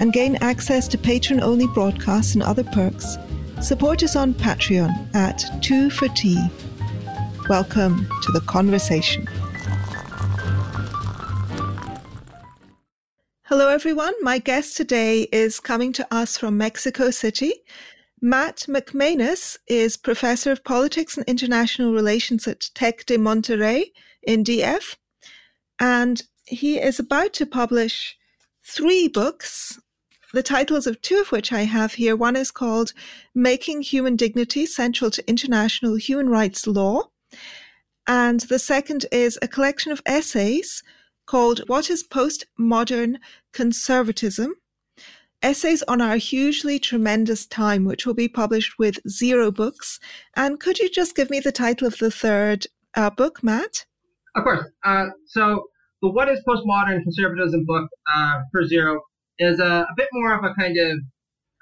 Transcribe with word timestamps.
and 0.00 0.12
gain 0.12 0.36
access 0.36 0.88
to 0.88 0.98
patron 0.98 1.40
only 1.40 1.66
broadcasts 1.68 2.34
and 2.34 2.42
other 2.42 2.64
perks, 2.64 3.16
support 3.60 4.02
us 4.02 4.16
on 4.16 4.34
Patreon 4.34 5.14
at 5.14 5.44
2 5.62 5.90
for 5.90 6.08
Tea. 6.08 6.42
Welcome 7.48 8.06
to 8.22 8.32
the 8.32 8.40
conversation. 8.40 9.26
Hello, 13.44 13.68
everyone. 13.68 14.14
My 14.20 14.38
guest 14.38 14.76
today 14.76 15.28
is 15.30 15.60
coming 15.60 15.92
to 15.92 16.06
us 16.12 16.36
from 16.36 16.56
Mexico 16.56 17.10
City. 17.10 17.52
Matt 18.20 18.64
McManus 18.68 19.58
is 19.68 19.98
Professor 19.98 20.50
of 20.50 20.64
Politics 20.64 21.18
and 21.18 21.26
International 21.26 21.92
Relations 21.92 22.48
at 22.48 22.70
Tec 22.74 23.04
de 23.04 23.18
Monterrey 23.18 23.92
in 24.22 24.42
DF. 24.42 24.96
And 25.78 26.22
he 26.46 26.80
is 26.80 26.98
about 26.98 27.34
to 27.34 27.44
publish 27.44 28.16
three 28.66 29.08
books, 29.08 29.78
the 30.32 30.42
titles 30.42 30.86
of 30.86 31.00
two 31.00 31.20
of 31.20 31.30
which 31.30 31.52
I 31.52 31.62
have 31.62 31.94
here. 31.94 32.16
One 32.16 32.36
is 32.36 32.50
called 32.50 32.92
Making 33.34 33.82
Human 33.82 34.16
Dignity 34.16 34.66
Central 34.66 35.10
to 35.12 35.28
International 35.28 35.96
Human 35.96 36.28
Rights 36.28 36.66
Law. 36.66 37.10
And 38.06 38.40
the 38.40 38.58
second 38.58 39.06
is 39.12 39.38
a 39.40 39.48
collection 39.48 39.92
of 39.92 40.02
essays 40.06 40.82
called 41.26 41.60
What 41.68 41.88
is 41.88 42.04
Postmodern 42.06 43.16
Conservatism? 43.52 44.54
Essays 45.42 45.82
on 45.88 46.00
Our 46.00 46.16
Hugely 46.16 46.78
Tremendous 46.78 47.46
Time, 47.46 47.84
which 47.84 48.06
will 48.06 48.14
be 48.14 48.28
published 48.28 48.78
with 48.78 48.98
Zero 49.08 49.50
Books. 49.50 50.00
And 50.34 50.58
could 50.58 50.78
you 50.78 50.90
just 50.90 51.14
give 51.14 51.30
me 51.30 51.38
the 51.38 51.52
title 51.52 51.86
of 51.86 51.98
the 51.98 52.10
third 52.10 52.66
uh, 52.94 53.10
book, 53.10 53.42
Matt? 53.42 53.84
Of 54.34 54.44
course. 54.44 54.66
Uh, 54.84 55.08
so, 55.26 55.66
the 56.04 56.10
What 56.10 56.28
is 56.28 56.38
Postmodern 56.46 57.02
Conservatism 57.02 57.64
book 57.64 57.88
uh, 58.14 58.42
for 58.52 58.66
Zero 58.66 59.00
is 59.38 59.58
a, 59.58 59.86
a, 59.88 59.94
bit 59.96 60.08
more 60.12 60.34
of 60.34 60.44
a 60.44 60.52
kind 60.54 60.76
of 60.76 60.98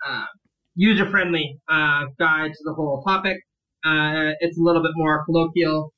uh, 0.05 0.25
user 0.75 1.09
friendly 1.09 1.61
uh, 1.69 2.07
guide 2.19 2.51
to 2.51 2.63
the 2.65 2.75
whole 2.75 3.05
topic. 3.07 3.39
Uh, 3.85 4.35
it's 4.41 4.59
a 4.59 4.61
little 4.61 4.83
bit 4.83 4.91
more 4.97 5.25
colloquial. 5.27 5.93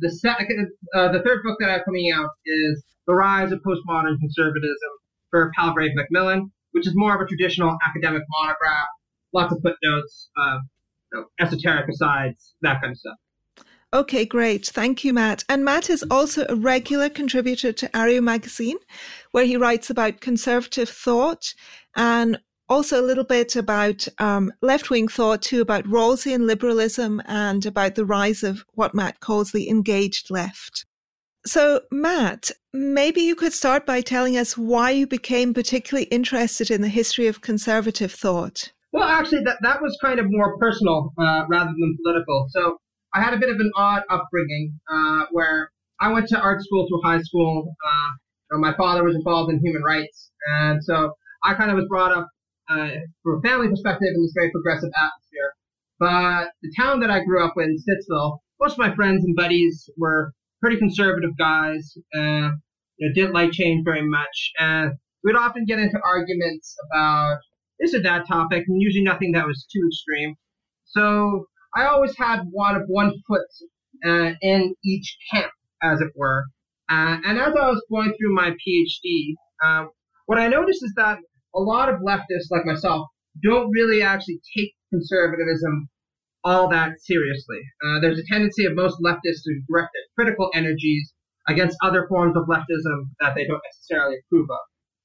the, 0.00 0.10
second, 0.10 0.66
the 0.94 1.22
third 1.24 1.44
book 1.44 1.58
that 1.60 1.70
I 1.70 1.74
have 1.74 1.84
coming 1.84 2.10
out 2.12 2.30
is 2.44 2.82
the 3.06 3.14
Rise 3.14 3.52
of 3.52 3.60
Postmodern 3.60 4.18
Conservatism 4.18 4.92
for 5.30 5.52
Palgrave 5.54 5.92
Macmillan, 5.94 6.50
which 6.72 6.88
is 6.88 6.92
more 6.96 7.14
of 7.14 7.20
a 7.20 7.26
traditional 7.26 7.76
academic 7.86 8.22
monograph, 8.28 8.88
lots 9.32 9.52
of 9.52 9.60
footnotes, 9.62 10.28
uh, 10.36 10.58
you 11.12 11.20
know, 11.20 11.24
esoteric 11.38 11.88
asides, 11.88 12.56
that 12.62 12.80
kind 12.80 12.90
of 12.90 12.98
stuff. 12.98 13.16
Okay, 13.94 14.26
great. 14.26 14.66
Thank 14.66 15.04
you, 15.04 15.12
Matt. 15.12 15.44
And 15.48 15.64
Matt 15.64 15.88
is 15.90 16.04
also 16.10 16.44
a 16.48 16.56
regular 16.56 17.08
contributor 17.08 17.72
to 17.72 17.88
Areo 17.88 18.22
magazine, 18.22 18.76
where 19.30 19.44
he 19.44 19.56
writes 19.56 19.90
about 19.90 20.20
conservative 20.20 20.88
thought 20.88 21.54
and 21.94 22.38
also 22.68 23.00
a 23.00 23.06
little 23.06 23.24
bit 23.24 23.54
about 23.54 24.06
um, 24.18 24.52
left 24.60 24.90
wing 24.90 25.08
thought, 25.08 25.42
too, 25.42 25.60
about 25.60 25.84
Rawlsian 25.84 26.46
liberalism 26.46 27.22
and 27.26 27.64
about 27.64 27.94
the 27.94 28.04
rise 28.04 28.42
of 28.42 28.64
what 28.74 28.94
Matt 28.94 29.20
calls 29.20 29.52
the 29.52 29.70
engaged 29.70 30.30
left. 30.30 30.84
So, 31.46 31.82
Matt, 31.92 32.50
maybe 32.72 33.20
you 33.20 33.36
could 33.36 33.52
start 33.52 33.86
by 33.86 34.00
telling 34.00 34.36
us 34.36 34.58
why 34.58 34.90
you 34.90 35.06
became 35.06 35.54
particularly 35.54 36.08
interested 36.08 36.72
in 36.72 36.80
the 36.80 36.88
history 36.88 37.28
of 37.28 37.40
conservative 37.40 38.10
thought. 38.10 38.72
Well, 38.92 39.04
actually, 39.04 39.44
that, 39.44 39.58
that 39.62 39.80
was 39.80 39.96
kind 40.02 40.18
of 40.18 40.26
more 40.28 40.58
personal 40.58 41.12
uh, 41.20 41.44
rather 41.48 41.70
than 41.70 41.96
political. 42.02 42.48
So, 42.50 42.78
I 43.14 43.22
had 43.22 43.34
a 43.34 43.38
bit 43.38 43.48
of 43.48 43.56
an 43.56 43.70
odd 43.76 44.02
upbringing 44.10 44.78
uh, 44.90 45.26
where 45.30 45.70
I 46.00 46.12
went 46.12 46.28
to 46.28 46.40
art 46.40 46.62
school 46.62 46.86
through 46.88 47.02
high 47.02 47.22
school. 47.22 47.74
Uh, 47.84 48.58
my 48.58 48.74
father 48.76 49.02
was 49.02 49.14
involved 49.14 49.52
in 49.52 49.60
human 49.60 49.82
rights. 49.82 50.30
And 50.48 50.82
so 50.84 51.12
I 51.42 51.54
kind 51.54 51.70
of 51.70 51.76
was 51.76 51.86
brought 51.88 52.12
up 52.12 52.28
uh, 52.68 52.90
from 53.22 53.38
a 53.38 53.48
family 53.48 53.68
perspective 53.68 54.08
in 54.14 54.22
this 54.22 54.32
very 54.34 54.50
progressive 54.50 54.90
atmosphere. 54.96 55.54
But 55.98 56.50
the 56.62 56.72
town 56.76 57.00
that 57.00 57.10
I 57.10 57.24
grew 57.24 57.44
up 57.44 57.54
in, 57.56 57.76
Stittsville, 57.78 58.38
most 58.60 58.72
of 58.72 58.78
my 58.78 58.94
friends 58.94 59.24
and 59.24 59.34
buddies 59.34 59.88
were 59.96 60.32
pretty 60.60 60.76
conservative 60.76 61.36
guys. 61.38 61.96
Uh, 62.14 62.50
you 62.98 63.08
know, 63.08 63.14
didn't 63.14 63.32
like 63.32 63.52
change 63.52 63.84
very 63.84 64.06
much. 64.06 64.52
And 64.58 64.92
we'd 65.24 65.36
often 65.36 65.64
get 65.64 65.78
into 65.78 65.98
arguments 66.04 66.76
about 66.90 67.38
this 67.78 67.94
or 67.94 68.02
that 68.02 68.26
topic, 68.26 68.64
and 68.68 68.80
usually 68.80 69.04
nothing 69.04 69.32
that 69.32 69.46
was 69.46 69.66
too 69.70 69.86
extreme. 69.86 70.34
So 70.84 71.46
I 71.76 71.86
always 71.86 72.16
had 72.16 72.44
one 72.50 72.74
of 72.74 72.82
one 72.86 73.12
foot 73.26 73.46
uh, 74.04 74.32
in 74.40 74.74
each 74.84 75.16
camp, 75.32 75.52
as 75.82 76.00
it 76.00 76.12
were. 76.16 76.44
Uh, 76.88 77.18
and 77.24 77.38
as 77.38 77.54
I 77.54 77.68
was 77.68 77.84
going 77.90 78.14
through 78.18 78.34
my 78.34 78.50
PhD, 78.50 79.34
uh, 79.62 79.86
what 80.26 80.38
I 80.38 80.48
noticed 80.48 80.82
is 80.82 80.94
that 80.96 81.18
a 81.54 81.60
lot 81.60 81.88
of 81.88 82.00
leftists, 82.00 82.50
like 82.50 82.64
myself, 82.64 83.08
don't 83.42 83.70
really 83.70 84.02
actually 84.02 84.40
take 84.56 84.72
conservatism 84.90 85.88
all 86.44 86.68
that 86.70 86.92
seriously. 87.00 87.60
Uh, 87.84 88.00
there's 88.00 88.18
a 88.18 88.24
tendency 88.30 88.64
of 88.64 88.74
most 88.74 88.96
leftists 89.04 89.42
to 89.44 89.60
direct 89.68 89.90
their 89.92 90.06
critical 90.14 90.48
energies 90.54 91.12
against 91.48 91.76
other 91.82 92.06
forms 92.08 92.36
of 92.36 92.44
leftism 92.44 93.08
that 93.20 93.34
they 93.34 93.46
don't 93.46 93.60
necessarily 93.64 94.16
approve 94.24 94.48
of. 94.50 94.58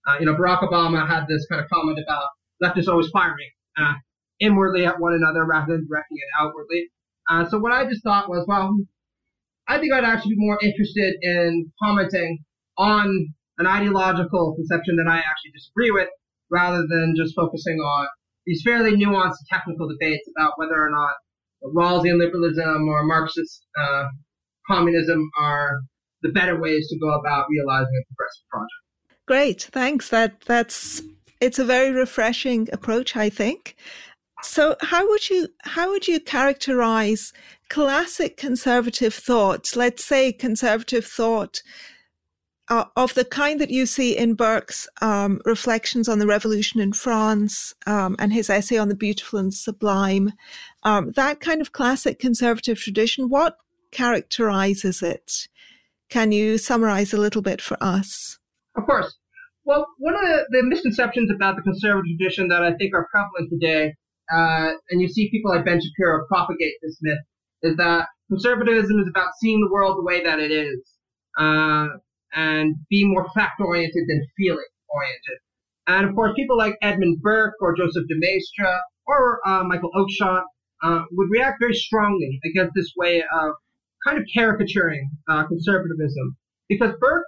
Uh, 0.08 0.18
you 0.20 0.26
know, 0.26 0.36
Barack 0.36 0.62
Obama 0.62 1.08
had 1.08 1.26
this 1.28 1.46
kind 1.48 1.62
of 1.62 1.70
comment 1.70 2.00
about 2.00 2.28
leftists 2.64 2.88
always 2.88 3.10
firing 3.10 3.50
uh, 3.78 3.94
inwardly 4.42 4.86
at 4.86 5.00
one 5.00 5.14
another 5.14 5.46
rather 5.46 5.74
than 5.74 5.88
directing 5.88 6.18
it 6.18 6.30
outwardly. 6.38 6.90
Uh, 7.30 7.48
so 7.48 7.60
what 7.60 7.72
I 7.72 7.86
just 7.86 8.04
thought 8.04 8.30
was, 8.30 8.46
well, 8.48 8.76
I 9.68 9.78
think 9.78 9.94
I'd 9.94 10.04
actually 10.04 10.36
be 10.36 10.46
more 10.46 10.60
interested 10.62 11.16
in 11.22 11.72
commenting 11.82 12.40
on 12.78 13.34
an 13.58 13.68
ideological 13.68 14.56
conception 14.56 14.98
that 14.98 15.10
I 15.10 15.18
actually 15.18 15.52
disagree 15.54 15.92
with 15.92 16.10
rather 16.50 16.84
than 16.90 17.14
just 17.16 17.36
focusing 17.36 17.78
on 17.78 18.08
these 18.46 18.62
fairly 18.66 18.92
nuanced 18.98 19.38
technical 19.50 19.88
debates 19.88 20.28
about 20.36 20.54
whether 20.58 20.74
or 20.74 20.90
not 20.90 21.14
Rawlsian 21.64 22.18
liberalism 22.18 22.90
or 22.90 23.04
Marxist 23.04 23.66
uh, 23.80 24.06
communism 24.68 25.30
are 25.40 25.82
the 26.24 26.30
better 26.30 26.60
ways 26.60 26.88
to 26.90 26.98
go 27.00 27.10
about 27.10 27.46
realizing 27.50 28.02
a 28.02 28.06
progressive 28.08 28.48
project. 28.50 28.82
Great, 29.28 29.62
thanks. 29.72 30.10
That 30.10 30.42
that's 30.42 31.02
it's 31.40 31.60
a 31.60 31.66
very 31.66 31.92
refreshing 31.92 32.68
approach, 32.74 33.16
I 33.16 33.30
think. 33.30 33.76
So, 34.44 34.76
how 34.82 35.08
would 35.08 35.30
you 35.30 35.48
how 35.64 35.90
would 35.90 36.08
you 36.08 36.20
characterize 36.20 37.32
classic 37.70 38.38
conservative 38.38 39.14
thought? 39.14 39.76
Let's 39.76 40.04
say 40.04 40.32
conservative 40.34 41.06
thought 41.06 41.62
uh, 42.72 42.86
of 42.96 43.14
the 43.16 43.26
kind 43.26 43.60
that 43.60 43.70
you 43.70 43.86
see 43.86 44.18
in 44.18 44.34
Burke's 44.34 44.88
um, 45.02 45.42
reflections 45.46 46.08
on 46.08 46.20
the 46.20 46.26
revolution 46.26 46.80
in 46.80 46.94
France 46.94 47.76
um, 47.86 48.16
and 48.18 48.32
his 48.32 48.50
essay 48.50 48.78
on 48.78 48.88
the 48.88 48.96
beautiful 48.96 49.40
and 49.40 49.54
sublime, 49.54 50.32
um, 50.84 51.12
that 51.12 51.42
kind 51.42 51.60
of 51.60 51.74
classic 51.74 52.18
conservative 52.18 52.80
tradition, 52.80 53.28
what 53.28 53.58
characterizes 53.92 55.04
it? 55.04 55.50
Can 56.10 56.32
you 56.32 56.58
summarize 56.58 57.14
a 57.14 57.18
little 57.18 57.42
bit 57.42 57.62
for 57.62 57.78
us? 57.82 58.40
Of 58.78 58.86
course. 58.86 59.18
Well, 59.66 59.86
one 59.98 60.16
of 60.16 60.22
the, 60.22 60.46
the 60.52 60.64
misconceptions 60.64 61.30
about 61.30 61.58
the 61.58 61.62
conservative 61.62 62.18
tradition 62.18 62.48
that 62.48 62.64
I 62.64 62.74
think 62.76 62.96
are 62.96 63.08
prevalent 63.12 63.50
today, 63.50 63.96
uh, 64.34 64.72
and 64.90 65.02
you 65.02 65.10
see 65.10 65.30
people 65.30 65.52
like 65.52 65.66
Ben 65.66 65.82
Shapiro 65.82 66.26
propagate 66.28 66.76
this 66.82 66.98
myth, 67.02 67.20
is 67.64 67.78
that 67.78 68.08
conservatism 68.30 69.00
is 69.00 69.08
about 69.08 69.32
seeing 69.40 69.62
the 69.62 69.72
world 69.72 69.98
the 69.98 70.04
way 70.04 70.24
that 70.24 70.40
it 70.40 70.52
is. 70.52 70.80
Uh, 71.38 71.88
and 72.34 72.76
be 72.90 73.06
more 73.06 73.28
fact 73.36 73.60
oriented 73.60 74.04
than 74.08 74.26
feeling 74.38 74.66
oriented. 74.90 75.40
And 75.88 76.08
of 76.08 76.16
course, 76.16 76.34
people 76.36 76.58
like 76.58 76.76
Edmund 76.82 77.22
Burke 77.22 77.56
or 77.60 77.76
Joseph 77.76 78.08
de 78.08 78.16
Maistre 78.18 78.80
or 79.08 79.40
uh, 79.46 79.64
Michael 79.64 79.92
Oakeshott 79.96 80.44
uh, 80.84 81.04
would 81.12 81.30
react 81.30 81.58
very 81.60 81.74
strongly 81.74 82.40
against 82.46 82.74
this 82.76 82.92
way 82.96 83.22
of 83.22 83.54
kind 84.06 84.18
of 84.18 84.26
caricaturing 84.34 85.10
uh, 85.28 85.46
conservatism. 85.48 86.38
Because 86.70 86.94
Burke, 87.00 87.26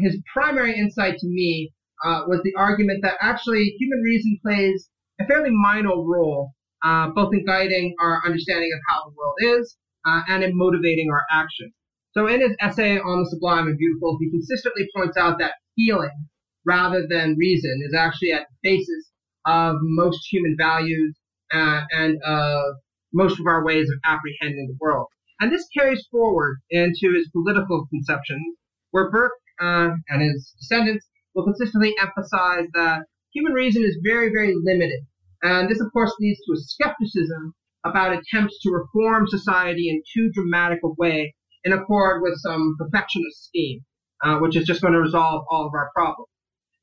his 0.00 0.18
primary 0.32 0.76
insight 0.76 1.18
to 1.18 1.26
me 1.26 1.72
uh, 2.04 2.22
was 2.26 2.40
the 2.42 2.54
argument 2.56 3.00
that 3.02 3.14
actually 3.20 3.76
human 3.78 4.00
reason 4.00 4.38
plays 4.42 4.88
a 5.20 5.26
fairly 5.26 5.50
minor 5.50 5.96
role 5.96 6.52
uh, 6.84 7.08
both 7.08 7.32
in 7.32 7.44
guiding 7.44 7.94
our 7.98 8.20
understanding 8.24 8.70
of 8.74 8.80
how 8.88 9.08
the 9.08 9.14
world 9.16 9.60
is 9.60 9.76
uh, 10.06 10.20
and 10.28 10.44
in 10.44 10.50
motivating 10.54 11.10
our 11.10 11.24
action. 11.30 11.72
So 12.12 12.26
in 12.26 12.40
his 12.40 12.54
essay 12.60 12.98
on 12.98 13.20
the 13.20 13.30
sublime 13.30 13.66
and 13.66 13.78
beautiful, 13.78 14.18
he 14.20 14.30
consistently 14.30 14.86
points 14.94 15.16
out 15.16 15.38
that 15.38 15.54
feeling 15.76 16.28
rather 16.64 17.06
than 17.08 17.36
reason 17.38 17.80
is 17.84 17.94
actually 17.94 18.32
at 18.32 18.46
the 18.48 18.56
basis 18.62 19.10
of 19.46 19.76
most 19.80 20.26
human 20.30 20.56
values 20.58 21.16
uh, 21.52 21.82
and 21.92 22.18
of 22.24 22.76
most 23.12 23.40
of 23.40 23.46
our 23.46 23.64
ways 23.64 23.88
of 23.90 23.98
apprehending 24.04 24.66
the 24.68 24.76
world. 24.80 25.06
And 25.40 25.52
this 25.52 25.66
carries 25.76 26.06
forward 26.10 26.58
into 26.70 27.12
his 27.14 27.28
political 27.32 27.86
conceptions, 27.90 28.56
where 28.92 29.10
Burke 29.10 29.32
uh, 29.60 29.90
and 30.08 30.22
his 30.22 30.54
descendants 30.58 31.06
will 31.34 31.44
consistently 31.44 31.94
emphasize 32.00 32.66
that 32.74 33.02
human 33.34 33.52
reason 33.52 33.82
is 33.84 33.98
very, 34.02 34.30
very 34.30 34.54
limited. 34.62 35.00
And 35.42 35.68
this, 35.68 35.80
of 35.80 35.92
course, 35.92 36.14
leads 36.20 36.40
to 36.46 36.52
a 36.52 36.56
skepticism 36.56 37.54
about 37.84 38.12
attempts 38.12 38.58
to 38.62 38.70
reform 38.70 39.26
society 39.26 39.90
in 39.90 40.02
too 40.14 40.30
dramatic 40.32 40.78
a 40.84 40.88
way 40.96 41.34
in 41.64 41.72
accord 41.72 42.22
with 42.22 42.38
some 42.38 42.76
perfectionist 42.78 43.44
scheme, 43.44 43.80
uh, 44.22 44.38
which 44.38 44.56
is 44.56 44.66
just 44.66 44.80
going 44.80 44.94
to 44.94 45.00
resolve 45.00 45.44
all 45.50 45.66
of 45.66 45.74
our 45.74 45.90
problems. 45.94 46.28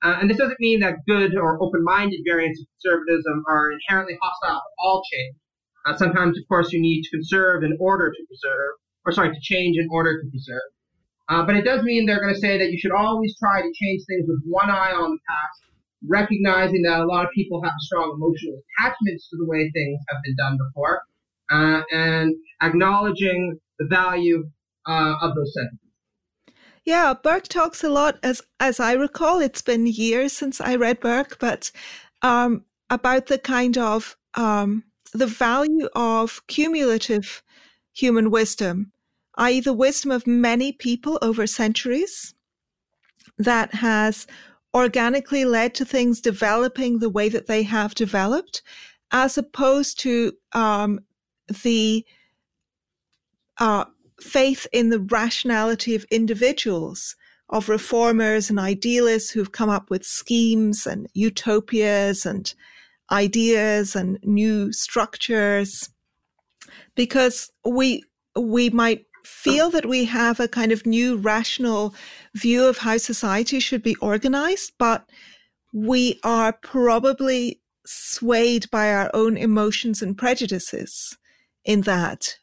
Uh, 0.03 0.18
and 0.19 0.30
this 0.30 0.38
doesn't 0.38 0.59
mean 0.59 0.80
that 0.80 0.95
good 1.07 1.36
or 1.36 1.62
open-minded 1.62 2.19
variants 2.25 2.59
of 2.59 2.68
conservatism 2.81 3.44
are 3.48 3.71
inherently 3.71 4.18
hostile 4.21 4.59
to 4.59 4.71
all 4.80 5.03
change. 5.12 5.36
Uh, 5.86 5.95
sometimes, 5.98 6.38
of 6.38 6.44
course, 6.48 6.71
you 6.71 6.81
need 6.81 7.03
to 7.03 7.09
conserve 7.12 7.63
in 7.63 7.77
order 7.80 8.12
to 8.12 8.25
preserve, 8.27 8.74
or 9.06 9.12
sorry, 9.12 9.30
to 9.30 9.39
change 9.42 9.77
in 9.77 9.88
order 9.92 10.21
to 10.21 10.30
preserve. 10.30 10.69
Uh, 11.30 11.45
but 11.45 11.56
it 11.56 11.63
does 11.63 11.83
mean 11.83 12.06
they're 12.06 12.21
going 12.21 12.33
to 12.33 12.39
say 12.39 12.57
that 12.57 12.71
you 12.71 12.80
should 12.80 12.92
always 12.92 13.38
try 13.38 13.62
to 13.62 13.71
change 13.74 14.01
things 14.07 14.25
with 14.27 14.42
one 14.45 14.69
eye 14.69 14.92
on 14.92 15.12
the 15.12 15.19
past, 15.30 15.62
recognizing 16.07 16.81
that 16.83 17.00
a 17.00 17.06
lot 17.06 17.25
of 17.25 17.31
people 17.33 17.62
have 17.63 17.74
strong 17.80 18.13
emotional 18.15 18.62
attachments 18.80 19.30
to 19.30 19.38
the 19.38 19.45
way 19.45 19.69
things 19.74 20.00
have 20.09 20.21
been 20.24 20.36
done 20.36 20.57
before, 20.57 21.01
uh, 21.51 21.81
and 21.92 22.36
acknowledging 22.62 23.59
the 23.80 23.88
value 23.88 24.50
uh, 24.88 25.15
of 25.21 25.36
those 25.36 25.53
sentiments. 25.53 25.77
Yeah, 26.83 27.13
Burke 27.13 27.48
talks 27.48 27.83
a 27.83 27.89
lot, 27.89 28.18
as 28.24 28.42
as 28.59 28.80
I 28.80 28.94
recall, 28.94 29.39
it's 29.39 29.62
been 29.62 29.86
years 29.86 30.33
since 30.33 30.59
I 30.59 30.75
read 30.75 31.00
Burke, 31.00 31.38
but 31.39 31.71
um, 32.24 32.65
about 32.89 33.27
the 33.27 33.38
kind 33.38 33.77
of 33.77 34.18
um, 34.33 34.83
the 35.13 35.27
value 35.27 35.89
of 35.94 36.42
cumulative 36.48 37.44
human 37.94 38.31
wisdom, 38.31 38.92
i.e., 39.38 39.59
the 39.59 39.74
wisdom 39.74 40.09
of 40.12 40.25
many 40.25 40.71
people 40.71 41.19
over 41.21 41.45
centuries, 41.45 42.33
that 43.38 43.75
has 43.75 44.25
organically 44.73 45.45
led 45.45 45.75
to 45.75 45.85
things 45.85 46.21
developing 46.21 47.00
the 47.00 47.09
way 47.09 47.29
that 47.29 47.47
they 47.47 47.63
have 47.63 47.95
developed, 47.95 48.62
as 49.12 49.38
opposed 49.38 50.00
to 50.00 50.31
um, 50.53 51.00
the 51.63 52.06
uh, 53.59 53.85
faith 54.19 54.68
in 54.71 54.89
the 54.89 55.00
rationality 55.00 55.95
of 55.95 56.06
individuals, 56.06 57.15
of 57.50 57.68
reformers 57.68 58.50
and 58.50 58.59
idealists 58.59 59.29
who've 59.29 59.51
come 59.51 59.69
up 59.69 59.89
with 59.89 60.06
schemes 60.06 60.88
and 60.88 61.07
utopias 61.13 62.25
and 62.25 62.53
ideas 63.12 63.95
and 63.95 64.17
new 64.24 64.71
structures. 64.71 65.89
Because 66.95 67.51
we 67.65 68.03
we 68.35 68.69
might 68.69 69.06
feel 69.25 69.69
that 69.69 69.85
we 69.85 70.06
have 70.06 70.39
a 70.39 70.47
kind 70.47 70.71
of 70.71 70.85
new 70.85 71.17
rational 71.17 71.94
view 72.36 72.66
of 72.66 72.80
how 72.80 72.98
society 72.98 73.60
should 73.60 73.83
be 73.83 73.95
organized, 73.98 74.74
but 74.78 75.10
we 75.74 76.19
are 76.24 76.54
probably 76.54 77.62
swayed 77.86 78.69
by 78.72 78.92
our 78.94 79.10
own 79.13 79.38
emotions 79.38 80.01
and 80.01 80.18
prejudices 80.18 81.18
in 81.66 81.81
that 81.81 82.38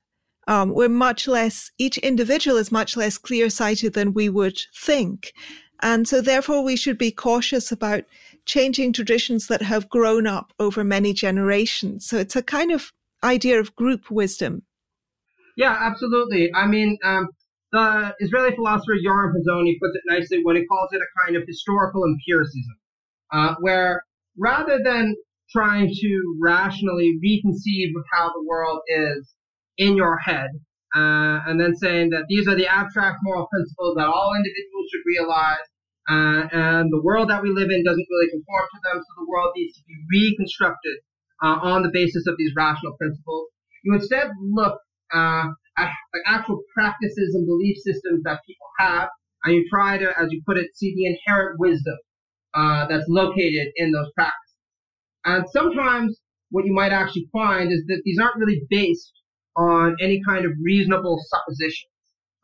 um, 0.49 0.71
we're 0.71 0.89
much 0.89 1.29
less, 1.29 1.71
each 1.77 1.99
individual 1.99 2.57
is 2.57 2.73
much 2.73 2.97
less 2.97 3.19
clear 3.19 3.51
sighted 3.51 3.93
than 3.93 4.15
we 4.15 4.31
would 4.31 4.59
think. 4.75 5.35
And 5.83 6.09
so, 6.09 6.23
therefore, 6.23 6.65
we 6.65 6.75
should 6.75 6.97
be 6.97 7.13
cautious 7.13 7.71
about 7.71 8.05
changing 8.47 8.95
traditions 8.95 9.47
that 9.49 9.61
have 9.61 9.91
grown 9.91 10.27
up 10.27 10.53
over 10.59 10.83
many 10.83 11.13
generations. 11.13 12.07
So, 12.07 12.17
it's 12.17 12.35
a 12.35 12.43
kind 12.43 12.73
of 12.73 12.93
idea 13.23 13.61
of 13.61 13.77
group 13.77 14.11
wisdom. 14.11 14.63
Yeah, 15.57 15.77
absolutely. 15.79 16.53
I 16.55 16.67
mean, 16.67 16.97
um, 17.05 17.29
the 17.73 18.15
Israeli 18.21 18.55
philosopher 18.55 18.95
Yoram 18.95 19.33
Hazony 19.33 19.79
puts 19.81 19.95
it 19.95 20.03
nicely 20.07 20.41
when 20.43 20.57
he 20.57 20.65
calls 20.67 20.89
it 20.93 21.01
a 21.01 21.25
kind 21.25 21.37
of 21.37 21.43
historical 21.47 22.05
empiricism, 22.05 22.77
uh, 23.33 23.55
where 23.61 24.05
rather 24.39 24.79
than 24.83 25.15
trying 25.51 25.89
to 25.89 26.39
rationally 26.41 27.19
reconceive 27.25 27.91
of 27.97 28.05
how 28.13 28.29
the 28.29 28.45
world 28.47 28.81
is, 28.89 29.35
in 29.79 29.97
your 29.97 30.19
head, 30.19 30.51
uh, 30.95 31.41
and 31.47 31.61
then 31.61 31.75
saying 31.77 32.11
that 32.11 32.25
these 32.29 32.49
are 32.49 32.57
the 32.57 32.67
abstract 32.67 33.19
moral 33.23 33.47
principles 33.47 33.95
that 33.97 34.07
all 34.07 34.35
individuals 34.35 34.87
should 34.91 35.07
realize, 35.07 35.67
uh, 36.11 36.49
and 36.53 36.93
the 36.93 37.01
world 37.03 37.31
that 37.31 37.43
we 37.43 37.51
live 37.51 37.71
in 37.71 37.85
doesn't 37.85 38.07
really 38.11 38.31
conform 38.31 38.67
to 38.75 38.81
them, 38.85 38.99
so 38.99 39.25
the 39.25 39.31
world 39.31 39.53
needs 39.57 39.75
to 39.77 39.83
be 39.87 39.95
reconstructed 40.11 40.99
uh, 41.43 41.59
on 41.63 41.83
the 41.83 41.91
basis 41.93 42.27
of 42.27 42.35
these 42.39 42.53
rational 42.57 42.97
principles. 42.97 43.49
You 43.85 43.95
instead 43.95 44.31
look 44.43 44.81
uh, 45.15 45.47
the 46.13 46.21
actual 46.27 46.61
practices 46.75 47.35
and 47.35 47.47
belief 47.47 47.77
systems 47.79 48.23
that 48.25 48.41
people 48.47 48.67
have, 48.79 49.09
and 49.45 49.55
you 49.55 49.67
try 49.71 49.99
to, 49.99 50.09
as 50.19 50.31
you 50.31 50.43
put 50.47 50.57
it, 50.57 50.67
see 50.75 50.95
the 50.95 51.07
inherent 51.07 51.59
wisdom 51.59 51.97
uh, 52.55 52.87
that's 52.89 53.05
located 53.09 53.69
in 53.77 53.93
those 53.93 54.11
practices. 54.15 54.57
And 55.25 55.45
sometimes 55.51 56.19
what 56.51 56.65
you 56.65 56.73
might 56.73 56.93
actually 56.93 57.29
find 57.33 57.71
is 57.73 57.85
that 57.87 58.03
these 58.05 58.19
aren't 58.19 58.37
really 58.37 58.63
based 58.71 59.13
on 59.57 59.97
any 60.01 60.21
kind 60.27 60.45
of 60.45 60.53
reasonable 60.63 61.19
suppositions 61.29 61.93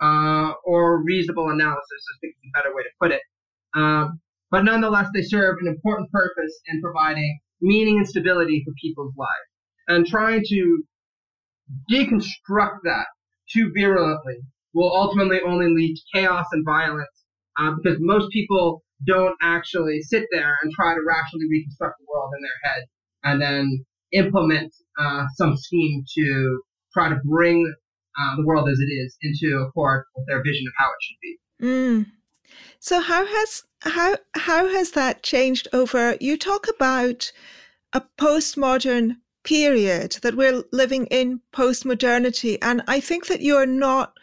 uh, 0.02 0.52
or 0.64 1.02
reasonable 1.02 1.48
analysis, 1.48 1.80
I 1.80 2.14
think 2.20 2.34
is 2.34 2.50
a 2.50 2.58
better 2.58 2.75
way 2.75 2.82
to 2.82 2.88
put 3.00 3.12
it. 3.12 3.22
Um, 3.75 4.20
but 4.50 4.64
nonetheless, 4.64 5.08
they 5.14 5.22
serve 5.22 5.56
an 5.60 5.69
important 5.69 6.10
purpose 6.10 6.60
in 6.66 6.80
providing 6.82 7.40
meaning 7.60 7.98
and 7.98 8.06
stability 8.06 8.62
for 8.64 8.72
people's 8.80 9.14
lives. 9.16 9.30
And 9.88 10.06
trying 10.06 10.44
to 10.48 10.84
deconstruct 11.90 12.78
that 12.84 13.06
too 13.52 13.70
virulently 13.75 14.37
will 14.73 14.94
ultimately 14.94 15.41
only 15.46 15.67
lead 15.69 15.94
to 15.94 16.02
chaos 16.12 16.46
and 16.52 16.64
violence 16.64 17.25
uh, 17.58 17.70
because 17.82 17.99
most 18.00 18.31
people 18.32 18.82
don't 19.06 19.37
actually 19.43 20.00
sit 20.02 20.25
there 20.31 20.56
and 20.62 20.73
try 20.73 20.94
to 20.94 21.00
rationally 21.06 21.46
reconstruct 21.50 21.99
the 21.99 22.06
world 22.12 22.31
in 22.37 22.43
their 22.43 22.73
head 22.73 22.85
and 23.25 23.41
then 23.41 23.85
implement 24.12 24.73
uh, 24.99 25.25
some 25.35 25.56
scheme 25.56 26.05
to 26.17 26.61
try 26.93 27.08
to 27.08 27.17
bring 27.25 27.73
uh, 28.19 28.37
the 28.37 28.44
world 28.44 28.69
as 28.69 28.79
it 28.79 28.93
is 28.93 29.17
into 29.23 29.58
accord 29.58 30.05
with 30.17 30.26
their 30.26 30.43
vision 30.43 30.67
of 30.67 30.73
how 30.76 30.87
it 30.87 30.97
should 31.00 31.16
be. 31.23 31.38
Mm. 31.62 32.07
So 32.78 33.00
how 33.00 33.26
has 33.26 33.62
how 33.80 34.16
how 34.35 34.68
has 34.68 34.92
that 34.92 35.23
changed 35.23 35.68
over? 35.73 36.16
You 36.21 36.37
talk 36.37 36.66
about 36.68 37.33
a 37.92 38.02
postmodern 38.18 39.16
period 39.44 40.16
that 40.22 40.36
we're 40.36 40.64
living 40.72 41.06
in 41.06 41.40
post 41.52 41.84
modernity. 41.84 42.60
and 42.62 42.82
I 42.88 43.00
think 43.00 43.26
that 43.26 43.42
you're 43.42 43.66
not. 43.66 44.16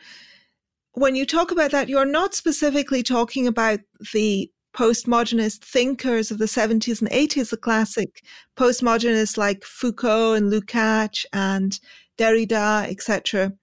When 0.94 1.16
you 1.16 1.26
talk 1.26 1.52
about 1.52 1.72
that, 1.72 1.88
you're 1.88 2.06
not 2.06 2.34
specifically 2.34 3.02
talking 3.02 3.48
about 3.48 3.80
the 4.14 4.52
postmodernist 4.74 5.64
thinkers 5.64 6.32
of 6.32 6.38
the 6.38 6.46
70s 6.46 7.02
and 7.02 7.10
80s, 7.10 7.50
the 7.50 7.58
classic 7.58 8.24
postmodernists 8.58 9.38
like 9.38 9.64
Foucault 9.64 10.34
and 10.34 10.52
Lukács 10.52 11.26
and 11.34 11.80
Derrida, 12.18 12.90
etc. 12.90 13.54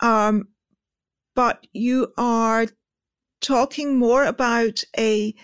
Um, 0.00 0.48
but 1.34 1.66
you 1.72 2.12
are 2.16 2.66
talking 3.40 3.98
more 3.98 4.24
about 4.24 4.82
a 4.98 5.34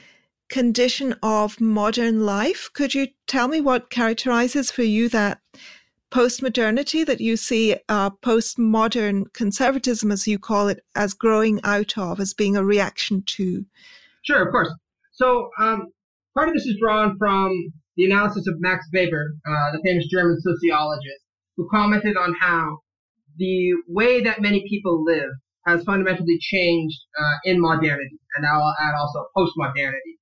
condition 0.49 1.15
of 1.23 1.61
modern 1.61 2.25
life. 2.25 2.71
Could 2.73 2.95
you 2.95 3.09
tell 3.27 3.49
me 3.49 3.61
what 3.61 3.91
characterizes 3.91 4.71
for 4.71 4.83
you 4.83 5.09
that 5.11 5.41
postmodernity 6.11 7.05
that 7.05 7.21
you 7.21 7.37
see 7.37 7.77
uh, 7.89 8.11
postmodern 8.11 9.33
conservatism, 9.35 10.11
as 10.11 10.27
you 10.27 10.39
call 10.39 10.69
it, 10.69 10.81
as 10.95 11.13
growing 11.13 11.61
out 11.65 11.97
of, 11.99 12.19
as 12.21 12.33
being 12.33 12.57
a 12.57 12.65
reaction 12.65 13.23
to? 13.27 13.65
Sure, 14.23 14.47
of 14.47 14.51
course. 14.51 14.73
So 15.13 15.51
um, 15.61 15.89
part 16.35 16.49
of 16.49 16.55
this 16.55 16.67
is 16.67 16.79
drawn 16.81 17.17
from 17.19 17.73
the 17.97 18.07
analysis 18.07 18.47
of 18.47 18.55
Max 18.61 18.87
Weber, 18.95 19.35
uh, 19.47 19.73
the 19.73 19.81
famous 19.85 20.07
German 20.09 20.39
sociologist, 20.41 21.25
who 21.57 21.69
commented 21.71 22.17
on 22.17 22.35
how 22.41 22.79
the 23.37 23.73
way 23.89 24.23
that 24.23 24.41
many 24.41 24.65
people 24.69 25.05
live 25.05 25.31
has 25.67 25.83
fundamentally 25.85 26.39
changed 26.41 26.99
uh, 27.21 27.35
in 27.45 27.61
modernity, 27.61 28.19
and 28.35 28.43
now 28.43 28.61
I'll 28.61 28.77
add 28.81 28.95
also 28.95 29.27
postmodernity. 29.37 30.18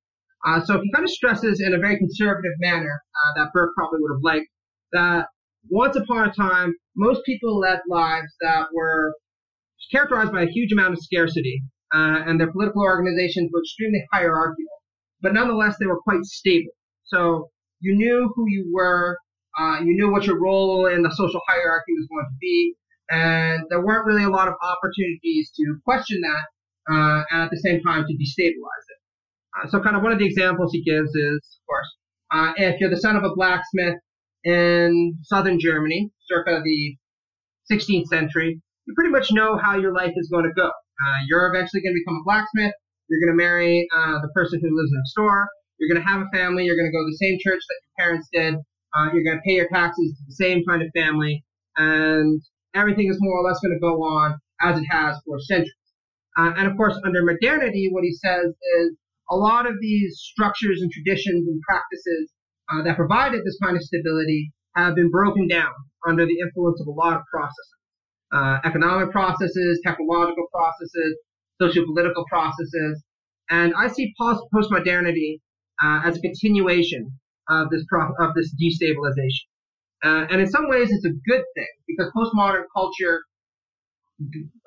Uh, 0.46 0.64
so 0.64 0.80
he 0.80 0.92
kind 0.92 1.04
of 1.04 1.10
stresses 1.10 1.60
in 1.60 1.74
a 1.74 1.78
very 1.78 1.98
conservative 1.98 2.52
manner 2.60 3.02
uh, 3.16 3.32
that 3.42 3.52
Burke 3.52 3.74
probably 3.74 3.98
would 4.00 4.14
have 4.14 4.22
liked 4.22 4.46
that 4.92 5.26
once 5.68 5.96
upon 5.96 6.28
a 6.28 6.32
time, 6.32 6.72
most 6.96 7.24
people 7.26 7.58
led 7.58 7.80
lives 7.88 8.32
that 8.40 8.66
were 8.72 9.12
characterized 9.90 10.32
by 10.32 10.42
a 10.42 10.46
huge 10.46 10.72
amount 10.72 10.94
of 10.94 11.00
scarcity, 11.00 11.62
uh, 11.94 12.22
and 12.26 12.40
their 12.40 12.50
political 12.52 12.82
organizations 12.82 13.50
were 13.52 13.60
extremely 13.60 14.04
hierarchical, 14.12 14.64
but 15.20 15.34
nonetheless 15.34 15.76
they 15.78 15.86
were 15.86 16.00
quite 16.02 16.24
stable. 16.24 16.70
So 17.04 17.50
you 17.80 17.96
knew 17.96 18.32
who 18.34 18.44
you 18.48 18.70
were, 18.72 19.18
uh, 19.58 19.80
you 19.80 19.94
knew 19.94 20.10
what 20.10 20.26
your 20.26 20.40
role 20.40 20.86
in 20.86 21.02
the 21.02 21.10
social 21.10 21.40
hierarchy 21.48 21.92
was 21.92 22.06
going 22.08 22.24
to 22.24 22.36
be, 22.40 22.74
and 23.10 23.64
there 23.68 23.84
weren't 23.84 24.06
really 24.06 24.24
a 24.24 24.30
lot 24.30 24.48
of 24.48 24.54
opportunities 24.62 25.50
to 25.56 25.78
question 25.84 26.20
that, 26.20 26.92
uh, 26.92 27.24
and 27.30 27.42
at 27.42 27.50
the 27.50 27.58
same 27.58 27.80
time 27.82 28.04
to 28.06 28.14
destabilize. 28.14 28.85
Uh, 29.56 29.68
so, 29.68 29.80
kind 29.80 29.96
of 29.96 30.02
one 30.02 30.12
of 30.12 30.18
the 30.18 30.26
examples 30.26 30.72
he 30.72 30.82
gives 30.82 31.14
is, 31.14 31.40
of 31.60 31.66
course, 31.66 31.96
uh, 32.32 32.52
if 32.56 32.80
you're 32.80 32.90
the 32.90 32.96
son 32.96 33.16
of 33.16 33.24
a 33.24 33.34
blacksmith 33.34 33.96
in 34.44 35.16
southern 35.22 35.58
Germany, 35.58 36.10
circa 36.26 36.60
the 36.62 36.96
16th 37.72 38.06
century, 38.06 38.60
you 38.86 38.94
pretty 38.94 39.10
much 39.10 39.32
know 39.32 39.56
how 39.56 39.76
your 39.76 39.92
life 39.92 40.12
is 40.16 40.28
going 40.28 40.44
to 40.44 40.52
go. 40.52 40.66
Uh, 40.66 41.18
you're 41.28 41.46
eventually 41.52 41.82
going 41.82 41.94
to 41.94 42.00
become 42.00 42.20
a 42.20 42.24
blacksmith. 42.24 42.72
You're 43.08 43.20
going 43.20 43.36
to 43.36 43.42
marry 43.42 43.86
uh, 43.94 44.20
the 44.20 44.28
person 44.34 44.60
who 44.60 44.76
lives 44.76 44.90
next 44.92 45.14
door. 45.14 45.48
You're 45.78 45.92
going 45.92 46.02
to 46.02 46.08
have 46.08 46.22
a 46.22 46.36
family. 46.36 46.64
You're 46.64 46.76
going 46.76 46.90
to 46.90 46.92
go 46.92 47.04
to 47.04 47.10
the 47.10 47.18
same 47.18 47.38
church 47.40 47.60
that 47.68 47.80
your 47.82 48.06
parents 48.06 48.28
did. 48.32 48.54
Uh, 48.94 49.12
you're 49.12 49.24
going 49.24 49.36
to 49.36 49.42
pay 49.44 49.54
your 49.54 49.68
taxes 49.68 50.16
to 50.16 50.24
the 50.26 50.34
same 50.34 50.64
kind 50.66 50.82
of 50.82 50.88
family, 50.96 51.44
and 51.76 52.40
everything 52.74 53.10
is 53.10 53.18
more 53.20 53.38
or 53.38 53.46
less 53.46 53.60
going 53.60 53.74
to 53.74 53.80
go 53.80 54.02
on 54.02 54.38
as 54.62 54.78
it 54.78 54.86
has 54.88 55.16
for 55.26 55.38
centuries. 55.40 55.72
And 56.38 56.66
of 56.66 56.76
course, 56.76 56.98
under 57.04 57.22
modernity, 57.22 57.88
what 57.90 58.04
he 58.04 58.12
says 58.12 58.54
is 58.78 58.96
a 59.30 59.36
lot 59.36 59.66
of 59.66 59.74
these 59.80 60.18
structures 60.18 60.80
and 60.82 60.90
traditions 60.90 61.46
and 61.48 61.60
practices 61.62 62.30
uh, 62.72 62.82
that 62.82 62.96
provided 62.96 63.44
this 63.44 63.58
kind 63.62 63.76
of 63.76 63.82
stability 63.82 64.52
have 64.76 64.94
been 64.94 65.10
broken 65.10 65.48
down 65.48 65.72
under 66.06 66.26
the 66.26 66.38
influence 66.40 66.80
of 66.80 66.86
a 66.86 66.90
lot 66.90 67.14
of 67.14 67.22
processes. 67.32 67.72
Uh, 68.32 68.58
economic 68.64 69.10
processes, 69.12 69.80
technological 69.84 70.46
processes, 70.52 71.16
socio-political 71.60 72.24
processes, 72.28 73.02
and 73.50 73.72
I 73.76 73.86
see 73.88 74.12
post 74.18 74.42
postmodernity 74.52 75.40
uh, 75.82 76.02
as 76.04 76.18
a 76.18 76.20
continuation 76.20 77.10
of 77.48 77.70
this 77.70 77.84
pro- 77.88 78.12
of 78.18 78.34
this 78.34 78.52
destabilization. 78.60 79.46
Uh, 80.04 80.26
and 80.30 80.40
in 80.40 80.48
some 80.48 80.68
ways, 80.68 80.90
it's 80.90 81.04
a 81.04 81.14
good 81.28 81.44
thing 81.54 81.68
because 81.86 82.10
postmodern 82.16 82.64
culture 82.76 83.22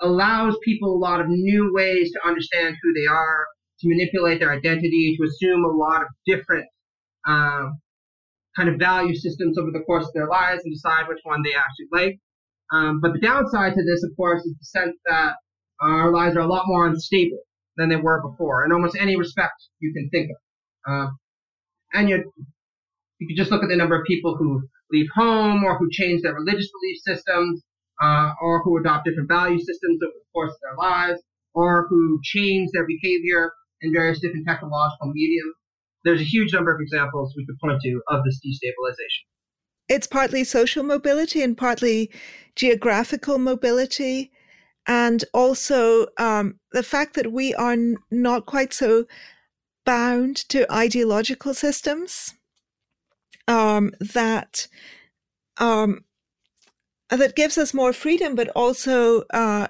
allows 0.01 0.55
people 0.63 0.95
a 0.95 0.99
lot 0.99 1.19
of 1.19 1.27
new 1.27 1.71
ways 1.73 2.11
to 2.13 2.27
understand 2.27 2.75
who 2.81 2.93
they 2.93 3.07
are, 3.07 3.45
to 3.81 3.87
manipulate 3.87 4.39
their 4.39 4.51
identity, 4.51 5.15
to 5.17 5.27
assume 5.27 5.63
a 5.63 5.69
lot 5.69 6.01
of 6.01 6.07
different 6.25 6.65
um, 7.27 7.79
kind 8.55 8.69
of 8.69 8.79
value 8.79 9.15
systems 9.15 9.57
over 9.57 9.71
the 9.71 9.83
course 9.85 10.05
of 10.05 10.13
their 10.13 10.27
lives 10.27 10.61
and 10.63 10.73
decide 10.73 11.07
which 11.07 11.19
one 11.23 11.41
they 11.43 11.53
actually 11.53 11.87
like. 11.91 12.19
Um, 12.71 12.99
but 13.01 13.13
the 13.13 13.19
downside 13.19 13.73
to 13.73 13.83
this, 13.83 14.03
of 14.03 14.15
course, 14.15 14.43
is 14.45 14.53
the 14.57 14.65
sense 14.65 14.97
that 15.05 15.33
our 15.81 16.11
lives 16.11 16.35
are 16.35 16.41
a 16.41 16.47
lot 16.47 16.67
more 16.67 16.87
unstable 16.87 17.39
than 17.77 17.89
they 17.89 17.95
were 17.95 18.21
before 18.21 18.65
in 18.65 18.71
almost 18.71 18.97
any 18.99 19.15
respect 19.15 19.53
you 19.79 19.93
can 19.93 20.09
think 20.09 20.29
of. 20.29 20.91
Um, 20.91 21.17
and 21.93 22.09
you, 22.09 22.31
you 23.19 23.27
can 23.27 23.37
just 23.37 23.51
look 23.51 23.63
at 23.63 23.69
the 23.69 23.75
number 23.75 23.99
of 23.99 24.05
people 24.05 24.35
who 24.35 24.61
leave 24.91 25.07
home 25.15 25.63
or 25.63 25.77
who 25.77 25.89
change 25.91 26.21
their 26.21 26.33
religious 26.33 26.69
belief 26.71 26.97
systems 27.05 27.63
uh, 28.01 28.31
or 28.41 28.61
who 28.63 28.77
adopt 28.77 29.05
different 29.05 29.29
value 29.29 29.59
systems 29.59 29.99
over 30.03 30.13
the 30.13 30.31
course 30.33 30.51
of 30.51 30.59
their 30.61 30.77
lives 30.77 31.21
or 31.53 31.87
who 31.89 32.19
change 32.23 32.69
their 32.73 32.85
behavior 32.85 33.51
in 33.81 33.93
various 33.93 34.19
different 34.19 34.47
technological 34.47 35.07
mediums. 35.07 35.55
There's 36.03 36.21
a 36.21 36.25
huge 36.25 36.53
number 36.53 36.73
of 36.73 36.81
examples 36.81 37.33
we 37.35 37.45
could 37.45 37.59
point 37.59 37.81
to 37.81 38.01
of 38.07 38.23
this 38.23 38.39
destabilization. 38.45 39.23
It's 39.89 40.07
partly 40.07 40.43
social 40.43 40.83
mobility 40.83 41.41
and 41.41 41.57
partly 41.57 42.11
geographical 42.55 43.37
mobility 43.37 44.31
and 44.87 45.23
also 45.33 46.07
um, 46.17 46.59
the 46.71 46.83
fact 46.83 47.15
that 47.15 47.31
we 47.31 47.53
are 47.55 47.73
n- 47.73 47.97
not 48.11 48.45
quite 48.45 48.73
so 48.73 49.05
bound 49.85 50.37
to 50.49 50.71
ideological 50.71 51.53
systems 51.53 52.33
um, 53.47 53.91
that 53.99 54.67
um, 55.57 56.05
that 57.09 57.35
gives 57.35 57.57
us 57.57 57.73
more 57.73 57.91
freedom, 57.91 58.35
but 58.35 58.49
also 58.49 59.23
uh, 59.33 59.67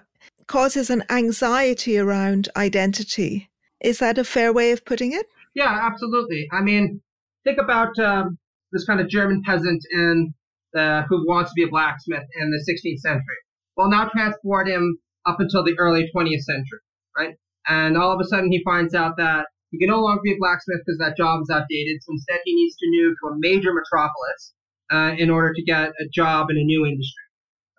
causes 0.48 0.90
an 0.90 1.04
anxiety 1.10 1.98
around 1.98 2.50
identity. 2.56 3.49
Is 3.82 4.00
that 4.00 4.18
a 4.18 4.24
fair 4.24 4.52
way 4.52 4.72
of 4.72 4.86
putting 4.86 5.14
it? 5.14 5.26
Yeah, 5.56 5.80
absolutely. 5.82 6.48
I 6.52 6.62
mean, 6.62 7.02
think 7.44 7.60
about 7.60 7.98
um, 8.00 8.38
this 8.72 8.86
kind 8.86 9.00
of 9.00 9.10
German 9.10 9.42
peasant 9.46 9.82
in 9.92 10.34
the, 10.74 11.04
who 11.10 11.28
wants 11.28 11.52
to 11.52 11.56
be 11.56 11.64
a 11.64 11.68
blacksmith 11.68 12.24
in 12.40 12.52
the 12.52 12.72
16th 12.72 13.00
century. 13.00 13.38
Well, 13.76 13.90
now 13.90 14.10
transport 14.10 14.68
him 14.68 15.00
up 15.26 15.40
until 15.40 15.64
the 15.64 15.78
early 15.80 16.10
20th 16.16 16.42
century, 16.42 16.80
right? 17.18 17.36
And 17.68 17.98
all 17.98 18.12
of 18.12 18.20
a 18.20 18.28
sudden 18.28 18.52
he 18.52 18.62
finds 18.64 18.94
out 18.94 19.18
that 19.18 19.48
he 19.72 19.80
can 19.80 19.90
no 19.90 20.02
longer 20.02 20.22
be 20.24 20.34
a 20.34 20.38
blacksmith 20.38 20.82
because 20.86 21.00
that 21.00 21.18
job 21.18 21.42
is 21.42 21.50
outdated. 21.50 22.02
So 22.02 22.14
instead 22.14 22.40
he 22.44 22.56
needs 22.56 22.76
to 22.78 22.86
move 22.90 23.16
to 23.22 23.28
a 23.30 23.40
major 23.40 23.72
metropolis 23.74 24.54
uh, 24.92 25.16
in 25.18 25.30
order 25.30 25.54
to 25.54 25.64
get 25.64 25.90
a 25.90 26.10
job 26.12 26.48
in 26.50 26.58
a 26.58 26.64
new 26.64 26.86
industry. 26.86 27.24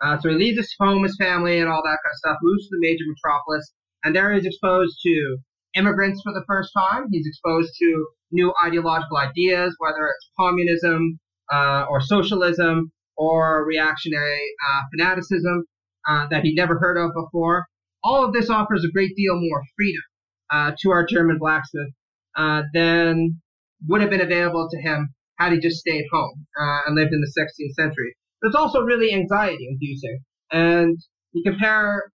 Uh, 0.03 0.19
so 0.19 0.31
he 0.31 0.37
leaves 0.37 0.57
his 0.57 0.75
home, 0.81 1.03
his 1.03 1.17
family, 1.19 1.59
and 1.59 1.69
all 1.69 1.83
that 1.83 1.99
kind 2.03 2.13
of 2.13 2.17
stuff, 2.17 2.37
moves 2.43 2.65
to 2.69 2.77
the 2.77 2.81
major 2.81 3.05
metropolis, 3.07 3.73
and 4.03 4.17
there 4.17 4.33
he's 4.33 4.47
exposed 4.47 4.97
to 5.03 5.37
immigrants 5.75 6.21
for 6.23 6.33
the 6.33 6.45
first 6.47 6.71
time. 6.77 7.07
He's 7.11 7.27
exposed 7.27 7.73
to 7.79 8.07
new 8.33 8.53
ideological 8.65 9.17
ideas, 9.17 9.75
whether 9.79 10.07
it's 10.07 10.31
communism 10.39 11.19
uh, 11.53 11.87
or 11.89 12.01
socialism 12.01 12.93
or 13.17 13.65
reactionary 13.67 14.43
uh, 14.69 14.81
fanaticism 14.93 15.65
uh, 16.09 16.27
that 16.29 16.43
he'd 16.43 16.57
never 16.57 16.79
heard 16.79 16.97
of 16.97 17.13
before. 17.15 17.67
All 18.03 18.25
of 18.25 18.33
this 18.33 18.49
offers 18.49 18.85
a 18.85 18.93
great 18.93 19.15
deal 19.17 19.35
more 19.35 19.63
freedom 19.77 20.03
uh, 20.51 20.73
to 20.81 20.91
our 20.91 21.05
German 21.05 21.39
blacksmith 21.39 21.93
uh, 22.37 22.63
than 22.73 23.41
would 23.89 24.01
have 24.01 24.11
been 24.11 24.21
available 24.21 24.69
to 24.71 24.81
him 24.81 25.15
had 25.39 25.53
he 25.53 25.59
just 25.59 25.79
stayed 25.79 26.05
home 26.13 26.47
uh, 26.61 26.81
and 26.87 26.97
lived 26.97 27.13
in 27.13 27.21
the 27.21 27.33
16th 27.39 27.75
century. 27.75 28.15
But 28.41 28.49
it's 28.49 28.57
also 28.57 28.81
really 28.81 29.13
anxiety 29.13 29.69
inducing. 29.69 30.21
And 30.51 30.99
you 31.33 31.43
compare 31.43 32.11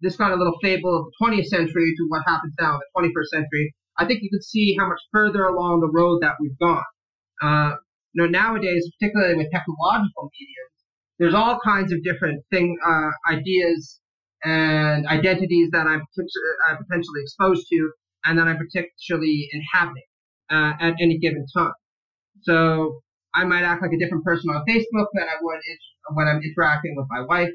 this 0.00 0.16
kind 0.16 0.32
of 0.32 0.38
little 0.38 0.58
fable 0.62 0.98
of 0.98 1.06
the 1.06 1.24
20th 1.24 1.46
century 1.46 1.94
to 1.96 2.04
what 2.08 2.22
happens 2.26 2.54
now 2.60 2.74
in 2.74 2.80
the 2.80 3.08
21st 3.08 3.40
century, 3.40 3.74
I 3.98 4.04
think 4.04 4.22
you 4.22 4.30
can 4.30 4.42
see 4.42 4.76
how 4.78 4.88
much 4.88 5.00
further 5.12 5.44
along 5.44 5.80
the 5.80 5.90
road 5.90 6.20
that 6.22 6.34
we've 6.40 6.58
gone. 6.58 6.84
Uh, 7.42 7.76
you 8.12 8.22
know, 8.22 8.28
nowadays, 8.28 8.88
particularly 8.98 9.36
with 9.36 9.50
technological 9.50 10.30
mediums, 10.38 10.76
there's 11.18 11.34
all 11.34 11.58
kinds 11.64 11.92
of 11.92 12.02
different 12.02 12.42
thing, 12.50 12.76
uh, 12.86 13.10
ideas 13.32 14.00
and 14.44 15.06
identities 15.06 15.70
that 15.72 15.86
I'm, 15.86 16.00
uh, 16.00 16.76
potentially 16.76 17.22
exposed 17.22 17.66
to 17.70 17.90
and 18.24 18.38
that 18.38 18.48
I'm 18.48 18.58
particularly 18.58 19.48
inhabiting 19.52 20.02
uh, 20.50 20.72
at 20.80 20.94
any 21.00 21.18
given 21.18 21.46
time. 21.54 21.72
So 22.42 23.00
I 23.34 23.44
might 23.44 23.64
act 23.64 23.82
like 23.82 23.92
a 23.92 23.98
different 23.98 24.24
person 24.24 24.50
on 24.50 24.64
Facebook 24.68 25.06
than 25.14 25.24
I 25.24 25.36
would 25.40 25.60
when 26.14 26.28
I'm 26.28 26.42
interacting 26.42 26.94
with 26.96 27.06
my 27.10 27.22
wife. 27.22 27.50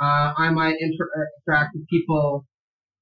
Uh, 0.00 0.34
I 0.36 0.50
might 0.50 0.76
inter- 0.80 1.28
interact 1.46 1.74
with 1.74 1.88
people 1.88 2.46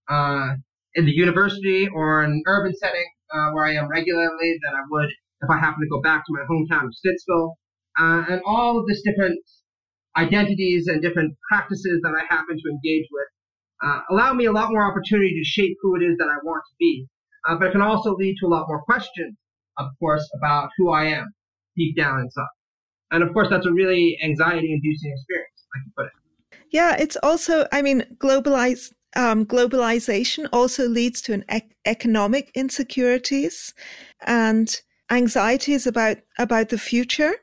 uh, 0.09 0.55
in 0.95 1.07
the 1.07 1.13
university 1.13 1.89
or 1.89 2.25
in 2.25 2.31
an 2.31 2.43
urban 2.47 2.75
setting 2.77 3.07
uh, 3.35 3.51
where 3.51 3.67
I 3.67 3.75
am 3.75 3.89
regularly 3.89 4.59
than 4.63 4.75
I 4.75 4.83
would 4.91 5.09
if 5.43 5.51
I 5.51 5.59
happen 5.59 5.83
to 5.83 5.89
go 5.89 6.01
back 6.01 6.25
to 6.27 6.33
my 6.33 6.45
hometown 6.49 6.85
of 6.87 6.95
Stittsville. 6.95 7.55
Uh, 7.99 8.25
and 8.29 8.43
all 8.47 8.79
of 8.79 8.87
this 8.87 9.03
different 9.03 9.39
identities 10.17 10.87
and 10.87 11.03
different 11.03 11.37
practices 11.51 12.01
that 12.03 12.15
I 12.15 12.23
happen 12.33 12.57
to 12.57 12.71
engage 12.71 13.07
with 13.11 13.29
uh, 13.85 14.01
allow 14.11 14.33
me 14.33 14.47
a 14.47 14.53
lot 14.53 14.71
more 14.71 14.89
opportunity 14.89 15.35
to 15.39 15.45
shape 15.45 15.77
who 15.83 15.97
it 15.97 16.03
is 16.03 16.17
that 16.19 16.29
I 16.29 16.37
want 16.43 16.63
to 16.69 16.75
be. 16.79 17.07
Uh, 17.47 17.57
but 17.57 17.69
it 17.69 17.73
can 17.73 17.83
also 17.83 18.15
lead 18.15 18.37
to 18.41 18.47
a 18.47 18.49
lot 18.49 18.65
more 18.69 18.83
questions, 18.83 19.37
of 19.77 19.89
course, 19.99 20.29
about 20.39 20.71
who 20.79 20.91
I 20.91 21.05
am 21.07 21.35
deep 21.77 21.97
down 21.97 22.21
inside. 22.21 22.47
And 23.11 23.23
of 23.23 23.33
course, 23.35 23.49
that's 23.51 23.67
a 23.67 23.73
really 23.73 24.17
anxiety 24.23 24.73
inducing 24.73 25.13
experience, 25.13 25.67
like 25.75 25.85
you 25.85 25.93
put 25.97 26.07
it. 26.07 26.24
Yeah, 26.75 26.97
it's 26.99 27.17
also, 27.23 27.69
I 27.71 27.83
mean, 27.83 28.01
um, 28.01 29.47
globalization 29.47 30.49
also 30.53 30.89
leads 30.89 31.23
to 31.23 31.33
an 31.33 31.45
ec- 31.49 31.77
economic 31.85 32.51
insecurities 32.53 33.73
and 34.27 34.69
anxieties 35.09 35.87
about 35.87 36.17
about 36.37 36.71
the 36.71 36.79
future. 36.79 37.35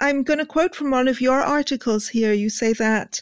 I'm 0.00 0.22
going 0.22 0.38
to 0.38 0.46
quote 0.46 0.74
from 0.74 0.90
one 0.90 1.08
of 1.08 1.20
your 1.20 1.42
articles 1.42 2.08
here. 2.08 2.32
You 2.32 2.48
say 2.48 2.72
that 2.72 3.20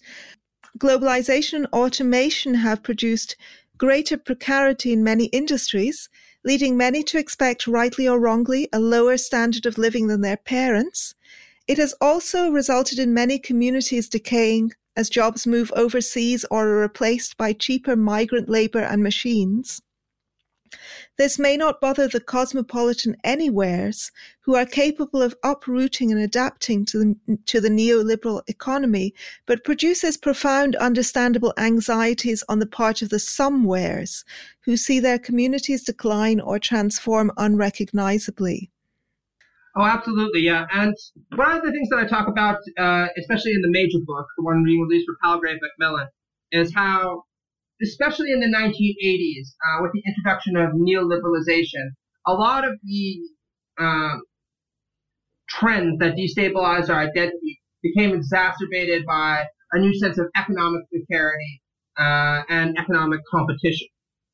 globalization 0.78 1.54
and 1.54 1.66
automation 1.72 2.54
have 2.54 2.84
produced 2.84 3.34
greater 3.76 4.16
precarity 4.16 4.92
in 4.92 5.02
many 5.02 5.24
industries, 5.40 6.08
leading 6.44 6.76
many 6.76 7.02
to 7.02 7.18
expect, 7.18 7.66
rightly 7.66 8.06
or 8.06 8.20
wrongly, 8.20 8.68
a 8.72 8.78
lower 8.78 9.16
standard 9.16 9.66
of 9.66 9.76
living 9.76 10.06
than 10.06 10.20
their 10.20 10.36
parents. 10.36 11.16
It 11.66 11.78
has 11.78 11.96
also 12.00 12.48
resulted 12.48 13.00
in 13.00 13.12
many 13.12 13.40
communities 13.40 14.08
decaying 14.08 14.70
as 14.98 15.08
jobs 15.08 15.46
move 15.46 15.70
overseas 15.76 16.44
or 16.50 16.66
are 16.66 16.80
replaced 16.80 17.36
by 17.36 17.52
cheaper 17.52 17.94
migrant 17.94 18.48
labor 18.48 18.80
and 18.80 19.00
machines. 19.00 19.80
This 21.16 21.38
may 21.38 21.56
not 21.56 21.80
bother 21.80 22.08
the 22.08 22.20
cosmopolitan 22.20 23.16
anywheres 23.22 24.10
who 24.40 24.56
are 24.56 24.66
capable 24.66 25.22
of 25.22 25.36
uprooting 25.44 26.10
and 26.10 26.20
adapting 26.20 26.84
to 26.86 26.98
the, 26.98 27.38
to 27.46 27.60
the 27.60 27.68
neoliberal 27.68 28.42
economy, 28.48 29.14
but 29.46 29.64
produces 29.64 30.16
profound 30.16 30.74
understandable 30.76 31.54
anxieties 31.56 32.42
on 32.48 32.58
the 32.58 32.66
part 32.66 33.00
of 33.00 33.08
the 33.08 33.20
somewheres 33.20 34.24
who 34.62 34.76
see 34.76 34.98
their 34.98 35.18
communities 35.18 35.84
decline 35.84 36.40
or 36.40 36.58
transform 36.58 37.30
unrecognizably. 37.36 38.68
Oh, 39.76 39.84
absolutely, 39.84 40.40
yeah. 40.40 40.66
And 40.72 40.94
one 41.36 41.56
of 41.56 41.62
the 41.62 41.70
things 41.70 41.88
that 41.90 41.98
I 41.98 42.06
talk 42.06 42.28
about, 42.28 42.58
uh, 42.78 43.06
especially 43.16 43.52
in 43.52 43.62
the 43.62 43.70
major 43.70 43.98
book, 44.04 44.26
the 44.36 44.42
one 44.44 44.64
being 44.64 44.80
released 44.80 45.06
for 45.06 45.16
Palgrave 45.22 45.58
Macmillan, 45.62 46.08
is 46.52 46.74
how, 46.74 47.22
especially 47.82 48.32
in 48.32 48.40
the 48.40 48.48
1980s, 48.48 49.54
uh, 49.64 49.82
with 49.82 49.92
the 49.92 50.02
introduction 50.06 50.56
of 50.56 50.70
neoliberalization, 50.72 51.90
a 52.26 52.32
lot 52.34 52.66
of 52.66 52.74
the 52.84 53.20
um, 53.78 54.22
trends 55.48 55.98
that 55.98 56.14
destabilize 56.14 56.88
our 56.88 57.00
identity 57.00 57.60
became 57.82 58.14
exacerbated 58.14 59.04
by 59.06 59.44
a 59.72 59.78
new 59.78 59.94
sense 59.98 60.18
of 60.18 60.26
economic 60.36 60.82
precarity 60.90 61.62
uh, 61.98 62.42
and 62.48 62.76
economic 62.78 63.20
competition. 63.30 63.88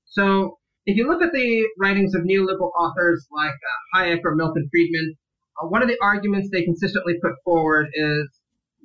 So 0.07 0.59
if 0.87 0.97
you 0.97 1.09
look 1.09 1.23
at 1.23 1.33
the 1.33 1.67
writings 1.79 2.14
of 2.14 2.23
neoliberal 2.23 2.71
authors 2.79 3.26
like 3.31 3.53
uh, 3.53 3.99
Hayek 3.99 4.21
or 4.25 4.35
Milton 4.35 4.69
Friedman, 4.71 5.14
uh, 5.61 5.66
one 5.66 5.82
of 5.82 5.88
the 5.88 5.99
arguments 6.02 6.49
they 6.50 6.62
consistently 6.62 7.14
put 7.23 7.32
forward 7.44 7.88
is, 7.94 8.28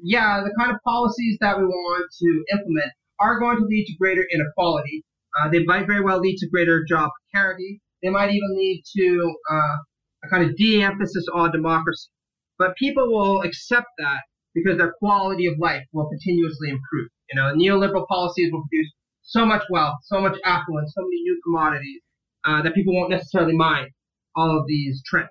yeah, 0.02 0.42
the 0.44 0.54
kind 0.58 0.72
of 0.72 0.78
policies 0.84 1.38
that 1.42 1.58
we 1.58 1.66
want 1.66 2.10
to 2.20 2.44
implement 2.54 2.92
are 3.20 3.40
going 3.40 3.58
to 3.58 3.66
lead 3.66 3.86
to 3.86 3.98
greater 3.98 4.26
inequality. 4.32 5.04
Uh, 5.38 5.50
they 5.50 5.64
might 5.64 5.86
very 5.86 6.02
well 6.02 6.20
lead 6.20 6.38
to 6.38 6.50
greater 6.50 6.84
job 6.88 7.10
precarity. 7.32 7.82
They 8.02 8.10
might 8.10 8.32
even 8.32 8.56
lead 8.56 8.84
to 8.98 9.36
uh, 9.52 9.78
a 10.24 10.30
kind 10.30 10.50
of 10.50 10.56
de-emphasis 10.56 11.26
on 11.34 11.52
democracy. 11.52 12.10
But 12.58 12.76
people 12.76 13.12
will 13.12 13.42
accept 13.42 13.88
that 13.98 14.22
because 14.54 14.78
their 14.78 14.94
quality 15.00 15.48
of 15.48 15.56
life 15.60 15.84
will 15.94 16.10
continuously 16.10 16.70
improve. 16.70 17.10
You 17.32 17.36
know, 17.36 17.54
neoliberal 17.54 18.08
policies 18.08 18.52
will 18.52 18.64
produce 18.68 18.92
so 19.22 19.46
much 19.46 19.64
wealth, 19.70 20.00
so 20.04 20.20
much 20.20 20.38
affluence, 20.44 20.94
so 20.96 21.04
many 21.04 21.22
new 21.22 21.40
commodities 21.44 22.02
uh, 22.46 22.62
that 22.64 22.74
people 22.74 22.96
won't 22.96 23.12
necessarily 23.12 23.56
mind 23.56 23.90
all 24.36 24.58
of 24.58 24.66
these 24.68 25.02
trends. 25.06 25.30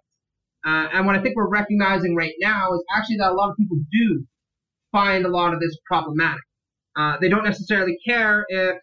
Uh, 0.66 0.88
and 0.92 1.06
what 1.06 1.14
I 1.14 1.22
think 1.22 1.36
we're 1.36 1.48
recognizing 1.48 2.16
right 2.16 2.34
now 2.40 2.72
is 2.72 2.82
actually 2.94 3.16
that 3.18 3.30
a 3.30 3.34
lot 3.34 3.50
of 3.50 3.56
people 3.56 3.78
do 3.92 4.26
find 4.92 5.24
a 5.24 5.28
lot 5.28 5.54
of 5.54 5.60
this 5.60 5.76
problematic. 5.86 6.42
Uh, 6.96 7.16
they 7.20 7.28
don't 7.28 7.44
necessarily 7.44 7.96
care 8.06 8.44
if, 8.48 8.76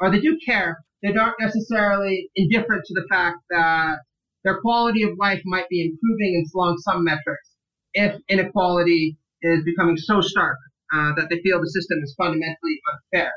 or 0.00 0.10
they 0.10 0.20
do 0.20 0.38
care, 0.44 0.78
they 1.02 1.12
aren't 1.14 1.40
necessarily 1.40 2.30
indifferent 2.36 2.84
to 2.84 2.94
the 2.94 3.06
fact 3.10 3.38
that 3.50 3.96
their 4.44 4.60
quality 4.60 5.02
of 5.02 5.10
life 5.18 5.40
might 5.44 5.68
be 5.68 5.84
improving 5.84 6.34
in 6.34 6.44
along 6.54 6.78
some 6.78 7.04
metrics 7.04 7.50
if 7.94 8.20
inequality 8.28 9.16
is 9.42 9.64
becoming 9.64 9.96
so 9.96 10.20
stark 10.20 10.56
uh, 10.92 11.12
that 11.16 11.28
they 11.30 11.40
feel 11.40 11.60
the 11.60 11.68
system 11.68 11.98
is 12.02 12.14
fundamentally 12.16 12.80
unfair. 12.92 13.32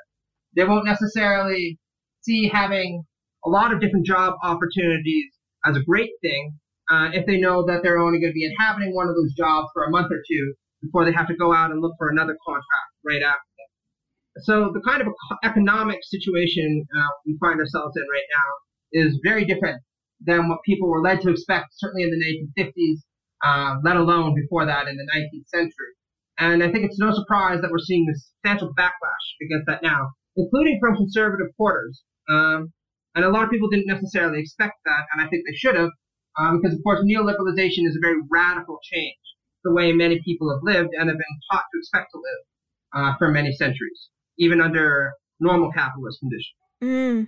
They 0.56 0.64
won't 0.64 0.86
necessarily 0.86 1.80
see 2.22 2.48
having 2.48 3.04
a 3.46 3.50
lot 3.50 3.74
of 3.74 3.80
different 3.80 4.06
job 4.06 4.36
opportunities 4.44 5.32
as 5.66 5.76
a 5.76 5.84
great 5.84 6.12
thing 6.22 6.60
uh, 6.90 7.10
if 7.14 7.26
they 7.26 7.38
know 7.38 7.66
that 7.66 7.82
they're 7.84 8.00
only 8.00 8.20
going 8.20 8.32
to 8.32 8.38
be 8.38 8.46
inhabiting 8.46 8.94
one 8.94 9.08
of 9.08 9.16
those 9.16 9.34
jobs 9.34 9.68
for 9.74 9.84
a 9.84 9.90
month 9.90 10.12
or 10.12 10.22
two 10.28 10.54
before 10.82 11.06
they 11.06 11.12
have 11.12 11.28
to 11.28 11.36
go 11.36 11.54
out 11.54 11.72
and 11.72 11.82
look 11.82 11.94
for 11.98 12.10
another 12.10 12.38
contract 12.46 12.92
right 13.04 13.24
after. 13.24 13.42
That. 13.58 14.44
So 14.44 14.72
the 14.74 14.82
kind 14.82 15.02
of 15.02 15.08
economic 15.44 16.00
situation 16.04 16.86
uh, 16.96 17.10
we 17.26 17.38
find 17.40 17.60
ourselves 17.60 17.96
in 17.96 18.04
right 18.04 18.30
now 18.30 19.08
is 19.08 19.20
very 19.24 19.46
different 19.46 19.82
than 20.22 20.50
what 20.50 20.60
people 20.66 20.90
were 20.90 21.02
led 21.02 21.22
to 21.22 21.30
expect, 21.30 21.68
certainly 21.74 22.04
in 22.04 22.12
the 22.12 22.52
1950s, 22.58 23.00
uh, 23.44 23.76
let 23.84 23.98
alone 23.98 24.36
before 24.36 24.66
that 24.66 24.88
in 24.88 24.98
the 24.98 25.08
19th 25.16 25.48
century. 25.48 25.94
And 26.38 26.64
I 26.64 26.72
think 26.72 26.86
it's 26.86 27.00
no 27.00 27.14
surprise 27.14 27.62
that 27.62 27.72
we're 27.72 27.80
seeing 27.80 28.06
this 28.06 28.32
substantial 28.34 28.74
backlash 28.78 29.26
against 29.42 29.68
that 29.68 29.84
now, 29.84 30.12
including 30.36 30.80
from 30.80 30.96
conservative 30.96 31.48
quarters. 31.56 32.04
Um, 32.30 32.74
and 33.16 33.24
a 33.24 33.30
lot 33.30 33.44
of 33.44 33.50
people 33.50 33.70
didn't 33.70 33.88
necessarily 33.88 34.40
expect 34.42 34.76
that, 34.86 35.06
and 35.14 35.22
I 35.22 35.30
think 35.30 35.44
they 35.46 35.56
should 35.56 35.76
have, 35.76 35.92
um, 36.38 36.62
because 36.62 36.76
of 36.76 36.84
course 36.84 37.00
neoliberalization 37.02 37.88
is 37.88 37.96
a 37.96 38.02
very 38.02 38.20
radical 38.30 38.80
change 38.84 39.16
the 39.64 39.74
way 39.74 39.92
many 39.92 40.22
people 40.24 40.50
have 40.50 40.62
lived 40.64 40.90
and 40.94 41.10
have 41.10 41.18
been 41.18 41.40
taught 41.52 41.64
to 41.74 41.80
expect 41.80 42.12
to 42.12 42.18
live 42.18 42.46
uh, 42.94 43.18
for 43.18 43.32
many 43.32 43.52
centuries, 43.54 44.10
even 44.38 44.62
under 44.62 45.12
normal 45.40 45.72
capitalist 45.72 46.20
conditions. 46.20 46.56
Mm. 46.84 47.28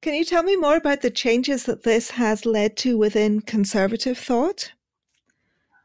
Can 0.00 0.14
you 0.14 0.24
tell 0.24 0.42
me 0.42 0.54
more 0.54 0.76
about 0.76 1.00
the 1.00 1.10
changes 1.10 1.64
that 1.64 1.82
this 1.82 2.10
has 2.10 2.46
led 2.46 2.76
to 2.78 2.96
within 2.96 3.40
conservative 3.40 4.16
thought? 4.18 4.72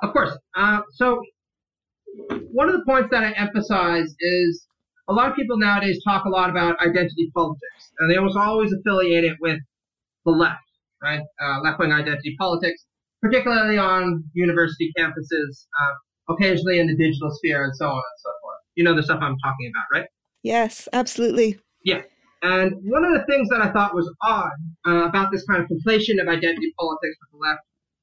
Of 0.01 0.13
course. 0.13 0.37
Uh, 0.55 0.81
so 0.93 1.21
one 2.51 2.69
of 2.69 2.75
the 2.75 2.85
points 2.85 3.09
that 3.11 3.23
I 3.23 3.31
emphasize 3.31 4.13
is 4.19 4.67
a 5.07 5.13
lot 5.13 5.31
of 5.31 5.35
people 5.35 5.57
nowadays 5.57 6.01
talk 6.03 6.25
a 6.25 6.29
lot 6.29 6.49
about 6.49 6.79
identity 6.79 7.31
politics, 7.33 7.91
and 7.99 8.11
they 8.11 8.17
almost 8.17 8.37
always 8.37 8.71
affiliate 8.71 9.23
it 9.23 9.37
with 9.39 9.59
the 10.25 10.31
left, 10.31 10.61
right? 11.03 11.21
Uh, 11.43 11.59
left-wing 11.61 11.91
identity 11.91 12.35
politics, 12.39 12.85
particularly 13.21 13.77
on 13.77 14.23
university 14.33 14.91
campuses, 14.97 15.67
uh, 15.81 16.33
occasionally 16.33 16.79
in 16.79 16.87
the 16.87 16.95
digital 16.95 17.29
sphere, 17.31 17.65
and 17.65 17.75
so 17.75 17.87
on 17.87 17.97
and 17.97 18.19
so 18.19 18.29
forth. 18.41 18.57
You 18.75 18.83
know 18.83 18.95
the 18.95 19.03
stuff 19.03 19.19
I'm 19.21 19.37
talking 19.39 19.71
about, 19.71 19.99
right? 19.99 20.09
Yes, 20.41 20.87
absolutely. 20.93 21.59
Yeah. 21.83 22.01
And 22.41 22.73
one 22.83 23.05
of 23.05 23.13
the 23.13 23.23
things 23.25 23.47
that 23.49 23.61
I 23.61 23.71
thought 23.71 23.93
was 23.93 24.11
odd 24.21 24.51
uh, 24.85 25.07
about 25.07 25.31
this 25.31 25.45
kind 25.45 25.61
of 25.61 25.69
conflation 25.69 26.21
of 26.21 26.27
identity 26.27 26.73
politics 26.77 27.15
with 27.21 27.31
the 27.31 27.37
left 27.47 27.61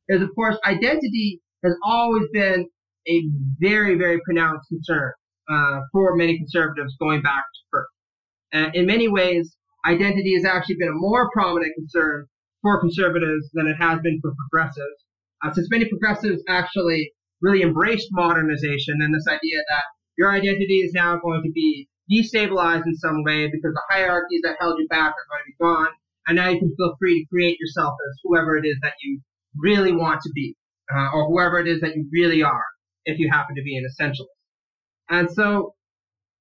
is, 0.09 0.23
of 0.23 0.35
course, 0.35 0.57
identity 0.65 1.41
has 1.63 1.75
always 1.85 2.27
been 2.33 2.67
a 3.09 3.23
very, 3.59 3.97
very 3.97 4.19
pronounced 4.25 4.69
concern 4.69 5.13
uh, 5.51 5.81
for 5.93 6.17
many 6.17 6.39
conservatives 6.39 6.95
going 6.99 7.21
back 7.23 7.45
to. 7.45 7.61
Uh, 8.53 8.71
in 8.75 8.87
many 8.87 9.09
ways, 9.09 9.57
identity 9.87 10.35
has 10.35 10.45
actually 10.45 10.77
been 10.77 10.89
a 10.89 10.93
more 10.93 11.31
prominent 11.33 11.73
concern 11.77 12.27
for 12.63 12.81
conservatives 12.81 13.51
than 13.55 13.67
it 13.67 13.77
has 13.77 14.01
been 14.01 14.21
for 14.21 14.33
progressives, 14.37 15.05
uh, 15.45 15.53
since 15.53 15.69
many 15.71 15.89
progressives 15.89 16.43
actually 16.49 17.13
really 17.41 17.63
embraced 17.63 18.09
modernization 18.13 18.99
and 19.01 19.15
this 19.15 19.27
idea 19.29 19.59
that 19.71 19.85
your 20.19 20.31
identity 20.33 20.81
is 20.81 20.93
now 20.93 21.19
going 21.19 21.43
to 21.43 21.51
be 21.53 21.89
destabilized 22.13 22.85
in 22.87 22.95
some 22.97 23.23
way 23.25 23.47
because 23.47 23.73
the 23.73 23.83
hierarchies 23.89 24.41
that 24.43 24.57
held 24.61 24.79
you 24.79 24.87
back 24.89 25.13
are 25.13 25.29
going 25.31 25.41
to 25.41 25.47
be 25.47 25.57
gone, 25.61 25.89
and 26.27 26.37
now 26.37 26.49
you 26.49 26.59
can 26.59 26.75
feel 26.77 26.95
free 26.99 27.23
to 27.23 27.29
create 27.29 27.59
yourself 27.59 27.95
as 28.09 28.21
whoever 28.25 28.57
it 28.57 28.67
is 28.67 28.77
that 28.83 28.95
you 29.03 29.21
really 29.57 29.93
want 29.93 30.21
to 30.23 30.31
be, 30.35 30.55
uh, 30.95 31.09
or 31.15 31.29
whoever 31.29 31.59
it 31.59 31.69
is 31.69 31.81
that 31.81 31.97
you 31.97 32.07
really 32.13 32.43
are 32.43 32.65
if 33.05 33.19
you 33.19 33.31
happen 33.31 33.55
to 33.57 33.63
be 33.63 33.77
an 33.77 33.87
essentialist. 33.89 34.27
And 35.09 35.31
so 35.31 35.75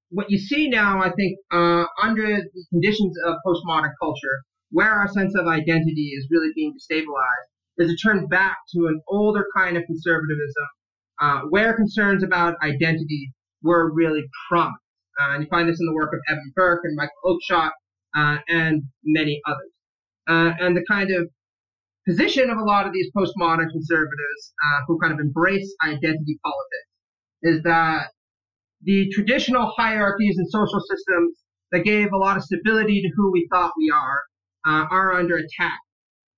what 0.09 0.29
you 0.29 0.37
see 0.37 0.69
now, 0.69 1.01
I 1.01 1.11
think, 1.11 1.37
uh, 1.51 1.85
under 2.01 2.25
the 2.25 2.65
conditions 2.71 3.15
of 3.25 3.35
postmodern 3.45 3.91
culture, 4.01 4.43
where 4.71 4.91
our 4.91 5.07
sense 5.07 5.33
of 5.35 5.47
identity 5.47 6.11
is 6.15 6.27
really 6.29 6.51
being 6.55 6.73
destabilized, 6.73 7.49
is 7.77 7.91
a 7.91 7.95
turn 7.95 8.27
back 8.27 8.57
to 8.73 8.87
an 8.87 9.01
older 9.07 9.45
kind 9.55 9.77
of 9.77 9.83
conservatism, 9.85 10.67
uh, 11.21 11.41
where 11.49 11.75
concerns 11.75 12.23
about 12.23 12.55
identity 12.61 13.31
were 13.63 13.91
really 13.93 14.23
prominent. 14.49 14.77
Uh, 15.19 15.33
and 15.33 15.43
you 15.43 15.49
find 15.49 15.67
this 15.67 15.79
in 15.79 15.85
the 15.85 15.93
work 15.93 16.13
of 16.13 16.19
Edmund 16.29 16.53
Burke 16.55 16.81
and 16.83 16.95
Michael 16.95 17.13
Oakeshott 17.25 17.71
uh, 18.15 18.37
and 18.47 18.83
many 19.03 19.41
others. 19.45 19.71
Uh, 20.27 20.53
and 20.59 20.77
the 20.77 20.85
kind 20.89 21.11
of 21.11 21.29
position 22.07 22.49
of 22.49 22.57
a 22.57 22.63
lot 22.63 22.87
of 22.87 22.93
these 22.93 23.11
postmodern 23.15 23.69
conservatives 23.69 24.53
uh, 24.63 24.79
who 24.87 24.99
kind 24.99 25.13
of 25.13 25.19
embrace 25.19 25.75
identity 25.83 26.39
politics 26.43 26.89
is 27.43 27.63
that 27.63 28.07
the 28.83 29.09
traditional 29.13 29.71
hierarchies 29.75 30.37
and 30.37 30.49
social 30.49 30.79
systems 30.79 31.37
that 31.71 31.83
gave 31.83 32.11
a 32.13 32.17
lot 32.17 32.37
of 32.37 32.43
stability 32.43 33.01
to 33.01 33.09
who 33.15 33.31
we 33.31 33.47
thought 33.51 33.71
we 33.77 33.91
are 33.93 34.21
uh, 34.67 34.85
are 34.91 35.13
under 35.13 35.37
attack. 35.37 35.79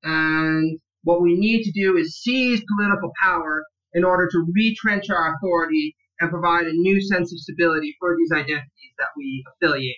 And 0.03 0.79
what 1.03 1.21
we 1.21 1.37
need 1.37 1.63
to 1.63 1.71
do 1.71 1.97
is 1.97 2.17
seize 2.21 2.61
political 2.77 3.11
power 3.21 3.63
in 3.93 4.03
order 4.03 4.27
to 4.31 4.45
retrench 4.55 5.09
our 5.09 5.35
authority 5.35 5.95
and 6.19 6.29
provide 6.29 6.67
a 6.67 6.73
new 6.73 7.01
sense 7.01 7.33
of 7.33 7.39
stability 7.39 7.95
for 7.99 8.15
these 8.17 8.31
identities 8.31 8.93
that 8.99 9.09
we 9.17 9.43
affiliate. 9.47 9.97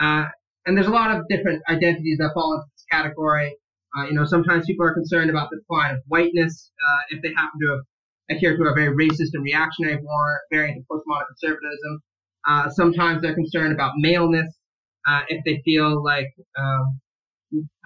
Uh, 0.00 0.26
and 0.66 0.76
there's 0.76 0.86
a 0.86 0.90
lot 0.90 1.14
of 1.14 1.26
different 1.28 1.62
identities 1.68 2.18
that 2.18 2.30
fall 2.34 2.54
into 2.54 2.66
this 2.76 2.86
category. 2.90 3.54
Uh, 3.96 4.04
you 4.04 4.14
know, 4.14 4.24
sometimes 4.24 4.64
people 4.66 4.86
are 4.86 4.94
concerned 4.94 5.28
about 5.28 5.50
the 5.50 5.56
decline 5.56 5.94
of 5.94 6.00
whiteness 6.06 6.70
uh, 6.88 7.00
if 7.10 7.22
they 7.22 7.28
happen 7.28 7.60
to 7.60 7.68
have 7.72 7.80
adhere 8.36 8.56
to 8.56 8.62
a 8.64 8.74
very 8.74 8.94
racist 8.94 9.30
and 9.34 9.44
reactionary 9.44 10.00
variant 10.50 10.78
of 10.78 10.84
postmodern 10.84 11.26
conservatism. 11.28 12.02
Uh, 12.46 12.70
sometimes 12.70 13.22
they're 13.22 13.34
concerned 13.34 13.72
about 13.72 13.92
maleness 13.98 14.48
uh, 15.06 15.22
if 15.28 15.44
they 15.44 15.60
feel 15.64 16.02
like 16.02 16.28
um, 16.58 17.00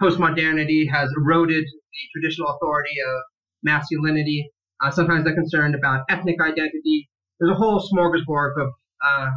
postmodernity 0.01 0.89
has 0.89 1.09
eroded 1.17 1.63
the 1.65 2.19
traditional 2.19 2.49
authority 2.49 2.95
of 3.05 3.21
masculinity. 3.63 4.49
Uh, 4.83 4.91
sometimes 4.91 5.23
they're 5.23 5.35
concerned 5.35 5.75
about 5.75 6.01
ethnic 6.09 6.37
identity. 6.41 7.09
There's 7.39 7.51
a 7.51 7.55
whole 7.55 7.79
smorgasbord 7.79 8.51
of 8.61 8.69
uh, 9.05 9.29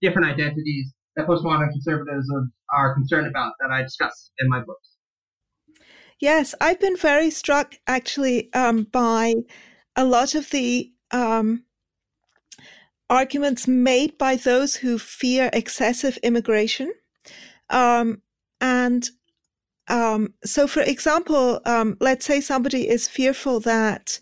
different 0.00 0.28
identities 0.28 0.92
that 1.16 1.26
postmodern 1.26 1.70
conservatives 1.70 2.26
are 2.72 2.94
concerned 2.94 3.26
about 3.26 3.52
that 3.60 3.70
I 3.70 3.82
discuss 3.82 4.30
in 4.38 4.48
my 4.48 4.60
books. 4.60 4.96
Yes, 6.20 6.54
I've 6.60 6.80
been 6.80 6.96
very 6.96 7.30
struck 7.30 7.74
actually 7.86 8.52
um, 8.54 8.84
by 8.84 9.34
a 9.96 10.04
lot 10.04 10.34
of 10.34 10.50
the 10.50 10.92
um, 11.10 11.64
arguments 13.10 13.68
made 13.68 14.16
by 14.18 14.36
those 14.36 14.76
who 14.76 14.98
fear 14.98 15.50
excessive 15.52 16.16
immigration. 16.22 16.92
Um, 17.70 18.22
and 18.60 19.08
um, 19.88 20.32
so, 20.44 20.66
for 20.66 20.82
example, 20.82 21.60
um, 21.66 21.96
let's 22.00 22.24
say 22.24 22.40
somebody 22.40 22.88
is 22.88 23.08
fearful 23.08 23.60
that 23.60 24.18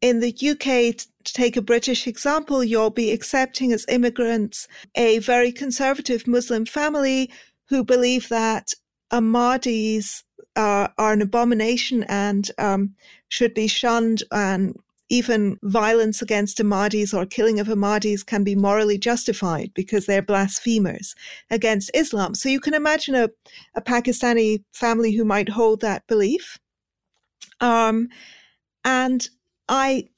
in 0.00 0.20
the 0.20 0.32
UK, 0.32 0.96
to 1.24 1.32
take 1.32 1.56
a 1.56 1.62
British 1.62 2.06
example, 2.06 2.62
you'll 2.64 2.90
be 2.90 3.12
accepting 3.12 3.72
as 3.72 3.86
immigrants 3.88 4.66
a 4.94 5.18
very 5.20 5.52
conservative 5.52 6.26
Muslim 6.26 6.66
family 6.66 7.30
who 7.68 7.84
believe 7.84 8.28
that 8.28 8.72
Ahmadis 9.12 10.24
uh, 10.56 10.88
are 10.98 11.12
an 11.12 11.22
abomination 11.22 12.02
and 12.04 12.50
um, 12.58 12.94
should 13.28 13.54
be 13.54 13.66
shunned 13.66 14.22
and 14.32 14.76
even 15.12 15.58
violence 15.62 16.22
against 16.22 16.56
Ahmadis 16.56 17.12
or 17.12 17.26
killing 17.26 17.60
of 17.60 17.66
Ahmadis 17.66 18.24
can 18.24 18.42
be 18.42 18.54
morally 18.54 18.96
justified 18.96 19.70
because 19.74 20.06
they're 20.06 20.22
blasphemers 20.22 21.14
against 21.50 21.90
Islam. 21.92 22.34
So 22.34 22.48
you 22.48 22.58
can 22.58 22.72
imagine 22.72 23.14
a, 23.14 23.28
a 23.74 23.82
Pakistani 23.82 24.64
family 24.72 25.12
who 25.12 25.26
might 25.26 25.50
hold 25.50 25.82
that 25.82 26.06
belief. 26.06 26.58
Um, 27.60 28.08
and 28.86 29.28
I 29.68 30.08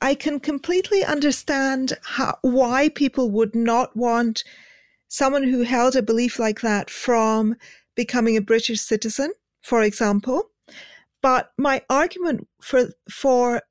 I 0.00 0.14
can 0.14 0.38
completely 0.38 1.02
understand 1.02 1.94
how, 2.04 2.36
why 2.42 2.90
people 2.90 3.30
would 3.32 3.56
not 3.56 3.96
want 3.96 4.44
someone 5.08 5.42
who 5.42 5.62
held 5.62 5.96
a 5.96 6.02
belief 6.02 6.38
like 6.38 6.60
that 6.60 6.90
from 6.90 7.56
becoming 7.96 8.36
a 8.36 8.40
British 8.42 8.80
citizen, 8.80 9.32
for 9.62 9.82
example. 9.82 10.50
But 11.22 11.50
my 11.58 11.82
argument 11.90 12.46
for 12.60 12.90
for 13.10 13.62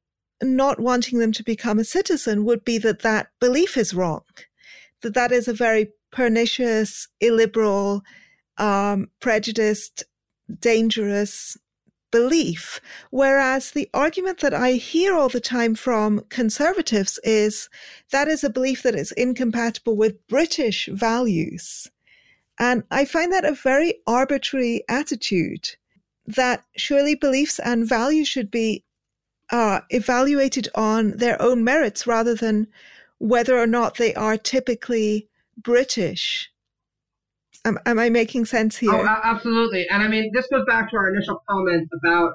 not 0.44 0.80
wanting 0.80 1.20
them 1.20 1.32
to 1.34 1.44
become 1.44 1.80
a 1.80 1.84
citizen 1.84 2.46
would 2.46 2.64
be 2.64 2.78
that 2.80 3.02
that 3.02 3.28
belief 3.40 3.78
is 3.78 3.94
wrong, 3.94 4.24
that 5.02 5.14
that 5.14 5.32
is 5.32 5.48
a 5.48 5.54
very 5.54 5.92
pernicious, 6.12 7.08
illiberal, 7.20 8.04
um, 8.58 9.10
prejudiced, 9.20 10.04
dangerous 10.60 11.58
belief. 12.12 12.80
Whereas 13.10 13.72
the 13.72 13.90
argument 13.94 14.40
that 14.40 14.54
I 14.54 14.74
hear 14.74 15.16
all 15.16 15.30
the 15.30 15.42
time 15.42 15.74
from 15.74 16.22
conservatives 16.30 17.20
is 17.24 17.70
that 18.12 18.28
is 18.28 18.44
a 18.44 18.52
belief 18.52 18.84
that 18.84 18.96
is 18.96 19.12
incompatible 19.14 19.98
with 19.98 20.26
British 20.28 20.88
values. 20.92 21.90
And 22.60 22.84
I 22.92 23.06
find 23.06 23.34
that 23.34 23.46
a 23.46 23.54
very 23.54 23.96
arbitrary 24.06 24.84
attitude 24.88 25.76
that 26.28 26.64
surely 26.78 27.16
beliefs 27.16 27.58
and 27.60 27.90
values 27.90 28.28
should 28.28 28.52
be 28.52 28.84
uh, 29.54 29.82
evaluated 29.92 30.68
on 30.74 31.12
their 31.12 31.40
own 31.40 31.64
merits 31.64 32.08
rather 32.08 32.34
than 32.34 32.68
whether 33.20 33.58
or 33.58 33.68
not 33.68 33.98
they 33.98 34.12
are 34.16 34.36
typically 34.36 35.30
British. 35.56 36.50
Am, 37.64 37.78
am 37.86 38.00
I 38.00 38.10
making 38.10 38.46
sense 38.46 38.78
here? 38.78 38.92
Oh, 38.92 39.06
absolutely. 39.24 39.86
And 39.92 40.02
I 40.02 40.08
mean, 40.08 40.32
this 40.34 40.48
goes 40.52 40.66
back 40.68 40.90
to 40.90 40.98
our 40.98 41.08
initial 41.08 41.40
comment 41.48 41.88
about 41.94 42.34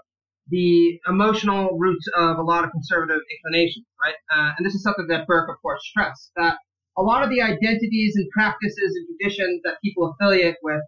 the 0.48 1.00
emotional 1.08 1.76
roots 1.76 2.06
of 2.16 2.38
a 2.38 2.42
lot 2.42 2.64
of 2.64 2.70
conservative 2.70 3.20
inclinations, 3.36 3.84
right? 4.00 4.14
Uh, 4.32 4.52
and 4.56 4.64
this 4.64 4.74
is 4.74 4.82
something 4.84 5.08
that 5.08 5.26
Burke, 5.26 5.50
of 5.50 5.60
course, 5.60 5.80
stressed 5.90 6.30
that 6.36 6.56
a 6.96 7.02
lot 7.02 7.24
of 7.24 7.30
the 7.30 7.42
identities 7.42 8.14
and 8.14 8.30
practices 8.30 8.96
and 8.96 9.08
traditions 9.08 9.60
that 9.64 9.78
people 9.82 10.14
affiliate 10.14 10.56
with, 10.62 10.82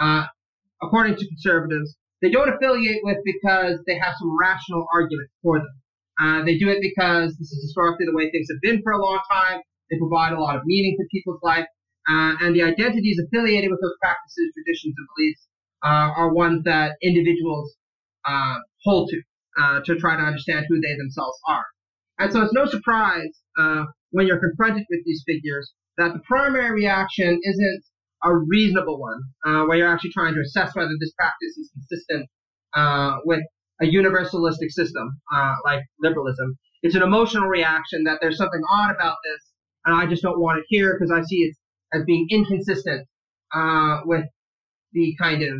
uh, 0.00 0.24
according 0.82 1.14
to 1.14 1.28
conservatives, 1.28 1.96
they 2.22 2.30
don't 2.30 2.48
affiliate 2.48 3.00
with 3.02 3.18
because 3.24 3.78
they 3.86 3.96
have 3.98 4.14
some 4.18 4.36
rational 4.38 4.86
argument 4.92 5.28
for 5.42 5.58
them. 5.58 5.74
Uh, 6.20 6.44
they 6.44 6.58
do 6.58 6.68
it 6.68 6.78
because 6.80 7.36
this 7.38 7.52
is 7.52 7.62
historically 7.62 8.06
the 8.06 8.14
way 8.14 8.30
things 8.30 8.48
have 8.50 8.60
been 8.60 8.82
for 8.82 8.92
a 8.92 9.02
long 9.02 9.20
time. 9.30 9.60
They 9.90 9.98
provide 9.98 10.32
a 10.32 10.40
lot 10.40 10.56
of 10.56 10.62
meaning 10.64 10.96
to 10.98 11.06
people's 11.12 11.40
life. 11.42 11.66
Uh, 12.08 12.34
and 12.40 12.56
the 12.56 12.62
identities 12.62 13.20
affiliated 13.20 13.70
with 13.70 13.80
those 13.80 13.94
practices, 14.00 14.52
traditions, 14.54 14.94
and 14.96 15.06
beliefs 15.16 15.46
uh, 15.84 16.10
are 16.16 16.32
ones 16.32 16.64
that 16.64 16.96
individuals 17.02 17.76
uh, 18.24 18.56
hold 18.84 19.10
to 19.10 19.20
uh, 19.60 19.80
to 19.84 19.96
try 19.96 20.16
to 20.16 20.22
understand 20.22 20.66
who 20.68 20.80
they 20.80 20.96
themselves 20.96 21.38
are. 21.46 21.64
And 22.18 22.32
so 22.32 22.42
it's 22.42 22.52
no 22.52 22.66
surprise 22.66 23.30
uh, 23.58 23.84
when 24.10 24.26
you're 24.26 24.40
confronted 24.40 24.84
with 24.90 25.00
these 25.04 25.22
figures 25.26 25.72
that 25.98 26.12
the 26.12 26.20
primary 26.20 26.70
reaction 26.72 27.40
isn't 27.42 27.82
a 28.22 28.36
reasonable 28.36 28.98
one, 28.98 29.20
uh, 29.46 29.64
where 29.66 29.78
you're 29.78 29.88
actually 29.88 30.10
trying 30.10 30.34
to 30.34 30.40
assess 30.40 30.74
whether 30.74 30.90
this 31.00 31.12
practice 31.12 31.56
is 31.56 31.70
consistent 31.72 32.28
with 33.24 33.40
a 33.80 33.86
universalistic 33.86 34.70
system 34.70 35.20
like 35.64 35.82
liberalism. 36.00 36.58
It's 36.82 36.94
an 36.94 37.02
emotional 37.02 37.48
reaction 37.48 38.04
that 38.04 38.18
there's 38.20 38.36
something 38.36 38.62
odd 38.70 38.94
about 38.94 39.16
this, 39.24 39.52
and 39.84 39.94
I 39.96 40.06
just 40.06 40.22
don't 40.22 40.40
want 40.40 40.58
it 40.58 40.64
here 40.68 40.96
because 40.98 41.12
I 41.12 41.22
see 41.22 41.38
it 41.38 41.56
as 41.92 42.04
being 42.04 42.26
inconsistent 42.30 43.06
uh, 43.54 44.00
with 44.04 44.24
the 44.92 45.14
kind 45.20 45.42
of 45.42 45.58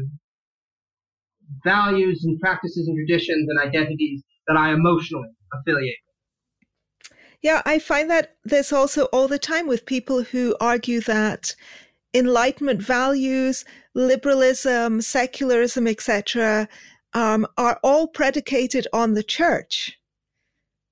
values 1.65 2.25
and 2.25 2.39
practices 2.39 2.87
and 2.89 2.97
traditions 2.97 3.49
and 3.49 3.59
identities 3.59 4.23
that 4.47 4.57
I 4.57 4.73
emotionally 4.73 5.31
affiliate 5.53 5.97
with. 6.07 7.09
Yeah, 7.41 7.63
I 7.65 7.79
find 7.79 8.11
that 8.11 8.37
there's 8.45 8.73
also 8.73 9.05
all 9.07 9.29
the 9.29 9.39
time 9.39 9.67
with 9.69 9.87
people 9.87 10.23
who 10.23 10.57
argue 10.61 11.01
that 11.03 11.55
Enlightenment 12.15 12.83
values, 12.83 13.65
liberalism, 13.95 15.01
secularism, 15.01 15.87
etc., 15.87 16.69
um, 17.15 17.47
are 17.57 17.79
all 17.83 18.07
predicated 18.07 18.87
on 18.93 19.15
the 19.15 19.23
church 19.23 19.99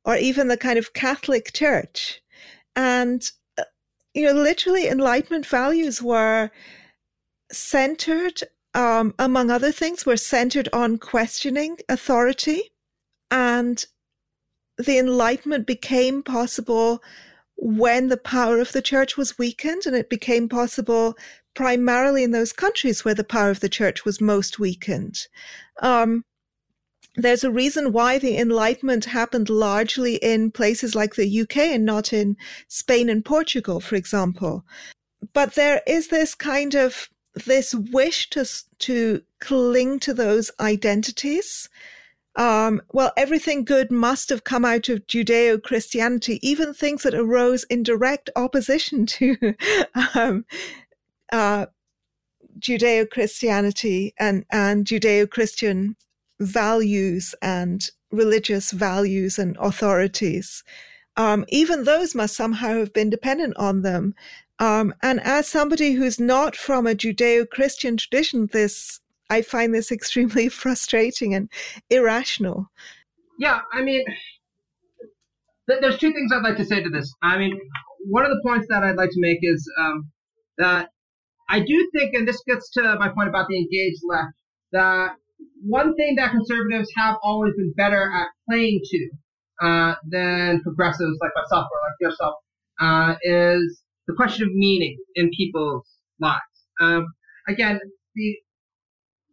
or 0.04 0.16
even 0.16 0.48
the 0.48 0.56
kind 0.56 0.78
of 0.78 0.92
Catholic 0.92 1.52
Church. 1.52 2.22
And 2.74 3.30
you 4.16 4.24
know, 4.24 4.32
literally 4.32 4.88
Enlightenment 4.88 5.44
values 5.44 6.02
were 6.02 6.50
centered, 7.52 8.40
um, 8.72 9.14
among 9.18 9.50
other 9.50 9.70
things, 9.70 10.06
were 10.06 10.16
centered 10.16 10.70
on 10.72 10.96
questioning 10.96 11.76
authority. 11.90 12.72
And 13.30 13.84
the 14.78 14.98
Enlightenment 14.98 15.66
became 15.66 16.22
possible 16.22 17.02
when 17.56 18.08
the 18.08 18.16
power 18.16 18.60
of 18.60 18.72
the 18.72 18.82
church 18.82 19.16
was 19.16 19.38
weakened, 19.38 19.86
and 19.86 19.96
it 19.96 20.10
became 20.10 20.48
possible 20.48 21.16
primarily 21.54 22.22
in 22.22 22.30
those 22.30 22.52
countries 22.52 23.04
where 23.04 23.14
the 23.14 23.24
power 23.24 23.50
of 23.50 23.60
the 23.60 23.68
church 23.68 24.04
was 24.04 24.20
most 24.20 24.58
weakened. 24.58 25.26
Um, 25.82 26.24
there's 27.16 27.44
a 27.44 27.50
reason 27.50 27.92
why 27.92 28.18
the 28.18 28.36
Enlightenment 28.36 29.06
happened 29.06 29.48
largely 29.48 30.16
in 30.16 30.50
places 30.50 30.94
like 30.94 31.14
the 31.14 31.40
UK 31.40 31.56
and 31.56 31.84
not 31.84 32.12
in 32.12 32.36
Spain 32.68 33.08
and 33.08 33.24
Portugal, 33.24 33.80
for 33.80 33.96
example. 33.96 34.64
But 35.32 35.54
there 35.54 35.82
is 35.86 36.08
this 36.08 36.34
kind 36.34 36.74
of 36.74 37.08
this 37.46 37.74
wish 37.74 38.30
to 38.30 38.46
to 38.78 39.22
cling 39.40 39.98
to 40.00 40.14
those 40.14 40.50
identities. 40.60 41.68
Um, 42.36 42.82
well, 42.92 43.12
everything 43.16 43.64
good 43.64 43.90
must 43.90 44.28
have 44.28 44.44
come 44.44 44.64
out 44.64 44.90
of 44.90 45.06
Judeo 45.06 45.62
Christianity, 45.62 46.38
even 46.46 46.74
things 46.74 47.02
that 47.02 47.14
arose 47.14 47.64
in 47.64 47.82
direct 47.82 48.28
opposition 48.36 49.06
to 49.06 49.54
um, 50.14 50.44
uh, 51.32 51.66
Judeo 52.58 53.08
Christianity 53.08 54.14
and, 54.18 54.44
and 54.50 54.84
Judeo 54.84 55.28
Christian 55.28 55.96
values 56.38 57.34
and 57.40 57.88
religious 58.10 58.70
values 58.70 59.38
and 59.38 59.56
authorities. 59.58 60.62
Um, 61.16 61.46
even 61.48 61.84
those 61.84 62.14
must 62.14 62.36
somehow 62.36 62.78
have 62.78 62.92
been 62.92 63.08
dependent 63.08 63.56
on 63.56 63.80
them. 63.82 64.14
Um, 64.58 64.94
and 65.02 65.20
as 65.20 65.48
somebody 65.48 65.92
who's 65.92 66.20
not 66.20 66.56
from 66.56 66.86
a 66.86 66.94
Judeo 66.94 67.48
Christian 67.48 67.96
tradition, 67.96 68.48
this 68.52 69.00
I 69.30 69.42
find 69.42 69.74
this 69.74 69.92
extremely 69.92 70.48
frustrating 70.48 71.34
and 71.34 71.50
irrational. 71.90 72.70
Yeah, 73.38 73.60
I 73.72 73.82
mean, 73.82 74.04
th- 75.68 75.80
there's 75.80 75.98
two 75.98 76.12
things 76.12 76.32
I'd 76.32 76.42
like 76.42 76.56
to 76.56 76.64
say 76.64 76.82
to 76.82 76.88
this. 76.88 77.12
I 77.22 77.38
mean, 77.38 77.58
one 78.08 78.24
of 78.24 78.30
the 78.30 78.40
points 78.44 78.66
that 78.70 78.82
I'd 78.82 78.96
like 78.96 79.10
to 79.10 79.20
make 79.20 79.38
is 79.42 79.68
um, 79.78 80.10
that 80.58 80.90
I 81.48 81.60
do 81.60 81.90
think, 81.92 82.14
and 82.14 82.26
this 82.26 82.42
gets 82.46 82.70
to 82.72 82.96
my 82.98 83.08
point 83.08 83.28
about 83.28 83.46
the 83.48 83.58
engaged 83.58 84.00
left, 84.08 84.32
that 84.72 85.16
one 85.62 85.94
thing 85.96 86.16
that 86.16 86.30
conservatives 86.30 86.90
have 86.96 87.16
always 87.22 87.54
been 87.56 87.72
better 87.76 88.10
at 88.12 88.28
playing 88.48 88.80
to 88.84 89.10
uh, 89.60 89.94
than 90.08 90.62
progressives 90.62 91.18
like 91.20 91.32
myself 91.34 91.66
or 91.70 91.80
like 91.88 92.10
yourself 92.10 92.34
uh, 92.80 93.14
is 93.22 93.82
the 94.06 94.14
question 94.14 94.46
of 94.46 94.54
meaning 94.54 94.96
in 95.14 95.30
people's 95.36 95.86
lives. 96.20 96.40
Um, 96.80 97.06
again, 97.48 97.80
the 98.14 98.36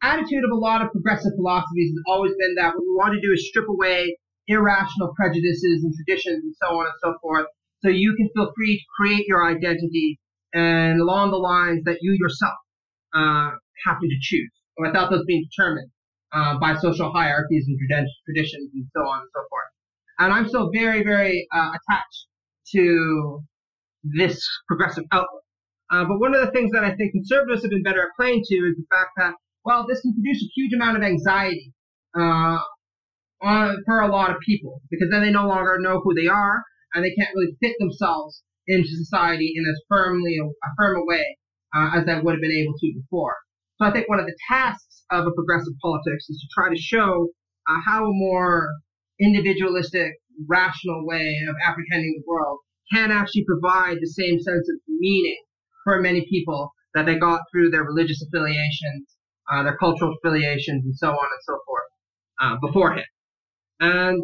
attitude 0.04 0.44
of 0.44 0.52
a 0.52 0.56
lot 0.56 0.82
of 0.84 0.92
progressive 0.92 1.32
philosophies 1.36 1.92
has 1.92 2.04
always 2.08 2.34
been 2.38 2.56
that 2.56 2.76
what 2.76 2.84
we 2.84 2.94
want 2.96 3.14
to 3.14 3.22
do 3.26 3.34
is 3.34 3.48
strip 3.48 3.68
away 3.70 4.18
irrational 4.48 5.14
prejudices 5.16 5.84
and 5.84 5.94
traditions 5.96 6.44
and 6.44 6.54
so 6.62 6.76
on 6.76 6.86
and 6.86 6.96
so 7.02 7.16
forth, 7.22 7.48
so 7.82 7.90
you 7.90 8.14
can 8.16 8.30
feel 8.36 8.52
free 8.56 8.78
to 8.78 8.84
create 8.98 9.26
your 9.28 9.48
identity 9.48 10.20
and 10.54 11.00
along 11.00 11.32
the 11.32 11.38
lines 11.38 11.82
that 11.86 11.98
you 12.02 12.12
yourself 12.20 12.60
uh, 13.16 13.52
happen 13.86 14.10
to 14.10 14.18
choose, 14.22 14.52
without 14.78 15.10
those 15.10 15.24
being 15.26 15.46
determined 15.50 15.90
uh, 16.34 16.60
by 16.60 16.76
social 16.78 17.12
hierarchies 17.12 17.66
and 17.68 17.80
traditions 18.26 18.70
and 18.74 18.86
so 18.96 19.02
on 19.02 19.22
and 19.22 19.30
so 19.34 19.42
forth. 19.50 19.72
And 20.20 20.34
I'm 20.34 20.48
still 20.48 20.70
very, 20.72 21.04
very 21.04 21.48
uh, 21.54 21.72
attached 21.72 22.28
to 22.74 23.42
this 24.04 24.46
progressive 24.68 25.06
outlook. 25.12 25.44
Uh, 25.92 26.06
but 26.06 26.20
one 26.20 26.36
of 26.36 26.46
the 26.46 26.52
things 26.52 26.72
that 26.72 26.84
I 26.84 26.96
think 26.96 27.14
conservatives 27.14 27.62
have 27.62 27.72
been 27.72 27.84
better 27.84 28.02
at 28.02 28.10
playing 28.18 28.44
to 28.46 28.56
is 28.56 28.76
the 28.78 28.86
fact 28.90 29.12
that, 29.18 29.34
well, 29.66 29.86
this 29.88 30.02
can 30.02 30.14
produce 30.14 30.44
a 30.44 30.52
huge 30.56 30.74
amount 30.74 30.98
of 30.98 31.04
anxiety 31.04 31.74
uh, 32.16 32.60
on, 33.42 33.78
for 33.86 34.02
a 34.02 34.08
lot 34.08 34.32
of 34.32 34.38
people 34.46 34.82
because 34.90 35.10
then 35.12 35.22
they 35.22 35.32
no 35.32 35.48
longer 35.48 35.78
know 35.80 36.00
who 36.04 36.14
they 36.14 36.28
are 36.28 36.64
and 36.94 37.04
they 37.04 37.14
can't 37.14 37.34
really 37.36 37.56
fit 37.62 37.76
themselves 37.80 38.44
into 38.68 38.88
society 38.88 39.54
in 39.56 39.64
as 39.70 39.82
firmly 39.90 40.38
a, 40.38 40.46
firm 40.78 40.98
a 40.98 41.06
way 41.06 41.38
uh, 41.76 41.92
as 41.96 42.06
they 42.06 42.20
would 42.20 42.34
have 42.34 42.42
been 42.42 42.52
able 42.52 42.74
to 42.80 42.94
before. 42.96 43.36
So 43.80 43.86
I 43.86 43.92
think 43.92 44.08
one 44.08 44.20
of 44.20 44.26
the 44.26 44.38
tasks 44.50 45.04
of 45.12 45.26
a 45.26 45.32
progressive 45.32 45.74
politics 45.82 46.30
is 46.30 46.40
to 46.40 46.48
try 46.54 46.70
to 46.70 46.80
show 46.80 47.30
uh, 47.68 47.80
how 47.86 48.06
a 48.06 48.14
more 48.14 48.70
individualistic, 49.20 50.14
rational 50.48 51.06
way 51.06 51.38
of 51.48 51.56
apprehending 51.66 52.16
the 52.18 52.24
world 52.28 52.60
can 52.94 53.12
actually 53.12 53.46
provide 53.46 53.98
the 54.00 54.08
same 54.08 54.40
sense 54.40 54.68
of 54.70 54.80
meaning 54.88 55.42
for 55.84 56.02
many 56.02 56.26
people 56.30 56.72
that 56.94 57.06
they 57.06 57.16
got 57.16 57.42
through 57.52 57.70
their 57.70 57.84
religious 57.84 58.24
affiliations, 58.24 59.13
uh, 59.52 59.64
their 59.64 59.78
cultural 59.78 60.16
affiliations, 60.16 60.86
and 60.86 60.96
so 60.96 61.10
on 61.10 61.14
and 61.16 61.42
so 61.44 61.60
forth 61.66 61.84
uh, 62.42 62.56
beforehand. 62.62 63.06
And 63.80 64.24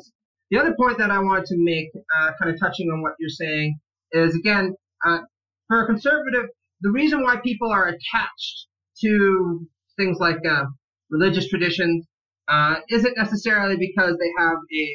the 0.51 0.59
other 0.59 0.75
point 0.79 0.97
that 0.97 1.11
I 1.11 1.19
wanted 1.19 1.45
to 1.45 1.55
make, 1.57 1.89
uh, 1.95 2.31
kind 2.41 2.53
of 2.53 2.59
touching 2.59 2.89
on 2.89 3.01
what 3.01 3.13
you're 3.19 3.29
saying, 3.29 3.79
is 4.11 4.35
again, 4.35 4.75
uh, 5.05 5.19
for 5.67 5.83
a 5.83 5.85
conservative, 5.85 6.49
the 6.81 6.91
reason 6.91 7.23
why 7.23 7.37
people 7.43 7.71
are 7.71 7.87
attached 7.87 8.67
to 9.01 9.67
things 9.97 10.17
like 10.19 10.39
uh, 10.49 10.65
religious 11.09 11.47
traditions 11.49 12.05
uh, 12.47 12.75
isn't 12.89 13.17
necessarily 13.17 13.77
because 13.77 14.17
they 14.17 14.31
have 14.37 14.57
a 14.73 14.89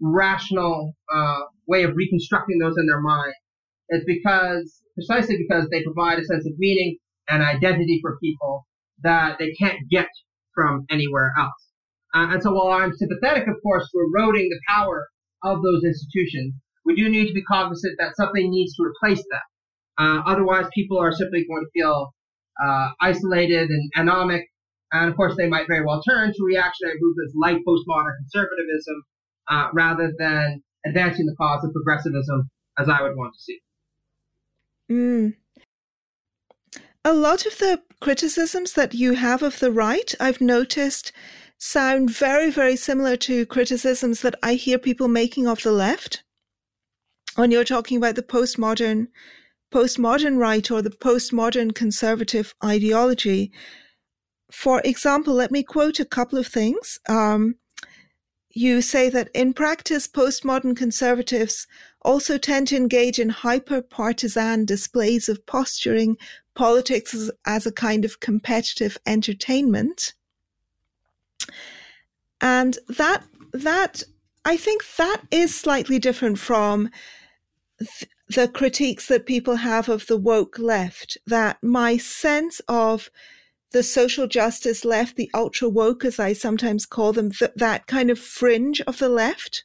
rational 0.00 0.94
uh, 1.12 1.40
way 1.66 1.84
of 1.84 1.96
reconstructing 1.96 2.58
those 2.58 2.76
in 2.78 2.86
their 2.86 3.00
mind. 3.00 3.34
It's 3.88 4.04
because, 4.04 4.82
precisely 4.94 5.36
because 5.36 5.68
they 5.70 5.82
provide 5.82 6.18
a 6.18 6.24
sense 6.24 6.46
of 6.46 6.52
meaning 6.58 6.98
and 7.28 7.42
identity 7.42 7.98
for 8.00 8.18
people 8.22 8.66
that 9.02 9.38
they 9.38 9.52
can't 9.52 9.78
get 9.90 10.08
from 10.54 10.86
anywhere 10.90 11.32
else. 11.38 11.68
Uh, 12.14 12.28
and 12.32 12.42
so 12.42 12.52
while 12.52 12.78
I'm 12.78 12.92
sympathetic, 12.94 13.48
of 13.48 13.56
course, 13.62 13.88
to 13.90 13.98
eroding 13.98 14.48
the 14.50 14.60
power 14.68 15.08
of 15.42 15.62
those 15.62 15.82
institutions, 15.84 16.54
we 16.84 16.94
do 16.94 17.08
need 17.08 17.28
to 17.28 17.32
be 17.32 17.42
cognizant 17.42 17.96
that 17.98 18.16
something 18.16 18.50
needs 18.50 18.74
to 18.76 18.82
replace 18.82 19.22
them. 19.30 19.40
Uh, 19.98 20.22
otherwise, 20.26 20.66
people 20.74 20.98
are 20.98 21.12
simply 21.12 21.44
going 21.48 21.64
to 21.64 21.80
feel 21.80 22.14
uh, 22.62 22.90
isolated 23.00 23.70
and 23.70 23.90
anomic. 23.96 24.42
And 24.92 25.08
of 25.08 25.16
course, 25.16 25.34
they 25.38 25.48
might 25.48 25.66
very 25.68 25.84
well 25.84 26.02
turn 26.02 26.32
to 26.32 26.44
reactionary 26.44 26.98
movements 27.00 27.34
like 27.40 27.56
postmodern 27.66 28.12
conservatism 28.18 29.02
uh, 29.50 29.68
rather 29.72 30.12
than 30.18 30.62
advancing 30.84 31.26
the 31.26 31.34
cause 31.36 31.64
of 31.64 31.72
progressivism 31.72 32.50
as 32.78 32.88
I 32.88 33.02
would 33.02 33.16
want 33.16 33.34
to 33.34 33.40
see. 33.40 33.60
Mm. 34.90 35.34
A 37.04 37.12
lot 37.12 37.46
of 37.46 37.58
the 37.58 37.82
criticisms 38.00 38.74
that 38.74 38.94
you 38.94 39.14
have 39.14 39.42
of 39.42 39.58
the 39.58 39.72
right, 39.72 40.14
I've 40.20 40.40
noticed, 40.40 41.12
sound 41.58 42.10
very, 42.10 42.50
very 42.50 42.76
similar 42.76 43.16
to 43.16 43.46
criticisms 43.46 44.20
that 44.22 44.36
I 44.42 44.54
hear 44.54 44.78
people 44.78 45.08
making 45.08 45.48
of 45.48 45.62
the 45.62 45.72
left. 45.72 46.22
When 47.34 47.50
you're 47.50 47.64
talking 47.64 47.96
about 47.96 48.14
the 48.14 48.22
postmodern 48.22 49.08
postmodern 49.72 50.38
right 50.38 50.70
or 50.70 50.82
the 50.82 50.90
postmodern 50.90 51.74
conservative 51.74 52.54
ideology. 52.62 53.50
For 54.52 54.82
example, 54.84 55.34
let 55.34 55.50
me 55.50 55.62
quote 55.62 55.98
a 55.98 56.04
couple 56.04 56.38
of 56.38 56.46
things. 56.46 57.00
Um, 57.08 57.56
you 58.50 58.82
say 58.82 59.08
that 59.08 59.30
in 59.34 59.54
practice, 59.54 60.06
postmodern 60.06 60.76
conservatives 60.76 61.66
also 62.04 62.38
tend 62.38 62.68
to 62.68 62.76
engage 62.76 63.18
in 63.18 63.28
hyper 63.28 63.82
partisan 63.82 64.64
displays 64.64 65.28
of 65.28 65.44
posturing 65.46 66.16
politics 66.54 67.14
as, 67.14 67.30
as, 67.46 67.66
a 67.66 67.72
kind 67.72 68.04
of 68.04 68.20
competitive 68.20 68.98
entertainment. 69.06 70.14
And 72.40 72.78
that, 72.88 73.24
that, 73.52 74.02
I 74.44 74.56
think 74.56 74.84
that 74.96 75.22
is 75.30 75.54
slightly 75.54 75.98
different 75.98 76.38
from 76.38 76.90
th- 77.78 78.10
the 78.28 78.48
critiques 78.48 79.06
that 79.06 79.26
people 79.26 79.56
have 79.56 79.88
of 79.88 80.06
the 80.06 80.16
woke 80.16 80.58
left, 80.58 81.16
that 81.26 81.58
my 81.62 81.96
sense 81.96 82.60
of 82.68 83.10
the 83.72 83.82
social 83.82 84.26
justice 84.26 84.84
left, 84.84 85.16
the 85.16 85.30
ultra 85.34 85.68
woke, 85.68 86.04
as 86.04 86.18
I 86.18 86.32
sometimes 86.32 86.86
call 86.86 87.12
them, 87.12 87.30
th- 87.30 87.52
that 87.56 87.86
kind 87.86 88.10
of 88.10 88.18
fringe 88.18 88.80
of 88.82 88.98
the 88.98 89.08
left, 89.08 89.64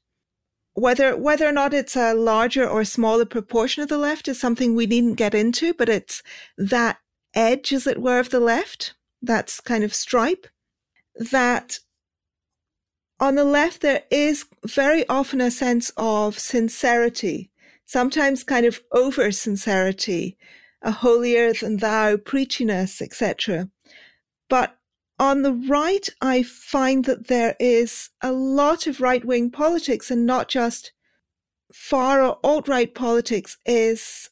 whether 0.77 1.17
whether 1.17 1.47
or 1.47 1.51
not 1.51 1.73
it's 1.73 1.95
a 1.95 2.13
larger 2.13 2.67
or 2.67 2.83
smaller 2.83 3.25
proportion 3.25 3.83
of 3.83 3.89
the 3.89 3.97
left 3.97 4.27
is 4.27 4.39
something 4.39 4.75
we 4.75 4.85
needn't 4.85 5.17
get 5.17 5.33
into, 5.33 5.73
but 5.73 5.89
it's 5.89 6.21
that 6.57 6.97
edge, 7.33 7.73
as 7.73 7.87
it 7.87 8.01
were, 8.01 8.19
of 8.19 8.29
the 8.29 8.39
left, 8.39 8.93
that's 9.21 9.59
kind 9.59 9.83
of 9.83 9.93
stripe, 9.93 10.47
that 11.31 11.79
on 13.19 13.35
the 13.35 13.43
left 13.43 13.81
there 13.81 14.03
is 14.11 14.45
very 14.65 15.07
often 15.09 15.41
a 15.41 15.49
sense 15.49 15.91
of 15.97 16.37
sincerity 16.37 17.49
sometimes 17.87 18.43
kind 18.43 18.65
of 18.65 18.81
over 18.91 19.31
sincerity, 19.31 20.37
a 20.83 20.91
holier 20.91 21.53
than 21.53 21.77
thou 21.77 22.17
preachiness, 22.17 23.01
etc. 23.01 23.69
But 24.49 24.76
on 25.19 25.41
the 25.41 25.53
right, 25.53 26.07
I 26.21 26.43
find 26.43 27.05
that 27.05 27.27
there 27.27 27.55
is 27.59 28.09
a 28.21 28.31
lot 28.31 28.85
of 28.87 29.01
right 29.01 29.25
wing 29.25 29.49
politics 29.49 30.11
and 30.11 30.25
not 30.25 30.47
just 30.47 30.91
far 31.73 32.23
or 32.23 32.39
alt 32.43 32.67
right 32.67 32.93
politics 32.93 33.57
is 33.65 34.29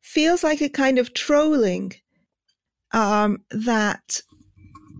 feels 0.00 0.44
like 0.44 0.60
a 0.60 0.68
kind 0.68 0.98
of 0.98 1.14
trolling 1.14 1.92
um, 2.92 3.42
that 3.50 4.20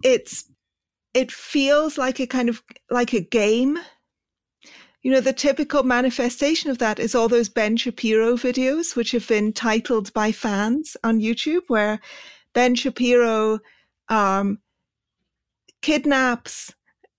it's 0.02 0.50
it 1.12 1.30
feels 1.30 1.96
like 1.96 2.18
a 2.20 2.26
kind 2.26 2.48
of 2.48 2.62
like 2.90 3.12
a 3.12 3.20
game. 3.20 3.78
You 5.02 5.12
know, 5.12 5.20
the 5.20 5.32
typical 5.32 5.82
manifestation 5.82 6.70
of 6.70 6.78
that 6.78 6.98
is 6.98 7.14
all 7.14 7.28
those 7.28 7.48
Ben 7.48 7.76
Shapiro 7.76 8.34
videos, 8.34 8.96
which 8.96 9.12
have 9.12 9.28
been 9.28 9.52
titled 9.52 10.12
by 10.14 10.32
fans 10.32 10.96
on 11.04 11.20
YouTube, 11.20 11.62
where 11.68 12.00
Ben 12.54 12.74
Shapiro 12.74 13.60
um, 14.08 14.58
kidnaps 15.84 16.72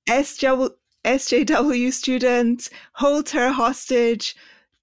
SJW 0.08 1.94
students, 1.94 2.72
holds 2.94 3.32
her 3.32 3.52
hostage, 3.52 4.36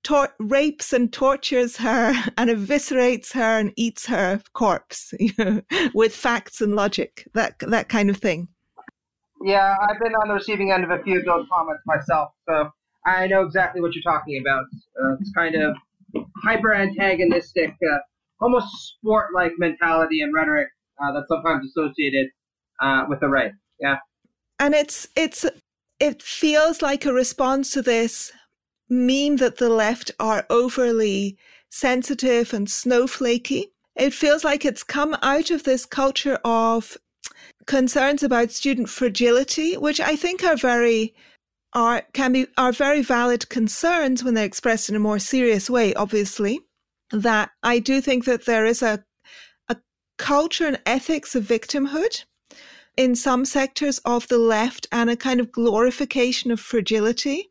tor- 0.04 0.32
rapes 0.38 0.92
and 0.92 1.12
tortures 1.12 1.76
her, 1.78 2.14
and 2.38 2.48
eviscerates 2.48 3.32
her 3.32 3.58
and 3.58 3.72
eats 3.76 4.06
her 4.06 4.40
corpse 4.52 5.12
you 5.20 5.32
know, 5.36 5.62
with 5.94 6.14
facts 6.14 6.60
and 6.60 6.76
logic, 6.76 7.28
that 7.34 7.58
that 7.58 7.88
kind 7.88 8.08
of 8.08 8.18
thing. 8.18 8.46
Yeah, 9.44 9.74
I've 9.82 9.98
been 9.98 10.14
on 10.14 10.28
the 10.28 10.34
receiving 10.34 10.70
end 10.70 10.84
of 10.84 10.90
a 10.90 11.02
few 11.02 11.18
of 11.18 11.24
those 11.24 11.46
comments 11.52 11.82
myself, 11.84 12.30
so 12.48 12.70
I 13.04 13.26
know 13.26 13.42
exactly 13.42 13.80
what 13.80 13.96
you're 13.96 14.02
talking 14.04 14.40
about. 14.40 14.66
Uh, 15.02 15.16
it's 15.20 15.32
kind 15.32 15.56
of 15.56 15.76
hyper 16.44 16.72
antagonistic, 16.72 17.70
uh, 17.70 17.98
almost 18.40 18.68
sport 18.94 19.30
like 19.34 19.50
mentality 19.58 20.20
and 20.20 20.32
rhetoric 20.32 20.68
uh, 21.02 21.10
that's 21.10 21.26
sometimes 21.26 21.68
associated 21.68 22.28
uh, 22.80 23.06
with 23.08 23.18
the 23.18 23.28
right. 23.28 23.50
Yeah. 23.82 23.98
And 24.58 24.74
it's 24.74 25.08
it's 25.16 25.44
it 26.00 26.22
feels 26.22 26.80
like 26.80 27.04
a 27.04 27.12
response 27.12 27.72
to 27.72 27.82
this 27.82 28.32
meme 28.88 29.36
that 29.36 29.58
the 29.58 29.68
left 29.68 30.10
are 30.20 30.46
overly 30.50 31.36
sensitive 31.68 32.54
and 32.54 32.68
snowflakey. 32.68 33.64
It 33.96 34.14
feels 34.14 34.44
like 34.44 34.64
it's 34.64 34.82
come 34.82 35.16
out 35.22 35.50
of 35.50 35.64
this 35.64 35.84
culture 35.84 36.38
of 36.44 36.96
concerns 37.66 38.22
about 38.22 38.50
student 38.50 38.88
fragility, 38.88 39.76
which 39.76 40.00
I 40.00 40.16
think 40.16 40.44
are 40.44 40.56
very 40.56 41.14
are 41.74 42.02
can 42.12 42.32
be 42.32 42.46
are 42.56 42.72
very 42.72 43.02
valid 43.02 43.48
concerns 43.48 44.22
when 44.22 44.34
they're 44.34 44.44
expressed 44.44 44.88
in 44.88 44.96
a 44.96 45.00
more 45.00 45.18
serious 45.18 45.70
way 45.70 45.94
obviously 45.94 46.60
that 47.10 47.50
i 47.62 47.78
do 47.78 48.00
think 48.00 48.24
that 48.24 48.44
there 48.44 48.66
is 48.66 48.82
a 48.82 49.02
a 49.68 49.76
culture 50.18 50.66
and 50.66 50.80
ethics 50.86 51.34
of 51.34 51.44
victimhood 51.44 52.24
in 52.96 53.14
some 53.14 53.44
sectors 53.44 53.98
of 54.04 54.28
the 54.28 54.38
left 54.38 54.86
and 54.92 55.08
a 55.08 55.16
kind 55.16 55.40
of 55.40 55.52
glorification 55.52 56.50
of 56.50 56.60
fragility 56.60 57.50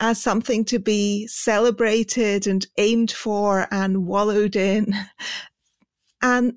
as 0.00 0.20
something 0.20 0.64
to 0.64 0.78
be 0.78 1.26
celebrated 1.26 2.46
and 2.46 2.66
aimed 2.78 3.12
for 3.12 3.68
and 3.70 4.06
wallowed 4.06 4.56
in 4.56 4.94
and 6.22 6.54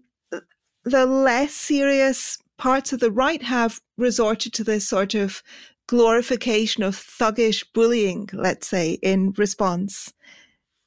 the 0.84 1.06
less 1.06 1.54
serious 1.54 2.38
parts 2.58 2.94
of 2.94 3.00
the 3.00 3.12
right 3.12 3.44
have 3.44 3.80
resorted 3.98 4.54
to 4.54 4.64
this 4.64 4.88
sort 4.88 5.14
of 5.14 5.44
glorification 5.88 6.84
of 6.84 6.96
thuggish 6.96 7.64
bullying, 7.74 8.30
let's 8.34 8.68
say, 8.68 8.98
in 9.02 9.34
response. 9.38 10.14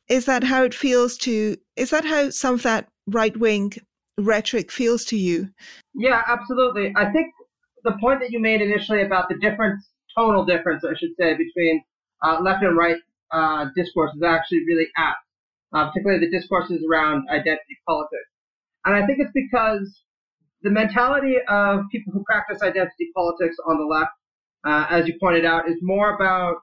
Is 0.08 0.24
that 0.24 0.42
how 0.42 0.64
it 0.64 0.74
feels 0.74 1.16
to, 1.18 1.56
is 1.76 1.90
that 1.90 2.04
how 2.04 2.30
some 2.30 2.54
of 2.54 2.62
that 2.62 2.88
right 3.06 3.36
wing 3.36 3.74
rhetoric 4.20 4.70
feels 4.70 5.04
to 5.06 5.16
you? 5.16 5.48
Yeah, 5.94 6.22
absolutely. 6.26 6.92
I 6.96 7.10
think 7.10 7.32
the 7.84 7.92
point 8.00 8.20
that 8.20 8.30
you 8.30 8.40
made 8.40 8.60
initially 8.60 9.02
about 9.02 9.28
the 9.28 9.36
difference, 9.38 9.88
tonal 10.16 10.44
difference, 10.44 10.84
I 10.84 10.94
should 10.98 11.14
say, 11.18 11.36
between 11.36 11.82
uh, 12.22 12.40
left 12.42 12.62
and 12.62 12.76
right 12.76 12.96
uh, 13.32 13.66
discourse 13.76 14.14
is 14.14 14.22
actually 14.22 14.64
really 14.66 14.86
apt, 14.96 15.18
uh, 15.74 15.88
particularly 15.88 16.26
the 16.26 16.30
discourses 16.30 16.84
around 16.88 17.28
identity 17.30 17.78
politics. 17.86 18.30
And 18.84 18.94
I 18.94 19.06
think 19.06 19.18
it's 19.20 19.32
because 19.34 20.02
the 20.62 20.70
mentality 20.70 21.36
of 21.48 21.84
people 21.90 22.12
who 22.12 22.24
practice 22.24 22.62
identity 22.62 23.10
politics 23.14 23.56
on 23.66 23.78
the 23.78 23.84
left 23.84 24.12
uh, 24.64 24.86
as 24.90 25.06
you 25.06 25.14
pointed 25.20 25.44
out, 25.44 25.68
is 25.68 25.76
more 25.82 26.14
about 26.14 26.62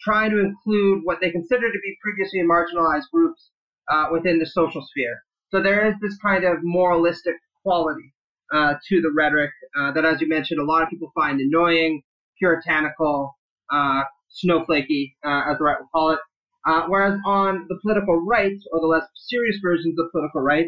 trying 0.00 0.30
to 0.30 0.40
include 0.40 1.00
what 1.04 1.18
they 1.20 1.30
consider 1.30 1.72
to 1.72 1.78
be 1.82 1.96
previously 2.02 2.40
marginalized 2.40 3.10
groups 3.12 3.50
uh, 3.90 4.06
within 4.12 4.38
the 4.38 4.46
social 4.46 4.82
sphere. 4.82 5.22
So 5.50 5.62
there 5.62 5.86
is 5.86 5.94
this 6.00 6.16
kind 6.18 6.44
of 6.44 6.58
moralistic 6.62 7.36
quality 7.62 8.12
uh, 8.52 8.74
to 8.88 9.00
the 9.00 9.12
rhetoric 9.16 9.50
uh, 9.78 9.92
that, 9.92 10.04
as 10.04 10.20
you 10.20 10.28
mentioned, 10.28 10.60
a 10.60 10.64
lot 10.64 10.82
of 10.82 10.88
people 10.88 11.10
find 11.14 11.40
annoying, 11.40 12.02
puritanical, 12.38 13.36
uh, 13.72 14.02
snowflakey, 14.28 15.14
uh, 15.24 15.42
as 15.50 15.58
the 15.58 15.64
right 15.64 15.78
will 15.80 15.88
call 15.92 16.10
it. 16.10 16.18
Uh, 16.66 16.82
whereas 16.88 17.18
on 17.24 17.66
the 17.68 17.78
political 17.80 18.24
right, 18.26 18.56
or 18.72 18.80
the 18.80 18.86
less 18.86 19.06
serious 19.14 19.56
versions 19.62 19.96
of 19.98 20.10
political 20.10 20.40
right, 20.40 20.66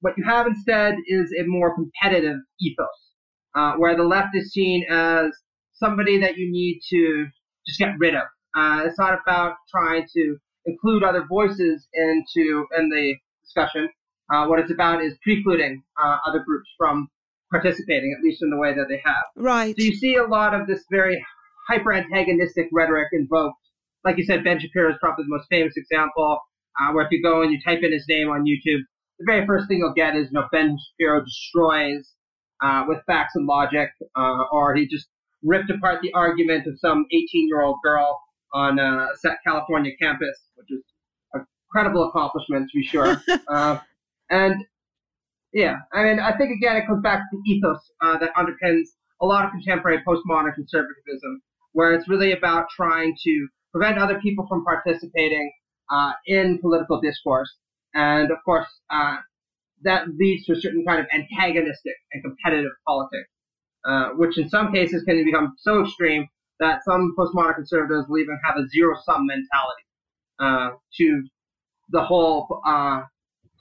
what 0.00 0.14
you 0.16 0.24
have 0.24 0.46
instead 0.46 0.94
is 1.06 1.32
a 1.38 1.44
more 1.46 1.74
competitive 1.74 2.38
ethos, 2.60 2.86
uh, 3.56 3.72
where 3.74 3.96
the 3.96 4.04
left 4.04 4.34
is 4.34 4.52
seen 4.52 4.84
as 4.88 5.32
somebody 5.72 6.20
that 6.20 6.36
you 6.36 6.50
need 6.50 6.80
to 6.90 7.26
just 7.66 7.78
get 7.78 7.94
rid 7.98 8.14
of. 8.14 8.22
Uh, 8.56 8.82
it's 8.84 8.98
not 8.98 9.18
about 9.20 9.54
trying 9.68 10.06
to 10.12 10.36
include 10.66 11.02
other 11.02 11.24
voices 11.28 11.88
into 11.94 12.66
in 12.78 12.88
the 12.88 13.14
discussion. 13.42 13.88
Uh, 14.30 14.46
what 14.46 14.58
it's 14.58 14.70
about 14.70 15.02
is 15.02 15.14
precluding 15.22 15.82
uh, 16.02 16.18
other 16.26 16.40
groups 16.40 16.68
from 16.78 17.08
participating, 17.50 18.14
at 18.16 18.24
least 18.24 18.42
in 18.42 18.50
the 18.50 18.56
way 18.56 18.74
that 18.74 18.86
they 18.88 19.00
have. 19.04 19.24
Right. 19.36 19.74
So 19.78 19.84
you 19.84 19.94
see 19.94 20.16
a 20.16 20.24
lot 20.24 20.54
of 20.54 20.66
this 20.66 20.84
very 20.90 21.24
hyper 21.68 21.92
antagonistic 21.92 22.68
rhetoric 22.72 23.08
invoked. 23.12 23.58
Like 24.04 24.16
you 24.16 24.24
said, 24.24 24.42
Ben 24.42 24.58
Shapiro 24.58 24.90
is 24.90 24.96
probably 25.00 25.24
the 25.24 25.36
most 25.36 25.46
famous 25.48 25.76
example, 25.76 26.40
uh, 26.80 26.92
where 26.92 27.04
if 27.04 27.12
you 27.12 27.22
go 27.22 27.42
and 27.42 27.52
you 27.52 27.60
type 27.62 27.80
in 27.82 27.92
his 27.92 28.04
name 28.08 28.28
on 28.28 28.44
YouTube, 28.44 28.80
the 29.18 29.26
very 29.26 29.46
first 29.46 29.68
thing 29.68 29.78
you'll 29.78 29.92
get 29.94 30.16
is, 30.16 30.28
you 30.32 30.32
know, 30.32 30.46
Ben 30.50 30.76
Shapiro 30.98 31.24
destroys 31.24 32.10
uh, 32.62 32.84
with 32.88 32.98
facts 33.06 33.34
and 33.36 33.46
logic, 33.46 33.90
uh, 34.16 34.44
or 34.50 34.74
he 34.74 34.88
just 34.88 35.08
ripped 35.42 35.70
apart 35.70 36.00
the 36.02 36.12
argument 36.14 36.66
of 36.66 36.78
some 36.78 37.04
18 37.12 37.48
year 37.48 37.62
old 37.62 37.76
girl 37.84 38.20
on 38.54 38.78
a 38.78 39.08
set 39.18 39.38
California 39.46 39.92
campus, 40.00 40.38
which 40.54 40.70
is 40.70 40.82
a 41.34 41.40
credible 41.70 42.08
accomplishment 42.08 42.70
to 42.70 42.78
be 42.78 42.84
sure. 42.84 43.22
and 44.32 44.64
yeah, 45.52 45.76
I 45.92 46.04
mean, 46.04 46.18
I 46.18 46.36
think 46.36 46.50
again 46.50 46.76
it 46.76 46.86
comes 46.86 47.02
back 47.02 47.18
to 47.18 47.36
the 47.36 47.52
ethos 47.52 47.78
uh, 48.00 48.18
that 48.18 48.34
underpins 48.34 48.86
a 49.20 49.26
lot 49.26 49.44
of 49.44 49.50
contemporary 49.50 50.02
postmodern 50.06 50.54
conservatism, 50.54 51.42
where 51.72 51.92
it's 51.92 52.08
really 52.08 52.32
about 52.32 52.66
trying 52.74 53.14
to 53.24 53.48
prevent 53.72 53.98
other 53.98 54.18
people 54.20 54.46
from 54.48 54.64
participating 54.64 55.52
uh, 55.90 56.12
in 56.26 56.58
political 56.60 57.00
discourse, 57.00 57.54
and 57.94 58.32
of 58.32 58.38
course 58.44 58.66
uh, 58.90 59.16
that 59.82 60.08
leads 60.18 60.46
to 60.46 60.52
a 60.52 60.60
certain 60.60 60.84
kind 60.86 61.00
of 61.00 61.06
antagonistic 61.12 61.96
and 62.12 62.24
competitive 62.24 62.72
politics, 62.86 63.28
uh, 63.86 64.08
which 64.16 64.38
in 64.38 64.48
some 64.48 64.72
cases 64.72 65.04
can 65.04 65.22
become 65.24 65.54
so 65.58 65.82
extreme 65.82 66.26
that 66.60 66.80
some 66.84 67.14
postmodern 67.18 67.56
conservatives 67.56 68.06
will 68.08 68.20
even 68.20 68.38
have 68.42 68.56
a 68.56 68.66
zero-sum 68.68 69.26
mentality 69.26 69.84
uh, 70.38 70.70
to 70.96 71.22
the 71.90 72.02
whole 72.02 72.62
uh, 72.66 73.02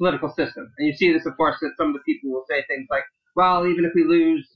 political 0.02 0.30
system. 0.30 0.74
And 0.80 0.88
you 0.88 0.94
see 0.94 1.14
this, 1.14 1.28
of 1.28 1.38
course, 1.38 1.58
that 1.62 1.74
some 1.78 1.90
of 1.90 1.94
the 1.94 2.00
people 2.00 2.32
will 2.32 2.46
say 2.50 2.64
things 2.68 2.88
like, 2.90 3.04
well, 3.36 3.68
even 3.68 3.86
if 3.86 3.92
we 3.94 4.04
lose, 4.04 4.48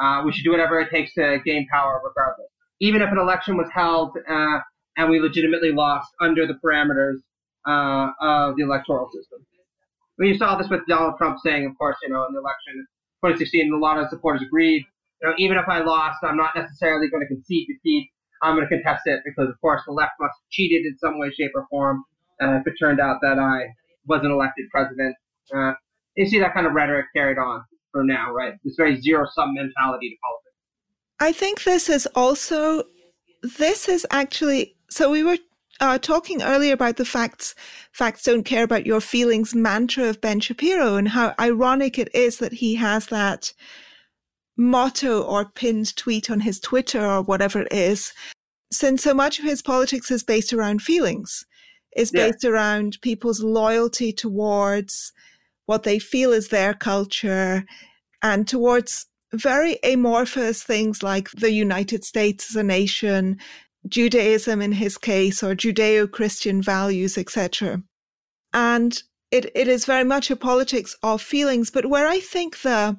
uh, 0.00 0.22
we 0.24 0.32
should 0.32 0.44
do 0.44 0.50
whatever 0.50 0.80
it 0.80 0.90
takes 0.90 1.12
to 1.14 1.38
gain 1.44 1.68
power 1.70 2.00
regardless. 2.02 2.48
Even 2.80 3.02
if 3.02 3.12
an 3.12 3.18
election 3.18 3.56
was 3.56 3.68
held 3.72 4.16
uh, 4.28 4.58
and 4.96 5.10
we 5.10 5.20
legitimately 5.20 5.72
lost 5.72 6.08
under 6.20 6.46
the 6.46 6.54
parameters 6.64 7.20
uh, 7.68 8.10
of 8.20 8.56
the 8.56 8.62
electoral 8.62 9.08
system. 9.12 9.44
I 10.18 10.22
mean, 10.22 10.32
you 10.32 10.38
saw 10.38 10.56
this 10.56 10.68
with 10.70 10.80
Donald 10.88 11.14
Trump 11.18 11.38
saying, 11.44 11.66
of 11.66 11.76
course, 11.76 11.96
you 12.02 12.08
know, 12.08 12.24
in 12.26 12.32
the 12.32 12.40
election 12.40 12.86
2016, 13.22 13.72
a 13.72 13.76
lot 13.76 13.98
of 13.98 14.08
supporters 14.08 14.42
agreed, 14.42 14.84
you 15.20 15.28
know, 15.28 15.34
even 15.38 15.56
if 15.56 15.68
I 15.68 15.80
lost, 15.80 16.18
I'm 16.22 16.36
not 16.36 16.54
necessarily 16.56 17.08
going 17.08 17.22
to 17.22 17.26
concede 17.26 17.68
defeat. 17.68 18.10
I'm 18.42 18.56
going 18.56 18.68
to 18.68 18.74
contest 18.74 19.02
it 19.06 19.20
because, 19.24 19.48
of 19.48 19.60
course, 19.60 19.82
the 19.86 19.92
left 19.92 20.12
must 20.20 20.34
have 20.36 20.50
cheated 20.50 20.84
in 20.84 20.98
some 20.98 21.18
way, 21.18 21.30
shape, 21.30 21.52
or 21.54 21.66
form. 21.70 22.04
Uh, 22.42 22.60
if 22.60 22.66
it 22.66 22.74
turned 22.78 23.00
out 23.00 23.20
that 23.22 23.38
I 23.38 23.74
wasn't 24.06 24.32
elected 24.32 24.66
president. 24.70 25.14
Uh, 25.54 25.72
you 26.16 26.26
see 26.26 26.38
that 26.38 26.54
kind 26.54 26.66
of 26.66 26.72
rhetoric 26.72 27.06
carried 27.14 27.38
on 27.38 27.62
for 27.92 28.04
now, 28.04 28.32
right? 28.32 28.54
This 28.64 28.74
very 28.76 29.00
zero 29.00 29.26
sum 29.34 29.54
mentality 29.54 30.10
to 30.10 30.16
politics. 30.22 30.44
I 31.20 31.32
think 31.32 31.64
this 31.64 31.88
is 31.88 32.06
also, 32.14 32.84
this 33.42 33.88
is 33.88 34.06
actually, 34.10 34.76
so 34.90 35.10
we 35.10 35.22
were 35.22 35.38
uh, 35.80 35.98
talking 35.98 36.42
earlier 36.42 36.72
about 36.72 36.96
the 36.96 37.04
facts, 37.04 37.54
facts 37.92 38.22
don't 38.24 38.44
care 38.44 38.64
about 38.64 38.86
your 38.86 39.00
feelings 39.00 39.54
mantra 39.54 40.04
of 40.04 40.20
Ben 40.20 40.40
Shapiro 40.40 40.96
and 40.96 41.08
how 41.08 41.34
ironic 41.38 41.98
it 41.98 42.14
is 42.14 42.38
that 42.38 42.52
he 42.52 42.74
has 42.76 43.06
that 43.06 43.52
motto 44.56 45.22
or 45.22 45.46
pinned 45.46 45.96
tweet 45.96 46.30
on 46.30 46.40
his 46.40 46.60
Twitter 46.60 47.04
or 47.04 47.22
whatever 47.22 47.62
it 47.62 47.72
is, 47.72 48.12
since 48.72 49.02
so 49.02 49.14
much 49.14 49.38
of 49.38 49.44
his 49.44 49.62
politics 49.62 50.10
is 50.10 50.22
based 50.22 50.52
around 50.52 50.82
feelings 50.82 51.44
is 51.96 52.10
based 52.10 52.44
yeah. 52.44 52.50
around 52.50 52.98
people's 53.02 53.40
loyalty 53.40 54.12
towards 54.12 55.12
what 55.66 55.82
they 55.82 55.98
feel 55.98 56.32
is 56.32 56.48
their 56.48 56.74
culture 56.74 57.64
and 58.22 58.46
towards 58.46 59.06
very 59.32 59.78
amorphous 59.82 60.62
things 60.62 61.02
like 61.02 61.30
the 61.32 61.52
United 61.52 62.04
States 62.04 62.50
as 62.50 62.56
a 62.56 62.62
nation, 62.62 63.38
Judaism 63.88 64.62
in 64.62 64.72
his 64.72 64.96
case, 64.96 65.42
or 65.42 65.54
Judeo 65.54 66.10
Christian 66.10 66.62
values, 66.62 67.18
etc. 67.18 67.82
And 68.52 69.02
it, 69.30 69.50
it 69.54 69.68
is 69.68 69.84
very 69.84 70.04
much 70.04 70.30
a 70.30 70.36
politics 70.36 70.96
of 71.02 71.20
feelings, 71.20 71.70
but 71.70 71.86
where 71.86 72.06
I 72.06 72.20
think 72.20 72.62
the 72.62 72.96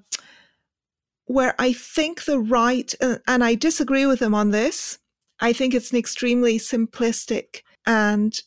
where 1.28 1.56
I 1.58 1.74
think 1.74 2.26
the 2.26 2.40
right, 2.40 2.94
uh, 3.02 3.18
and 3.28 3.44
I 3.44 3.56
disagree 3.56 4.06
with 4.06 4.22
him 4.22 4.36
on 4.36 4.52
this, 4.52 5.00
I 5.40 5.54
think 5.54 5.74
it's 5.74 5.92
an 5.92 5.98
extremely 5.98 6.60
simplistic 6.60 7.62
and 7.86 8.40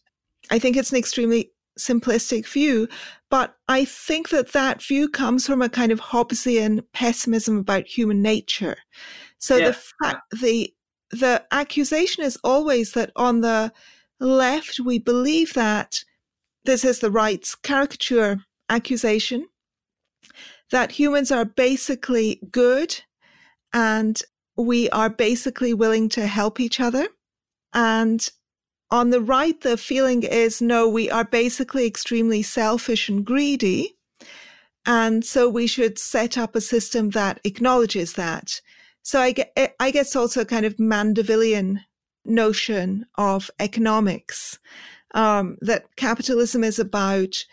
I 0.50 0.58
think 0.58 0.76
it's 0.76 0.92
an 0.92 0.98
extremely 0.98 1.50
simplistic 1.78 2.46
view, 2.46 2.88
but 3.30 3.54
I 3.68 3.84
think 3.84 4.30
that 4.30 4.52
that 4.52 4.82
view 4.82 5.08
comes 5.08 5.46
from 5.46 5.62
a 5.62 5.68
kind 5.68 5.92
of 5.92 6.00
Hobbesian 6.00 6.82
pessimism 6.92 7.58
about 7.58 7.87
human 7.87 8.20
nature. 8.22 8.76
So 9.38 9.56
yeah. 9.56 9.68
the 9.68 9.72
fact, 10.02 10.22
the 10.40 10.72
the 11.11 11.44
accusation 11.52 12.22
is 12.22 12.38
always 12.44 12.92
that 12.92 13.11
on 13.16 13.40
the 13.40 13.72
left 14.20 14.80
we 14.80 14.98
believe 14.98 15.54
that 15.54 16.04
this 16.64 16.84
is 16.84 16.98
the 16.98 17.11
right's 17.11 17.54
caricature 17.54 18.38
accusation 18.68 19.46
that 20.70 20.92
humans 20.92 21.32
are 21.32 21.44
basically 21.44 22.40
good 22.50 23.00
and 23.72 24.22
we 24.56 24.90
are 24.90 25.08
basically 25.08 25.72
willing 25.72 26.08
to 26.11 26.26
help 26.26 26.61
each 26.61 26.80
other 26.80 27.08
and 27.72 28.30
on 28.90 29.11
the 29.11 29.20
right, 29.20 29.61
the 29.61 29.77
feeling 29.77 30.22
is 30.22 30.62
no, 30.62 30.88
we 30.88 31.11
are 31.11 31.24
basically 31.24 31.87
extremely 31.87 32.42
selfish 32.42 33.09
and 33.09 33.24
greedy. 33.24 33.96
And 34.87 35.24
so 35.24 35.48
we 35.48 35.66
should 35.66 35.98
set 35.98 36.38
up 36.38 36.55
a 36.55 36.61
system 36.61 37.11
that 37.11 37.40
acknowledges 37.44 38.14
that. 38.14 38.61
So 39.03 39.20
I, 39.20 39.33
get, 39.33 39.74
I 39.79 39.90
guess 39.90 40.16
also 40.16 40.40
a 40.40 40.46
kind 40.46 40.64
of 40.64 40.77
Mandevillian 40.77 41.81
notion 42.24 43.07
of 43.16 43.51
economics 43.59 44.59
um, 45.14 45.59
that 45.61 45.94
capitalism 45.96 46.64
is 46.64 46.79
about 46.79 47.44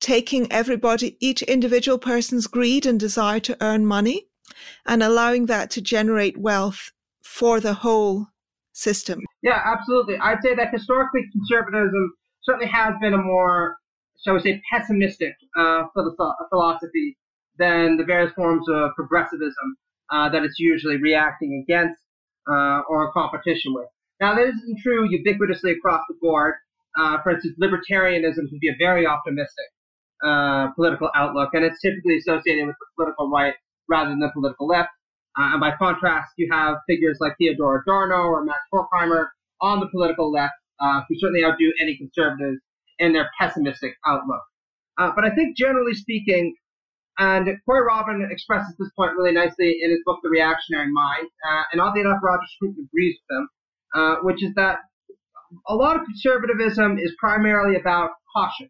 taking 0.00 0.50
everybody, 0.52 1.16
each 1.20 1.42
individual 1.42 1.98
person's 1.98 2.46
greed 2.46 2.86
and 2.86 3.00
desire 3.00 3.40
to 3.40 3.56
earn 3.60 3.84
money 3.84 4.26
and 4.86 5.02
allowing 5.02 5.46
that 5.46 5.70
to 5.70 5.82
generate 5.82 6.38
wealth 6.38 6.92
for 7.22 7.60
the 7.60 7.74
whole 7.74 8.28
system. 8.72 9.20
Yeah, 9.42 9.60
absolutely. 9.64 10.16
I'd 10.18 10.42
say 10.42 10.54
that 10.54 10.72
historically 10.72 11.22
conservatism 11.32 12.12
certainly 12.42 12.66
has 12.66 12.94
been 13.00 13.14
a 13.14 13.18
more, 13.18 13.76
shall 14.24 14.34
we 14.34 14.40
say, 14.40 14.60
pessimistic 14.70 15.34
uh, 15.56 15.84
philosophy 16.50 17.16
than 17.58 17.96
the 17.96 18.04
various 18.04 18.32
forms 18.32 18.66
of 18.68 18.90
progressivism 18.96 19.76
uh, 20.10 20.28
that 20.30 20.42
it's 20.44 20.58
usually 20.58 20.96
reacting 20.96 21.64
against 21.64 22.00
uh, 22.50 22.82
or 22.88 23.04
in 23.06 23.10
competition 23.12 23.74
with. 23.74 23.86
Now, 24.20 24.34
that 24.34 24.48
isn't 24.48 24.78
true 24.82 25.08
ubiquitously 25.08 25.76
across 25.76 26.02
the 26.08 26.16
board. 26.20 26.54
Uh, 26.98 27.18
for 27.22 27.30
instance, 27.30 27.56
libertarianism 27.62 28.48
can 28.48 28.58
be 28.60 28.68
a 28.68 28.76
very 28.78 29.06
optimistic 29.06 29.66
uh, 30.24 30.68
political 30.74 31.10
outlook, 31.14 31.50
and 31.52 31.64
it's 31.64 31.80
typically 31.80 32.16
associated 32.16 32.66
with 32.66 32.76
the 32.80 32.86
political 32.96 33.30
right 33.30 33.54
rather 33.88 34.10
than 34.10 34.18
the 34.18 34.30
political 34.32 34.66
left. 34.66 34.88
Uh, 35.38 35.52
and 35.52 35.60
by 35.60 35.72
contrast, 35.76 36.32
you 36.36 36.48
have 36.50 36.76
figures 36.88 37.18
like 37.20 37.32
Theodor 37.38 37.82
Adorno 37.82 38.22
or 38.24 38.44
Max 38.44 38.58
Horkheimer 38.72 39.26
on 39.60 39.80
the 39.80 39.88
political 39.88 40.32
left 40.32 40.54
uh, 40.80 41.02
who 41.08 41.18
certainly 41.18 41.44
outdo 41.44 41.72
any 41.80 41.96
conservatives 41.96 42.60
in 42.98 43.12
their 43.12 43.30
pessimistic 43.38 43.94
outlook. 44.06 44.42
Uh, 44.98 45.12
but 45.14 45.24
I 45.24 45.34
think 45.34 45.56
generally 45.56 45.94
speaking, 45.94 46.54
and 47.18 47.48
Corey 47.64 47.84
Robin 47.86 48.26
expresses 48.30 48.74
this 48.78 48.90
point 48.96 49.12
really 49.16 49.32
nicely 49.32 49.78
in 49.82 49.90
his 49.90 50.00
book, 50.04 50.20
The 50.22 50.28
Reactionary 50.28 50.90
Mind, 50.90 51.28
uh, 51.48 51.62
and 51.72 51.80
oddly 51.80 52.00
enough, 52.00 52.20
Roger 52.22 52.46
Scruton 52.54 52.88
agrees 52.88 53.16
with 53.28 53.38
him, 53.38 53.48
uh, 53.94 54.16
which 54.22 54.42
is 54.42 54.54
that 54.54 54.78
a 55.68 55.74
lot 55.74 55.96
of 55.96 56.04
conservatism 56.04 56.98
is 56.98 57.14
primarily 57.18 57.76
about 57.76 58.10
caution. 58.34 58.68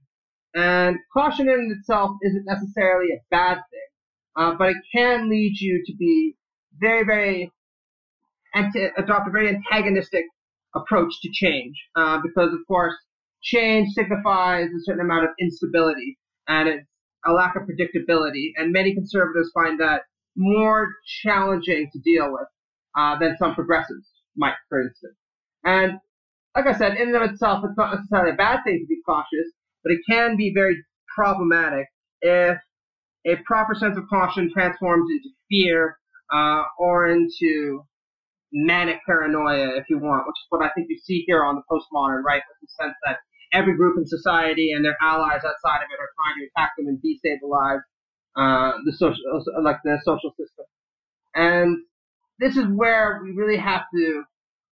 And 0.55 0.97
caution 1.12 1.49
in 1.49 1.75
itself 1.79 2.12
isn't 2.23 2.45
necessarily 2.47 3.09
a 3.12 3.21
bad 3.31 3.57
thing, 3.57 3.89
uh, 4.37 4.55
but 4.55 4.71
it 4.71 4.77
can 4.95 5.29
lead 5.29 5.57
you 5.61 5.83
to 5.85 5.95
be 5.99 6.37
very, 6.81 7.05
very 7.05 7.53
adopt 8.97 9.29
a 9.29 9.31
very 9.31 9.49
antagonistic 9.49 10.24
approach 10.74 11.12
to 11.22 11.31
change 11.33 11.74
uh, 11.97 12.18
because, 12.22 12.53
of 12.53 12.61
course, 12.66 12.95
change 13.43 13.89
signifies 13.93 14.68
a 14.68 14.83
certain 14.83 15.05
amount 15.05 15.24
of 15.24 15.31
instability 15.41 16.18
and 16.49 16.68
it's 16.68 16.87
a 17.26 17.33
lack 17.33 17.57
of 17.57 17.62
predictability. 17.62 18.53
And 18.57 18.72
many 18.72 18.95
conservatives 18.95 19.51
find 19.55 19.79
that 19.81 20.03
more 20.37 20.89
challenging 21.22 21.91
to 21.93 21.99
deal 22.01 22.33
with 22.33 22.49
uh, 22.97 23.18
than 23.18 23.37
some 23.39 23.55
progressives 23.55 24.09
might, 24.37 24.55
for 24.68 24.83
instance. 24.83 25.16
And 25.64 25.99
like 26.57 26.66
I 26.66 26.76
said, 26.76 26.97
in 26.97 27.09
and 27.09 27.16
of 27.16 27.31
itself, 27.31 27.64
it's 27.64 27.76
not 27.76 27.95
necessarily 27.95 28.33
a 28.33 28.37
bad 28.37 28.61
thing 28.64 28.81
to 28.81 28.87
be 28.87 29.01
cautious, 29.05 29.53
but 29.83 29.93
it 29.93 30.01
can 30.09 30.37
be 30.37 30.53
very 30.55 30.76
problematic 31.14 31.87
if 32.20 32.59
a 33.26 33.37
proper 33.45 33.74
sense 33.74 33.97
of 33.97 34.09
caution 34.09 34.51
transforms 34.53 35.11
into 35.11 35.29
fear 35.51 35.99
uh, 36.33 36.62
or 36.79 37.09
into 37.09 37.85
manic 38.53 38.99
paranoia, 39.07 39.76
if 39.76 39.85
you 39.91 39.99
want, 39.99 40.26
which 40.26 40.37
is 40.41 40.47
what 40.49 40.64
I 40.64 40.70
think 40.74 40.87
you 40.89 40.99
see 40.99 41.24
here 41.26 41.45
on 41.45 41.57
the 41.57 41.62
postmodern 41.70 42.22
right, 42.24 42.43
with 42.49 42.59
the 42.62 42.68
sense 42.83 42.95
that 43.05 43.18
every 43.53 43.76
group 43.76 43.99
in 43.99 44.07
society 44.07 44.72
and 44.72 44.85
their 44.85 44.97
allies 45.01 45.41
outside 45.45 45.83
of 45.83 45.89
it 45.91 46.01
are 46.01 46.12
trying 46.16 46.39
to 46.39 46.49
attack 46.55 46.72
them 46.76 46.87
and 46.87 46.99
destabilize 46.99 47.81
uh, 48.37 48.79
the 48.85 48.93
social, 48.93 49.22
like 49.62 49.79
the 49.85 49.99
social 50.05 50.31
system. 50.31 50.64
And 51.35 51.79
this 52.39 52.57
is 52.57 52.66
where 52.66 53.20
we 53.22 53.33
really 53.33 53.59
have 53.59 53.83
to 53.95 54.22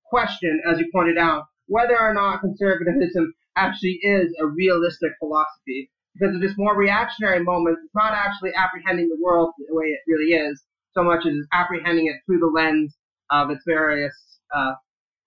question, 0.08 0.62
as 0.70 0.78
you 0.78 0.88
pointed 0.92 1.18
out, 1.18 1.44
whether 1.66 1.98
or 1.98 2.14
not 2.14 2.40
conservatism 2.40 3.34
actually 3.56 3.98
is 4.02 4.32
a 4.40 4.46
realistic 4.46 5.12
philosophy. 5.18 5.90
Because 6.14 6.34
of 6.34 6.40
this 6.40 6.54
more 6.56 6.76
reactionary 6.76 7.42
moment, 7.42 7.78
it's 7.84 7.94
not 7.94 8.12
actually 8.12 8.52
apprehending 8.54 9.08
the 9.08 9.18
world 9.20 9.52
the 9.58 9.74
way 9.74 9.86
it 9.86 10.00
really 10.06 10.32
is, 10.32 10.62
so 10.96 11.04
much 11.04 11.26
as 11.26 11.34
apprehending 11.52 12.06
it 12.06 12.16
through 12.26 12.38
the 12.38 12.46
lens 12.46 12.96
of 13.30 13.50
its 13.50 13.62
various 13.66 14.14
uh, 14.54 14.72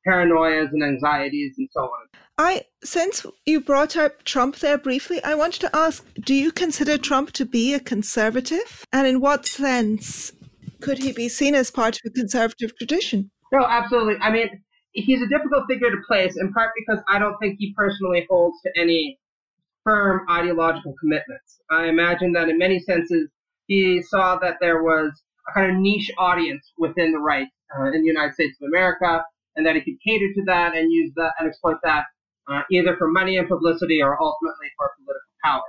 paranoias 0.08 0.70
and 0.72 0.84
anxieties 0.84 1.56
and 1.58 1.70
so 1.72 1.82
on. 1.82 2.08
I, 2.38 2.64
since 2.84 3.26
you 3.46 3.60
brought 3.60 3.98
up 3.98 4.24
Trump 4.24 4.58
there 4.58 4.78
briefly, 4.78 5.22
I 5.24 5.36
wanted 5.36 5.62
to 5.62 5.76
ask: 5.76 6.06
Do 6.22 6.34
you 6.34 6.52
consider 6.52 6.98
Trump 6.98 7.32
to 7.34 7.46
be 7.46 7.74
a 7.74 7.80
conservative, 7.80 8.86
and 8.94 9.06
in 9.06 9.20
what 9.20 9.46
sense 9.46 10.32
could 10.82 11.00
he 11.00 11.12
be 11.12 11.28
seen 11.28 11.56
as 11.56 11.70
part 11.70 11.96
of 11.96 12.02
a 12.06 12.10
conservative 12.12 12.72
tradition? 12.78 13.30
No, 13.52 13.66
absolutely. 13.66 14.16
I 14.22 14.32
mean, 14.32 14.48
he's 14.94 15.22
a 15.22 15.28
difficult 15.28 15.66
figure 15.70 15.92
to 15.92 15.98
place, 16.08 16.38
in 16.40 16.54
part 16.54 16.72
because 16.78 17.04
I 17.10 17.20
don't 17.20 17.38
think 17.40 17.58
he 17.60 17.74
personally 17.76 18.26
holds 18.30 18.62
to 18.62 18.72
any 18.80 19.20
firm 19.84 20.26
ideological 20.30 20.96
commitments. 21.00 21.60
I 21.70 21.88
imagine 21.88 22.32
that 22.34 22.48
in 22.48 22.58
many 22.58 22.80
senses 22.80 23.30
he 23.68 24.02
saw 24.02 24.38
that 24.38 24.58
there 24.62 24.82
was 24.82 25.12
a 25.50 25.54
kind 25.54 25.72
of 25.72 25.78
niche 25.78 26.12
audience 26.18 26.72
within 26.78 27.12
the 27.12 27.20
right 27.20 27.48
uh, 27.78 27.86
in 27.86 28.02
the 28.02 28.08
United 28.08 28.34
States 28.34 28.58
of 28.62 28.68
America, 28.68 29.24
and 29.56 29.66
that 29.66 29.76
he 29.76 29.82
could 29.82 30.00
cater 30.06 30.28
to 30.36 30.44
that 30.46 30.76
and 30.76 30.92
use 30.92 31.12
that 31.16 31.34
and 31.40 31.48
exploit 31.48 31.78
that 31.84 32.06
uh, 32.50 32.62
either 32.72 32.96
for 32.98 33.10
money 33.10 33.38
and 33.38 33.48
publicity 33.48 34.02
or 34.02 34.20
ultimately 34.22 34.68
for 34.78 34.92
political 34.98 35.22
power. 35.44 35.62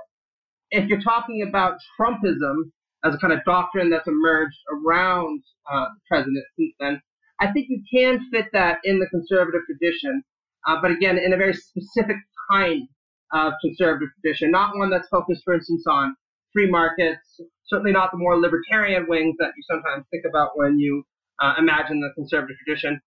If 0.71 0.87
you're 0.87 1.01
talking 1.01 1.45
about 1.47 1.77
Trumpism 1.99 2.71
as 3.03 3.13
a 3.13 3.17
kind 3.17 3.33
of 3.33 3.39
doctrine 3.45 3.89
that's 3.89 4.07
emerged 4.07 4.57
around 4.71 5.41
uh, 5.71 5.85
the 5.85 5.99
president 6.07 6.45
since 6.57 6.73
then, 6.79 7.01
I 7.39 7.51
think 7.51 7.67
you 7.69 7.83
can 7.91 8.19
fit 8.31 8.45
that 8.53 8.79
in 8.83 8.99
the 8.99 9.07
conservative 9.07 9.61
tradition, 9.65 10.23
uh, 10.67 10.77
but 10.81 10.91
again, 10.91 11.17
in 11.17 11.33
a 11.33 11.37
very 11.37 11.53
specific 11.53 12.17
kind 12.51 12.87
of 13.33 13.53
conservative 13.61 14.09
tradition, 14.21 14.51
not 14.51 14.77
one 14.77 14.89
that's 14.89 15.07
focused, 15.07 15.41
for 15.43 15.55
instance, 15.55 15.85
on 15.87 16.15
free 16.53 16.69
markets, 16.69 17.39
certainly 17.65 17.91
not 17.91 18.11
the 18.11 18.17
more 18.17 18.39
libertarian 18.39 19.05
wings 19.07 19.35
that 19.39 19.51
you 19.55 19.63
sometimes 19.69 20.05
think 20.11 20.23
about 20.27 20.51
when 20.55 20.79
you 20.79 21.03
uh, 21.41 21.55
imagine 21.57 21.99
the 21.99 22.11
conservative 22.15 22.57
tradition. 22.65 22.99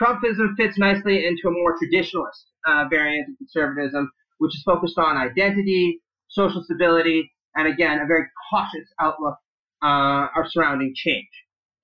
Trumpism 0.00 0.54
fits 0.56 0.78
nicely 0.78 1.26
into 1.26 1.48
a 1.48 1.50
more 1.50 1.74
traditionalist 1.76 2.44
uh, 2.66 2.84
variant 2.88 3.28
of 3.30 3.36
conservatism, 3.38 4.10
which 4.38 4.54
is 4.54 4.62
focused 4.64 4.98
on 4.98 5.16
identity, 5.16 6.00
social 6.28 6.62
stability, 6.62 7.32
and 7.56 7.66
again, 7.66 7.98
a 7.98 8.06
very 8.06 8.26
cautious 8.50 8.88
outlook 9.00 9.36
uh, 9.82 10.28
surrounding 10.50 10.92
change. 10.94 11.28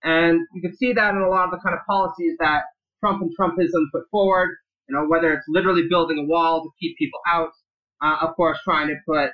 And 0.05 0.41
you 0.55 0.63
can 0.63 0.77
see 0.77 0.93
that 0.93 1.15
in 1.15 1.23
a 1.23 1.29
lot 1.29 1.47
of 1.47 1.51
the 1.51 1.59
kind 1.59 1.75
of 1.75 1.81
policies 1.87 2.37
that 2.39 2.63
Trump 3.01 3.23
and 3.23 3.31
Trumpism 3.39 3.91
put 3.93 4.05
forward, 4.11 4.57
you 4.89 4.95
know, 4.95 5.07
whether 5.07 5.33
it's 5.33 5.47
literally 5.49 5.89
building 5.89 6.19
a 6.19 6.25
wall 6.25 6.63
to 6.63 6.71
keep 6.81 6.97
people 6.99 7.21
out, 7.27 7.51
uh, 8.03 8.19
of 8.21 8.37
course, 8.37 8.59
trying 8.65 8.89
to 8.89 8.97
put 9.07 9.31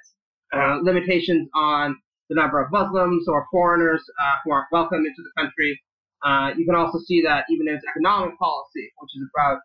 uh, 0.52 0.78
limitations 0.82 1.48
on 1.54 1.96
the 2.28 2.34
number 2.34 2.62
of 2.62 2.70
Muslims 2.70 3.26
or 3.28 3.46
foreigners 3.50 4.02
uh, 4.22 4.36
who 4.44 4.52
aren't 4.52 4.66
welcome 4.72 5.00
into 5.00 5.22
the 5.22 5.42
country. 5.42 5.80
Uh, 6.22 6.50
you 6.56 6.64
can 6.64 6.74
also 6.74 6.98
see 7.06 7.22
that 7.22 7.44
even 7.50 7.68
in 7.68 7.74
its 7.74 7.84
economic 7.88 8.38
policy, 8.38 8.92
which 8.98 9.10
is 9.16 9.28
about 9.34 9.60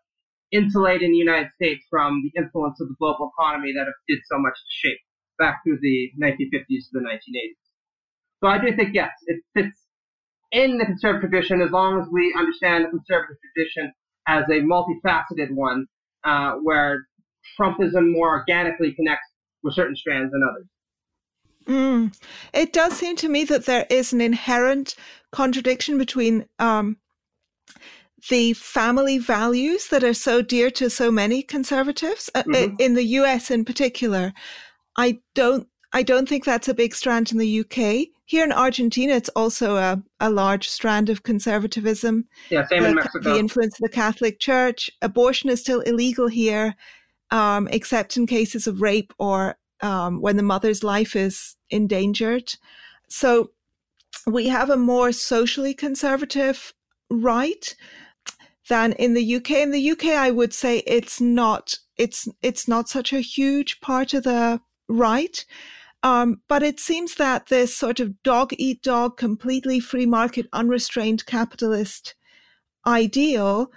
insulating 0.52 1.12
the 1.12 1.18
United 1.18 1.50
States 1.54 1.84
from 1.90 2.22
the 2.22 2.40
influence 2.40 2.80
of 2.80 2.88
the 2.88 2.94
global 2.98 3.30
economy 3.38 3.72
that 3.72 3.86
did 4.08 4.18
so 4.26 4.38
much 4.38 4.54
to 4.54 4.88
shape 4.88 4.98
back 5.38 5.60
through 5.62 5.78
the 5.80 6.10
1950s 6.20 6.88
to 6.88 6.92
the 6.92 7.00
1980s. 7.00 7.56
So 8.42 8.48
I 8.48 8.58
do 8.58 8.74
think, 8.74 8.94
yes, 8.94 9.10
it 9.26 9.42
fits 9.54 9.78
in 10.52 10.78
the 10.78 10.86
conservative 10.86 11.30
tradition 11.30 11.60
as 11.60 11.70
long 11.70 12.00
as 12.00 12.06
we 12.10 12.34
understand 12.36 12.84
the 12.84 12.90
conservative 12.90 13.36
tradition 13.54 13.92
as 14.26 14.44
a 14.48 14.60
multifaceted 14.62 15.50
one 15.50 15.86
uh, 16.24 16.52
where 16.62 17.06
Trumpism 17.58 18.12
more 18.12 18.38
organically 18.38 18.92
connects 18.94 19.26
with 19.62 19.74
certain 19.74 19.96
strands 19.96 20.32
than 20.32 20.42
others. 20.48 20.66
Mm. 21.68 22.16
It 22.52 22.72
does 22.72 22.94
seem 22.94 23.16
to 23.16 23.28
me 23.28 23.44
that 23.44 23.66
there 23.66 23.86
is 23.90 24.12
an 24.12 24.20
inherent 24.20 24.94
contradiction 25.32 25.98
between 25.98 26.46
um, 26.58 26.96
the 28.28 28.52
family 28.54 29.18
values 29.18 29.88
that 29.88 30.04
are 30.04 30.14
so 30.14 30.42
dear 30.42 30.70
to 30.72 30.90
so 30.90 31.10
many 31.10 31.42
conservatives 31.42 32.30
uh, 32.34 32.42
mm-hmm. 32.44 32.76
in 32.78 32.94
the 32.94 33.04
US 33.04 33.50
in 33.50 33.64
particular. 33.64 34.32
I 34.96 35.18
don't 35.34 35.68
I 35.92 36.02
don't 36.02 36.28
think 36.28 36.44
that's 36.44 36.68
a 36.68 36.74
big 36.74 36.94
strand 36.94 37.32
in 37.32 37.38
the 37.38 37.60
UK. 37.60 38.08
Here 38.26 38.44
in 38.44 38.52
Argentina, 38.52 39.14
it's 39.14 39.30
also 39.30 39.76
a, 39.76 40.02
a 40.20 40.28
large 40.28 40.68
strand 40.68 41.08
of 41.08 41.22
conservatism. 41.22 42.26
Yeah, 42.50 42.66
same 42.66 42.82
the, 42.82 42.88
in 42.88 42.94
Mexico. 42.96 43.32
The 43.32 43.38
influence 43.38 43.78
of 43.78 43.82
the 43.82 43.94
Catholic 43.94 44.40
Church. 44.40 44.90
Abortion 45.00 45.48
is 45.48 45.60
still 45.60 45.80
illegal 45.80 46.26
here, 46.26 46.74
um, 47.30 47.68
except 47.70 48.16
in 48.16 48.26
cases 48.26 48.66
of 48.66 48.82
rape 48.82 49.12
or 49.18 49.56
um, 49.82 50.20
when 50.20 50.36
the 50.36 50.42
mother's 50.42 50.82
life 50.82 51.16
is 51.16 51.56
endangered. 51.70 52.54
So 53.08 53.50
we 54.26 54.48
have 54.48 54.70
a 54.70 54.76
more 54.76 55.12
socially 55.12 55.74
conservative 55.74 56.72
right 57.10 57.74
than 58.68 58.92
in 58.94 59.14
the 59.14 59.36
UK. 59.36 59.50
In 59.52 59.70
the 59.70 59.90
UK, 59.92 60.06
I 60.06 60.30
would 60.30 60.52
say 60.52 60.78
it's 60.86 61.20
not 61.20 61.78
it's 61.96 62.28
it's 62.42 62.68
not 62.68 62.88
such 62.88 63.12
a 63.12 63.20
huge 63.20 63.80
part 63.80 64.14
of 64.14 64.24
the 64.24 64.60
right. 64.88 65.44
Um, 66.02 66.40
but 66.46 66.62
it 66.62 66.78
seems 66.78 67.16
that 67.16 67.46
this 67.46 67.74
sort 67.74 68.00
of 68.00 68.22
dog 68.22 68.52
eat 68.58 68.82
dog, 68.82 69.16
completely 69.16 69.80
free 69.80 70.06
market, 70.06 70.46
unrestrained 70.52 71.26
capitalist 71.26 72.14
ideal 72.86 73.72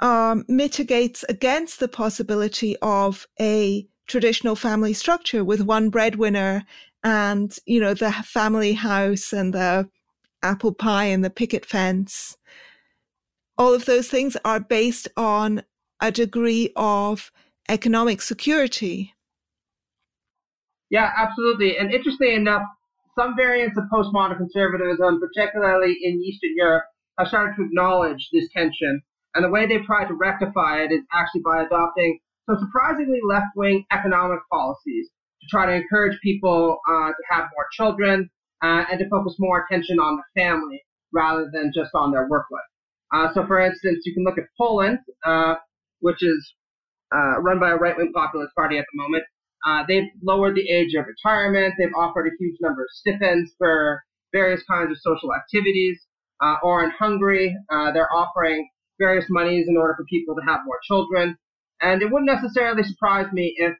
um, 0.00 0.44
mitigates 0.48 1.24
against 1.28 1.80
the 1.80 1.88
possibility 1.88 2.76
of 2.80 3.26
a 3.40 3.86
traditional 4.06 4.56
family 4.56 4.92
structure 4.92 5.44
with 5.44 5.62
one 5.62 5.90
breadwinner 5.90 6.64
and, 7.02 7.56
you 7.66 7.80
know, 7.80 7.94
the 7.94 8.12
family 8.12 8.72
house 8.72 9.32
and 9.32 9.52
the 9.52 9.88
apple 10.42 10.72
pie 10.72 11.04
and 11.06 11.24
the 11.24 11.30
picket 11.30 11.64
fence. 11.64 12.36
All 13.56 13.72
of 13.72 13.84
those 13.84 14.08
things 14.08 14.36
are 14.44 14.60
based 14.60 15.08
on 15.16 15.62
a 16.00 16.10
degree 16.10 16.72
of 16.76 17.30
economic 17.68 18.20
security. 18.20 19.14
Yeah, 20.90 21.10
absolutely. 21.16 21.78
And 21.78 21.92
interestingly 21.92 22.34
enough, 22.34 22.62
some 23.16 23.34
variants 23.36 23.78
of 23.78 23.84
postmodern 23.92 24.36
conservatism, 24.36 25.20
particularly 25.20 25.96
in 26.02 26.20
Eastern 26.22 26.52
Europe, 26.56 26.84
have 27.18 27.28
started 27.28 27.54
to 27.56 27.64
acknowledge 27.64 28.28
this 28.32 28.48
tension. 28.52 29.00
And 29.34 29.44
the 29.44 29.50
way 29.50 29.66
they've 29.66 29.84
tried 29.84 30.08
to 30.08 30.14
rectify 30.14 30.82
it 30.82 30.92
is 30.92 31.02
actually 31.12 31.42
by 31.44 31.62
adopting 31.62 32.18
some 32.46 32.58
surprisingly 32.58 33.20
left 33.26 33.56
wing 33.56 33.84
economic 33.92 34.40
policies 34.50 35.08
to 35.40 35.46
try 35.50 35.66
to 35.66 35.72
encourage 35.72 36.18
people 36.22 36.78
uh, 36.88 37.08
to 37.08 37.22
have 37.30 37.44
more 37.54 37.66
children 37.72 38.30
uh, 38.62 38.84
and 38.90 38.98
to 38.98 39.08
focus 39.08 39.36
more 39.38 39.64
attention 39.64 39.98
on 39.98 40.16
the 40.16 40.40
family 40.40 40.82
rather 41.12 41.50
than 41.52 41.72
just 41.74 41.90
on 41.94 42.10
their 42.10 42.28
work 42.28 42.46
life. 42.50 42.62
Uh, 43.12 43.32
so, 43.34 43.46
for 43.46 43.60
instance, 43.60 44.02
you 44.04 44.14
can 44.14 44.24
look 44.24 44.38
at 44.38 44.44
Poland, 44.58 44.98
uh, 45.24 45.54
which 46.00 46.22
is 46.22 46.54
uh, 47.14 47.40
run 47.40 47.60
by 47.60 47.70
a 47.70 47.76
right 47.76 47.96
wing 47.96 48.12
populist 48.14 48.54
party 48.54 48.78
at 48.78 48.84
the 48.92 49.02
moment. 49.02 49.24
Uh, 49.66 49.84
they've 49.86 50.08
lowered 50.22 50.56
the 50.56 50.68
age 50.68 50.94
of 50.94 51.06
retirement. 51.06 51.74
They've 51.78 51.94
offered 51.96 52.26
a 52.26 52.36
huge 52.38 52.56
number 52.60 52.82
of 52.82 52.88
stipends 52.90 53.52
for 53.56 54.02
various 54.32 54.62
kinds 54.68 54.90
of 54.90 54.98
social 54.98 55.34
activities. 55.34 56.00
or 56.62 56.84
in 56.84 56.90
Hungary, 56.90 57.56
they're 57.70 58.12
offering 58.12 58.68
various 58.98 59.26
monies 59.30 59.66
in 59.68 59.76
order 59.76 59.94
for 59.96 60.04
people 60.04 60.34
to 60.34 60.42
have 60.42 60.60
more 60.66 60.78
children. 60.86 61.36
And 61.82 62.02
it 62.02 62.10
wouldn't 62.10 62.30
necessarily 62.30 62.82
surprise 62.82 63.26
me 63.32 63.54
if 63.56 63.74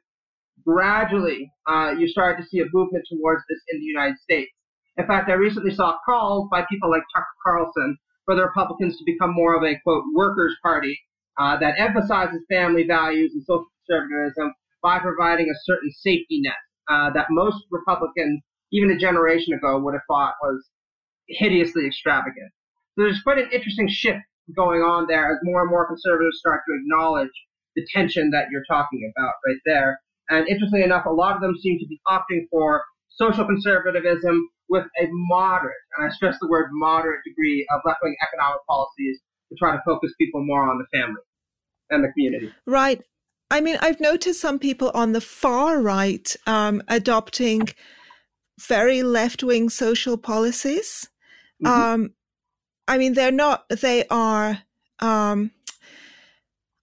gradually 0.65 1.51
uh, 1.67 1.93
you 1.97 2.07
started 2.07 2.41
to 2.41 2.47
see 2.47 2.59
a 2.59 2.65
movement 2.73 3.05
towards 3.09 3.43
this 3.49 3.59
in 3.71 3.79
the 3.79 3.85
United 3.85 4.17
States. 4.19 4.51
In 4.97 5.05
fact, 5.05 5.29
I 5.29 5.33
recently 5.33 5.73
saw 5.73 5.97
calls 6.05 6.47
by 6.49 6.65
people 6.69 6.89
like 6.89 7.03
Tucker 7.13 7.25
Carlson 7.43 7.97
for 8.25 8.35
the 8.35 8.43
Republicans 8.43 8.97
to 8.97 9.03
become 9.05 9.33
more 9.33 9.55
of 9.55 9.63
a 9.63 9.79
quote 9.83 10.03
workers' 10.15 10.55
party 10.63 10.97
uh, 11.37 11.57
that 11.59 11.79
emphasizes 11.79 12.41
family 12.49 12.85
values 12.87 13.31
and 13.33 13.43
social 13.43 13.67
conservatism 13.87 14.53
by 14.81 14.99
providing 14.99 15.49
a 15.49 15.59
certain 15.63 15.91
safety 15.91 16.41
net 16.41 16.53
uh, 16.89 17.09
that 17.11 17.27
most 17.29 17.65
Republicans, 17.71 18.41
even 18.71 18.91
a 18.91 18.97
generation 18.97 19.53
ago, 19.53 19.79
would 19.79 19.93
have 19.93 20.01
thought 20.07 20.35
was 20.41 20.69
hideously 21.27 21.85
extravagant. 21.85 22.51
So 22.95 23.03
there's 23.03 23.21
quite 23.21 23.39
an 23.39 23.49
interesting 23.51 23.89
shift 23.89 24.19
going 24.55 24.81
on 24.81 25.07
there 25.07 25.31
as 25.31 25.39
more 25.43 25.61
and 25.61 25.69
more 25.69 25.87
conservatives 25.87 26.39
start 26.39 26.61
to 26.67 26.75
acknowledge 26.79 27.31
the 27.75 27.85
tension 27.93 28.31
that 28.31 28.45
you're 28.51 28.65
talking 28.69 29.11
about 29.15 29.33
right 29.45 29.59
there. 29.65 29.99
And 30.29 30.47
interestingly 30.47 30.83
enough, 30.83 31.05
a 31.05 31.11
lot 31.11 31.35
of 31.35 31.41
them 31.41 31.55
seem 31.61 31.79
to 31.79 31.87
be 31.87 31.99
opting 32.07 32.47
for 32.49 32.83
social 33.09 33.45
conservatism 33.45 34.49
with 34.67 34.85
a 34.99 35.07
moderate, 35.11 35.75
and 35.95 36.09
I 36.09 36.13
stress 36.13 36.37
the 36.41 36.47
word 36.47 36.69
moderate 36.71 37.21
degree 37.25 37.65
of 37.71 37.81
left 37.85 37.99
wing 38.01 38.15
economic 38.21 38.61
policies 38.67 39.19
to 39.49 39.55
try 39.59 39.75
to 39.75 39.81
focus 39.85 40.11
people 40.19 40.43
more 40.43 40.67
on 40.69 40.79
the 40.79 40.97
family 40.97 41.21
and 41.91 42.03
the 42.03 42.11
community. 42.13 42.51
Right. 42.65 43.01
I 43.51 43.61
mean, 43.61 43.77
I've 43.79 43.99
noticed 43.99 44.41
some 44.41 44.57
people 44.57 44.89
on 44.95 45.11
the 45.11 45.21
far 45.21 45.79
right 45.79 46.35
um, 46.47 46.81
adopting 46.87 47.69
very 48.59 49.03
left 49.03 49.43
wing 49.43 49.69
social 49.69 50.17
policies. 50.17 51.07
Mm-hmm. 51.63 51.81
Um, 51.81 52.13
I 52.87 52.97
mean, 52.97 53.13
they're 53.13 53.31
not, 53.31 53.65
they 53.69 54.05
are. 54.07 54.59
Um, 54.99 55.51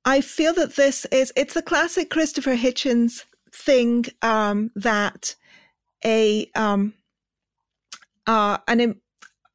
I 0.05 0.21
feel 0.21 0.53
that 0.55 0.77
this 0.77 1.05
is, 1.07 1.33
it's 1.37 1.55
the 1.55 1.63
classic 1.63 2.11
Christopher 2.11 2.57
Hitchens 2.57 3.25
thing 3.55 4.07
um, 4.23 4.71
that 4.75 5.35
a, 6.05 6.51
um, 6.55 6.95
uh, 8.27 8.59
an, 8.67 9.01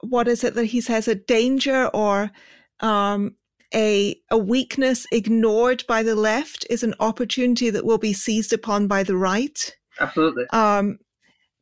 what 0.01 0.27
is 0.27 0.43
it 0.43 0.53
that 0.53 0.65
he 0.65 0.81
says, 0.81 1.07
a 1.07 1.15
danger 1.15 1.87
or 1.87 2.31
um, 2.79 3.35
a, 3.73 4.15
a 4.31 4.37
weakness 4.37 5.05
ignored 5.11 5.83
by 5.87 6.03
the 6.03 6.15
left 6.15 6.65
is 6.69 6.83
an 6.83 6.93
opportunity 6.99 7.69
that 7.69 7.85
will 7.85 7.97
be 7.97 8.13
seized 8.13 8.53
upon 8.53 8.87
by 8.87 9.03
the 9.03 9.17
right. 9.17 9.75
Absolutely. 9.99 10.45
Um, 10.51 10.99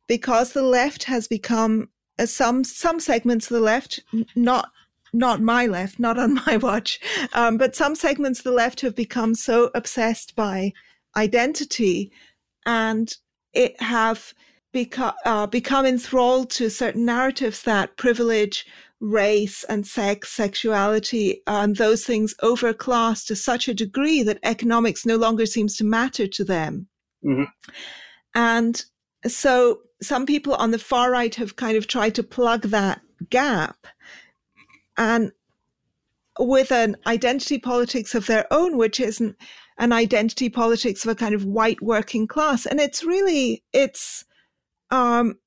because 0.06 0.52
the 0.52 0.62
left 0.62 1.04
has 1.04 1.26
become 1.26 1.88
uh, 2.18 2.26
some 2.26 2.64
some 2.64 3.00
segments 3.00 3.50
of 3.50 3.56
the 3.56 3.60
left, 3.60 4.00
not 4.34 4.70
not 5.16 5.40
my 5.40 5.66
left, 5.66 5.98
not 5.98 6.18
on 6.18 6.34
my 6.46 6.56
watch, 6.56 7.00
um, 7.32 7.56
but 7.56 7.76
some 7.76 7.94
segments 7.94 8.40
of 8.40 8.44
the 8.44 8.52
left 8.52 8.80
have 8.80 8.94
become 8.94 9.34
so 9.34 9.70
obsessed 9.74 10.34
by 10.36 10.72
identity, 11.16 12.12
and 12.64 13.16
it 13.52 13.80
have 13.80 14.34
become 14.72 15.14
uh, 15.24 15.46
become 15.46 15.86
enthralled 15.86 16.50
to 16.50 16.68
certain 16.68 17.04
narratives 17.04 17.62
that 17.62 17.96
privilege 17.96 18.66
race 19.00 19.64
and 19.64 19.86
sex, 19.86 20.32
sexuality, 20.32 21.42
and 21.46 21.76
those 21.76 22.04
things 22.04 22.34
over 22.42 22.72
class 22.72 23.24
to 23.24 23.36
such 23.36 23.68
a 23.68 23.74
degree 23.74 24.22
that 24.22 24.38
economics 24.42 25.04
no 25.04 25.16
longer 25.16 25.46
seems 25.46 25.76
to 25.76 25.84
matter 25.84 26.26
to 26.26 26.44
them. 26.44 26.86
Mm-hmm. 27.24 27.44
And 28.34 28.84
so 29.26 29.80
some 30.02 30.26
people 30.26 30.54
on 30.54 30.70
the 30.70 30.78
far 30.78 31.10
right 31.10 31.34
have 31.34 31.56
kind 31.56 31.76
of 31.76 31.86
tried 31.86 32.14
to 32.14 32.22
plug 32.22 32.62
that 32.62 33.00
gap 33.30 33.86
and 34.96 35.32
with 36.38 36.70
an 36.70 36.96
identity 37.06 37.58
politics 37.58 38.14
of 38.14 38.26
their 38.26 38.46
own, 38.52 38.76
which 38.76 39.00
isn't 39.00 39.36
an 39.78 39.92
identity 39.92 40.48
politics 40.48 41.04
of 41.04 41.10
a 41.10 41.14
kind 41.14 41.34
of 41.34 41.44
white 41.44 41.80
working 41.82 42.26
class. 42.26 42.66
And 42.66 42.80
it's 42.80 43.04
really, 43.04 43.62
it's, 43.72 44.24
um, 44.90 45.38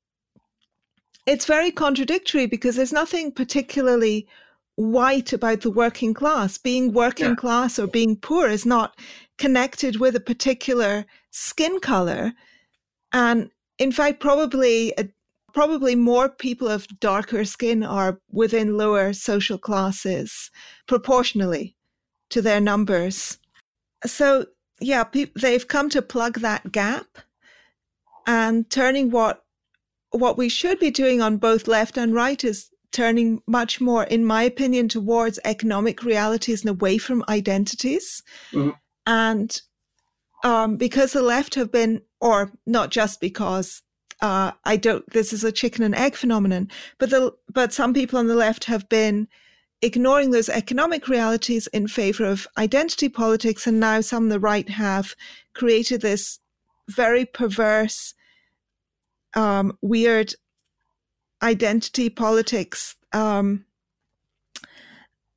it's 1.25 1.45
very 1.45 1.71
contradictory 1.71 2.47
because 2.47 2.75
there's 2.75 2.93
nothing 2.93 3.31
particularly 3.31 4.27
white 4.75 5.33
about 5.33 5.61
the 5.61 5.71
working 5.71 6.13
class. 6.13 6.57
Being 6.57 6.93
working 6.93 7.29
yeah. 7.29 7.35
class 7.35 7.77
or 7.77 7.87
being 7.87 8.15
poor 8.15 8.47
is 8.47 8.65
not 8.65 8.97
connected 9.37 9.99
with 9.99 10.15
a 10.15 10.19
particular 10.21 11.05
skin 11.31 11.79
color. 11.79 12.33
And 13.11 13.49
in 13.77 13.91
fact, 13.91 14.19
probably 14.19 14.97
uh, 14.97 15.03
probably 15.53 15.95
more 15.95 16.29
people 16.29 16.67
of 16.67 16.87
darker 16.99 17.45
skin 17.45 17.83
are 17.83 18.19
within 18.31 18.77
lower 18.77 19.13
social 19.13 19.57
classes 19.57 20.51
proportionally 20.87 21.75
to 22.29 22.41
their 22.41 22.59
numbers. 22.59 23.37
So 24.05 24.45
yeah, 24.79 25.03
pe- 25.03 25.31
they've 25.35 25.67
come 25.67 25.89
to 25.89 26.01
plug 26.01 26.39
that 26.39 26.71
gap 26.71 27.07
and 28.27 28.69
turning 28.69 29.11
what 29.11 29.43
what 30.11 30.37
we 30.37 30.49
should 30.49 30.79
be 30.79 30.91
doing 30.91 31.21
on 31.21 31.37
both 31.37 31.67
left 31.67 31.97
and 31.97 32.13
right 32.15 32.43
is 32.43 32.71
turning 32.91 33.41
much 33.47 33.79
more, 33.79 34.03
in 34.05 34.25
my 34.25 34.43
opinion, 34.43 34.89
towards 34.89 35.39
economic 35.45 36.03
realities 36.03 36.61
and 36.61 36.69
away 36.71 36.97
from 36.97 37.23
identities. 37.29 38.23
Mm-hmm. 38.51 38.71
And 39.05 39.61
um, 40.43 40.77
because 40.77 41.13
the 41.13 41.21
left 41.21 41.55
have 41.55 41.71
been, 41.71 42.01
or 42.19 42.51
not 42.65 42.89
just 42.89 43.21
because 43.21 43.83
uh, 44.21 44.51
I 44.65 44.77
don't, 44.77 45.09
this 45.11 45.31
is 45.33 45.43
a 45.43 45.51
chicken 45.51 45.83
and 45.83 45.95
egg 45.95 46.15
phenomenon, 46.15 46.69
but 46.97 47.09
the, 47.09 47.33
but 47.53 47.73
some 47.73 47.93
people 47.93 48.19
on 48.19 48.27
the 48.27 48.35
left 48.35 48.65
have 48.65 48.87
been 48.89 49.27
ignoring 49.81 50.31
those 50.31 50.49
economic 50.49 51.07
realities 51.07 51.67
in 51.67 51.87
favor 51.87 52.25
of 52.25 52.47
identity 52.57 53.07
politics. 53.07 53.65
And 53.65 53.79
now 53.79 54.01
some 54.01 54.25
of 54.25 54.29
the 54.29 54.39
right 54.39 54.67
have 54.69 55.15
created 55.53 56.01
this 56.01 56.39
very 56.89 57.25
perverse 57.25 58.13
um, 59.35 59.77
weird 59.81 60.33
identity 61.41 62.09
politics 62.09 62.95
um, 63.13 63.65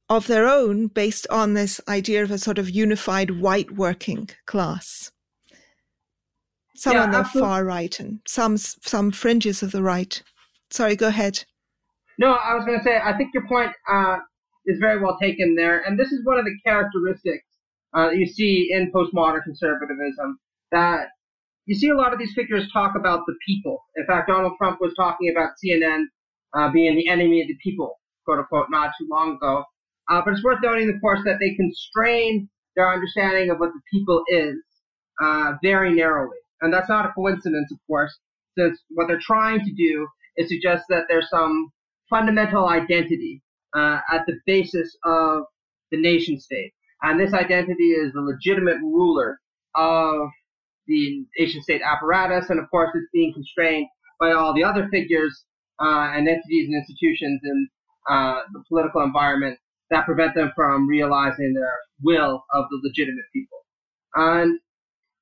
of 0.08 0.26
their 0.26 0.46
own 0.46 0.88
based 0.88 1.26
on 1.30 1.54
this 1.54 1.80
idea 1.88 2.22
of 2.22 2.30
a 2.30 2.38
sort 2.38 2.58
of 2.58 2.68
unified 2.68 3.30
white 3.30 3.70
working 3.72 4.28
class. 4.46 5.11
Some 6.74 6.94
yeah, 6.94 7.02
on 7.02 7.10
the 7.10 7.24
far 7.24 7.64
right 7.64 7.98
and 8.00 8.20
some 8.26 8.56
some 8.56 9.10
fringes 9.10 9.62
of 9.62 9.72
the 9.72 9.82
right. 9.82 10.22
Sorry, 10.70 10.96
go 10.96 11.08
ahead. 11.08 11.44
No, 12.18 12.32
I 12.32 12.54
was 12.54 12.64
going 12.64 12.78
to 12.78 12.84
say 12.84 12.98
I 13.02 13.16
think 13.16 13.34
your 13.34 13.46
point 13.46 13.72
uh, 13.90 14.16
is 14.66 14.78
very 14.78 15.00
well 15.00 15.18
taken 15.20 15.54
there, 15.54 15.80
and 15.80 15.98
this 15.98 16.12
is 16.12 16.24
one 16.24 16.38
of 16.38 16.44
the 16.44 16.56
characteristics 16.64 17.44
uh, 17.96 18.10
you 18.10 18.26
see 18.26 18.70
in 18.70 18.90
postmodern 18.92 19.42
conservatism 19.44 20.38
that 20.70 21.08
you 21.66 21.74
see 21.74 21.90
a 21.90 21.94
lot 21.94 22.12
of 22.12 22.18
these 22.18 22.32
figures 22.34 22.68
talk 22.72 22.94
about 22.96 23.20
the 23.26 23.34
people. 23.46 23.84
In 23.96 24.06
fact, 24.06 24.28
Donald 24.28 24.54
Trump 24.58 24.78
was 24.80 24.92
talking 24.96 25.30
about 25.30 25.50
CNN 25.62 26.04
uh, 26.54 26.70
being 26.70 26.96
the 26.96 27.08
enemy 27.08 27.40
of 27.40 27.48
the 27.48 27.56
people, 27.62 28.00
quote 28.24 28.38
unquote, 28.38 28.66
not 28.70 28.92
too 28.98 29.06
long 29.10 29.36
ago. 29.36 29.64
Uh, 30.10 30.20
but 30.24 30.34
it's 30.34 30.42
worth 30.42 30.58
noting, 30.62 30.88
of 30.88 31.00
course, 31.00 31.20
that 31.24 31.38
they 31.38 31.54
constrain 31.54 32.48
their 32.74 32.92
understanding 32.92 33.50
of 33.50 33.58
what 33.58 33.70
the 33.72 33.80
people 33.92 34.22
is 34.28 34.56
uh, 35.22 35.52
very 35.62 35.94
narrowly. 35.94 36.36
And 36.62 36.72
that's 36.72 36.88
not 36.88 37.06
a 37.06 37.12
coincidence, 37.12 37.70
of 37.72 37.78
course, 37.86 38.16
since 38.56 38.80
what 38.90 39.08
they're 39.08 39.20
trying 39.20 39.60
to 39.60 39.72
do 39.72 40.06
is 40.36 40.48
suggest 40.48 40.84
that 40.88 41.04
there's 41.08 41.28
some 41.28 41.70
fundamental 42.08 42.68
identity 42.68 43.42
uh, 43.76 43.98
at 44.10 44.24
the 44.26 44.38
basis 44.46 44.96
of 45.04 45.44
the 45.90 46.00
nation 46.00 46.40
state. 46.40 46.72
And 47.02 47.18
this 47.18 47.34
identity 47.34 47.90
is 47.90 48.12
the 48.12 48.20
legitimate 48.20 48.78
ruler 48.80 49.40
of 49.74 50.28
the 50.86 51.24
nation 51.38 51.62
state 51.62 51.82
apparatus, 51.82 52.50
and 52.50 52.58
of 52.60 52.70
course, 52.70 52.90
it's 52.94 53.08
being 53.12 53.32
constrained 53.32 53.88
by 54.20 54.32
all 54.32 54.54
the 54.54 54.64
other 54.64 54.88
figures 54.88 55.44
uh, 55.82 56.10
and 56.14 56.28
entities 56.28 56.68
and 56.68 56.76
institutions 56.76 57.40
in 57.44 57.68
uh, 58.08 58.40
the 58.52 58.62
political 58.68 59.02
environment 59.02 59.58
that 59.90 60.06
prevent 60.06 60.34
them 60.34 60.52
from 60.54 60.88
realizing 60.88 61.54
their 61.54 61.76
will 62.02 62.44
of 62.52 62.64
the 62.70 62.80
legitimate 62.82 63.24
people. 63.32 63.58
And 64.14 64.58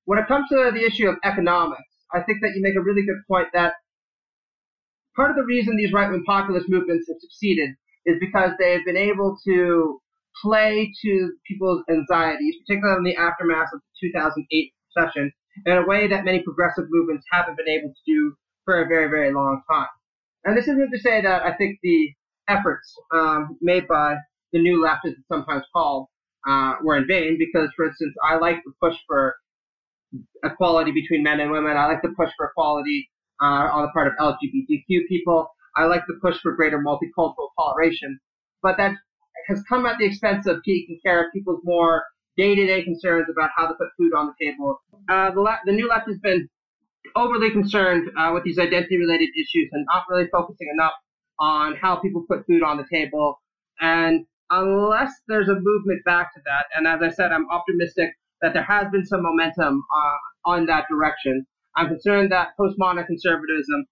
when 0.05 0.19
it 0.19 0.27
comes 0.29 0.49
to 0.49 0.71
the 0.73 0.85
issue 0.85 1.09
of 1.09 1.17
economics, 1.25 1.83
I 2.13 2.23
think 2.23 2.41
that 2.43 2.53
you 2.55 2.63
make 2.63 2.77
a 2.77 2.81
really 2.81 3.03
good 3.03 3.23
point 3.29 3.49
that 3.53 3.75
part 5.15 5.31
of 5.31 5.37
the 5.37 5.45
reason 5.45 5.77
these 5.77 5.93
right 5.93 6.11
wing 6.11 6.25
populist 6.27 6.69
movements 6.69 7.09
have 7.09 7.19
succeeded 7.21 7.71
is 8.07 8.17
because 8.21 8.51
they've 8.59 8.85
been 8.85 8.97
able 8.97 9.37
to 9.45 10.01
play 10.43 10.93
to 11.03 11.33
people's 11.47 11.83
anxieties, 11.91 12.55
particularly 12.67 12.99
in 12.99 13.05
the 13.05 13.17
aftermath 13.17 13.69
of 13.75 13.81
the 13.81 14.09
2008 14.09 14.73
recession, 14.97 15.33
in 15.67 15.77
a 15.77 15.87
way 15.87 16.09
that 16.09 16.25
many 16.25 16.43
progressive 16.43 16.85
movements 16.89 17.27
haven't 17.31 17.57
been 17.57 17.69
able 17.69 17.91
to 17.91 18.13
do 18.13 18.35
for 18.65 18.83
a 18.83 18.89
very, 18.89 19.09
very 19.09 19.33
long 19.33 19.63
time. 19.71 19.89
And 20.45 20.57
this 20.57 20.69
isn't 20.69 20.91
to 20.91 20.99
say 20.99 21.21
that 21.21 21.43
I 21.43 21.55
think 21.55 21.79
the 21.83 22.13
efforts 22.49 22.95
um, 23.13 23.59
made 23.61 23.87
by 23.87 24.17
the 24.53 24.61
new 24.61 24.83
left, 24.83 25.07
as 25.07 25.13
it's 25.13 25.29
sometimes 25.29 25.65
called, 25.73 26.07
uh, 26.49 26.75
were 26.83 26.97
in 26.97 27.07
vain, 27.07 27.37
because, 27.39 27.69
for 27.77 27.87
instance, 27.87 28.15
I 28.25 28.37
like 28.37 28.57
the 28.65 28.73
push 28.81 28.97
for 29.07 29.37
equality 30.45 30.93
between 30.93 31.23
men 31.23 31.41
and 31.41 31.51
women. 31.51 31.77
I 31.77 31.87
like 31.87 32.03
the 32.03 32.15
push 32.17 32.31
for 32.37 32.47
equality 32.47 33.11
uh, 33.43 33.69
on 33.73 33.83
the 33.83 33.89
part 33.89 34.09
of 34.09 34.15
LGBTQ 34.21 35.07
people. 35.09 35.49
I 35.77 35.85
like 35.85 36.03
the 36.07 36.19
push 36.21 36.39
for 36.41 36.53
greater 36.55 36.79
multicultural 36.79 37.49
toleration. 37.59 38.19
But 38.63 38.77
that 38.77 38.95
has 39.49 39.63
come 39.69 39.87
at 39.87 39.99
the 39.99 40.07
expense 40.07 40.47
of 40.47 40.57
taking 40.65 40.99
care 41.05 41.25
of 41.25 41.33
people's 41.33 41.61
more 41.65 42.05
day-to-day 42.37 42.85
concerns 42.85 43.27
about 43.31 43.51
how 43.57 43.67
to 43.67 43.75
put 43.75 43.89
food 43.97 44.13
on 44.15 44.27
the 44.27 44.45
table. 44.45 44.81
Uh, 45.09 45.31
the, 45.31 45.57
the 45.67 45.73
new 45.73 45.89
left 45.89 46.09
has 46.09 46.19
been 46.19 46.49
overly 47.17 47.51
concerned 47.51 48.11
uh, 48.19 48.31
with 48.33 48.45
these 48.45 48.59
identity-related 48.59 49.31
issues 49.37 49.69
and 49.73 49.87
not 49.87 50.05
really 50.09 50.29
focusing 50.31 50.69
enough 50.73 50.93
on 51.39 51.75
how 51.77 51.97
people 51.97 52.25
put 52.29 52.47
food 52.47 52.63
on 52.63 52.77
the 52.77 52.87
table. 52.91 53.41
And 53.81 54.27
unless 54.51 55.13
there's 55.27 55.49
a 55.49 55.59
movement 55.59 56.05
back 56.05 56.35
to 56.35 56.41
that, 56.45 56.67
and 56.75 56.87
as 56.87 57.01
I 57.03 57.15
said, 57.15 57.33
I'm 57.33 57.49
optimistic 57.51 58.11
that 58.43 58.55
there 58.55 58.65
has 58.65 58.87
been 58.91 59.05
some 59.05 59.23
momentum 59.23 59.83
uh, 59.95 60.51
on 60.51 60.67
that 60.67 60.85
direction. 60.91 61.47
I'm 61.77 61.89
concerned 61.89 62.33
that 62.33 62.49
postmodern 62.59 63.07
conservatism 63.07 63.87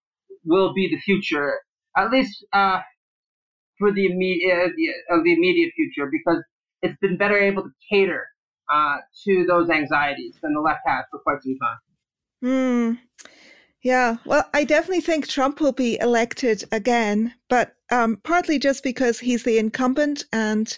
will 0.45 0.73
be 0.75 0.89
the 0.91 0.99
future, 1.01 1.61
at 1.97 2.11
least 2.11 2.45
uh, 2.53 2.81
for 3.79 3.93
the 3.93 4.07
immediate, 4.07 4.73
uh, 5.13 5.17
the, 5.25 5.33
immediate 5.33 5.73
future, 5.77 6.11
because 6.11 6.43
it's 6.83 6.99
been 7.01 7.17
better 7.17 7.39
able 7.39 7.63
to 7.63 7.71
cater 7.91 8.27
uh, 8.73 8.97
to 9.25 9.47
those 9.47 9.71
anxieties 9.71 10.37
than 10.43 10.55
the 10.55 10.61
left 10.61 10.81
has 10.87 11.05
for 11.11 11.21
quite 11.21 11.43
some 11.43 11.57
time. 11.61 11.79
Hmm. 12.43 12.95
Yeah, 13.83 14.17
well, 14.25 14.49
I 14.55 14.65
definitely 14.65 15.03
think 15.03 15.29
Trump 15.29 15.61
will 15.61 15.73
be 15.73 15.99
elected 16.01 16.65
again, 16.73 17.33
but 17.49 17.77
um, 17.91 18.17
partly 18.25 18.59
just 18.59 18.83
because 18.83 19.21
he's 19.21 19.45
the 19.45 19.59
incumbent 19.59 20.25
and 20.33 20.77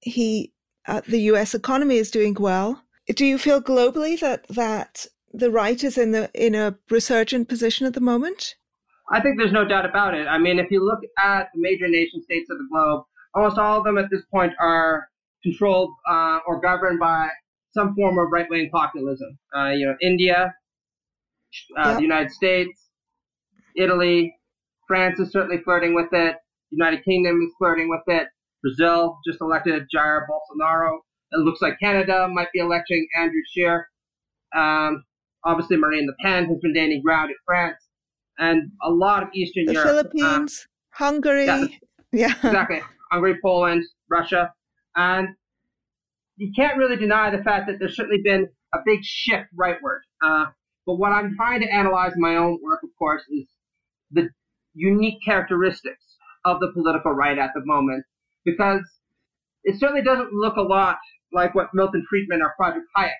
he, 0.00 0.52
uh, 0.86 1.00
the 1.08 1.20
U.S. 1.22 1.54
economy 1.54 1.96
is 1.96 2.12
doing 2.12 2.36
well. 2.38 2.84
Do 3.14 3.24
you 3.24 3.38
feel 3.38 3.62
globally 3.62 4.18
that 4.20 4.46
that 4.48 5.06
the 5.32 5.50
right 5.50 5.82
is 5.82 5.96
in 5.96 6.12
the 6.12 6.30
in 6.34 6.54
a 6.54 6.76
resurgent 6.90 7.48
position 7.48 7.86
at 7.86 7.94
the 7.94 8.00
moment? 8.00 8.54
I 9.10 9.20
think 9.20 9.38
there's 9.38 9.52
no 9.52 9.64
doubt 9.64 9.86
about 9.86 10.14
it. 10.14 10.26
I 10.26 10.38
mean, 10.38 10.58
if 10.58 10.70
you 10.70 10.84
look 10.84 11.00
at 11.18 11.48
the 11.54 11.60
major 11.60 11.88
nation 11.88 12.22
states 12.22 12.50
of 12.50 12.58
the 12.58 12.68
globe, 12.70 13.04
almost 13.34 13.58
all 13.58 13.78
of 13.78 13.84
them 13.84 13.96
at 13.96 14.10
this 14.10 14.22
point 14.30 14.52
are 14.60 15.08
controlled 15.42 15.90
uh, 16.08 16.40
or 16.46 16.60
governed 16.60 16.98
by 16.98 17.28
some 17.72 17.94
form 17.94 18.18
of 18.18 18.26
right 18.30 18.46
wing 18.50 18.68
populism. 18.70 19.38
Uh, 19.56 19.70
you 19.70 19.86
know, 19.86 19.96
India, 20.02 20.54
uh, 21.78 21.88
yep. 21.88 21.96
the 21.96 22.02
United 22.02 22.30
States, 22.32 22.90
Italy, 23.76 24.34
France 24.86 25.20
is 25.20 25.30
certainly 25.30 25.62
flirting 25.62 25.94
with 25.94 26.12
it. 26.12 26.36
United 26.70 27.04
Kingdom 27.04 27.40
is 27.42 27.52
flirting 27.58 27.88
with 27.88 28.02
it. 28.08 28.28
Brazil 28.62 29.18
just 29.26 29.40
elected 29.40 29.84
Jair 29.94 30.26
Bolsonaro. 30.28 30.98
It 31.32 31.38
looks 31.38 31.60
like 31.60 31.78
Canada 31.80 32.28
might 32.28 32.48
be 32.52 32.60
electing 32.60 33.06
Andrew 33.16 33.42
Scheer. 33.50 33.88
Um, 34.56 35.04
obviously, 35.44 35.76
Marine 35.76 36.06
Le 36.06 36.14
Pen 36.22 36.46
has 36.46 36.58
been 36.60 36.72
gaining 36.72 37.02
ground 37.02 37.30
in 37.30 37.36
France, 37.44 37.88
and 38.38 38.70
a 38.82 38.90
lot 38.90 39.22
of 39.22 39.28
Eastern 39.34 39.64
Europe. 39.64 39.86
the 39.86 39.90
Europe, 39.90 40.12
Philippines, 40.12 40.66
uh, 40.66 41.04
Hungary, 41.04 41.46
yeah, 41.46 41.66
yeah, 42.12 42.32
exactly, 42.32 42.80
Hungary, 43.10 43.38
Poland, 43.42 43.84
Russia, 44.08 44.52
and 44.96 45.28
you 46.36 46.52
can't 46.56 46.78
really 46.78 46.96
deny 46.96 47.30
the 47.30 47.42
fact 47.42 47.66
that 47.66 47.78
there's 47.78 47.96
certainly 47.96 48.22
been 48.22 48.48
a 48.74 48.78
big 48.86 49.00
shift 49.02 49.46
rightward. 49.58 50.00
Uh, 50.22 50.46
but 50.86 50.94
what 50.94 51.12
I'm 51.12 51.34
trying 51.36 51.60
to 51.60 51.68
analyze 51.68 52.12
in 52.14 52.20
my 52.20 52.36
own 52.36 52.58
work, 52.62 52.80
of 52.82 52.90
course, 52.98 53.22
is 53.30 53.46
the 54.10 54.30
unique 54.74 55.18
characteristics 55.24 56.16
of 56.44 56.60
the 56.60 56.72
political 56.72 57.12
right 57.12 57.38
at 57.38 57.50
the 57.54 57.60
moment, 57.64 58.04
because 58.44 58.80
it 59.64 59.78
certainly 59.78 60.02
doesn't 60.02 60.32
look 60.32 60.56
a 60.56 60.62
lot 60.62 60.96
like 61.32 61.54
what 61.54 61.68
Milton 61.74 62.04
Friedman 62.08 62.42
or 62.42 62.54
Friedrich 62.56 62.84
Hayek 62.96 63.12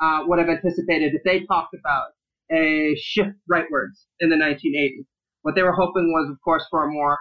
uh, 0.00 0.24
would 0.26 0.38
have 0.38 0.48
anticipated 0.48 1.14
if 1.14 1.22
they 1.24 1.44
talked 1.46 1.74
about 1.74 2.08
a 2.50 2.94
shift 2.96 3.36
rightwards 3.50 4.06
in 4.20 4.28
the 4.28 4.36
1980s. 4.36 5.06
What 5.42 5.54
they 5.54 5.62
were 5.62 5.72
hoping 5.72 6.12
was, 6.12 6.30
of 6.30 6.38
course, 6.44 6.64
for 6.70 6.84
a 6.84 6.92
more 6.92 7.18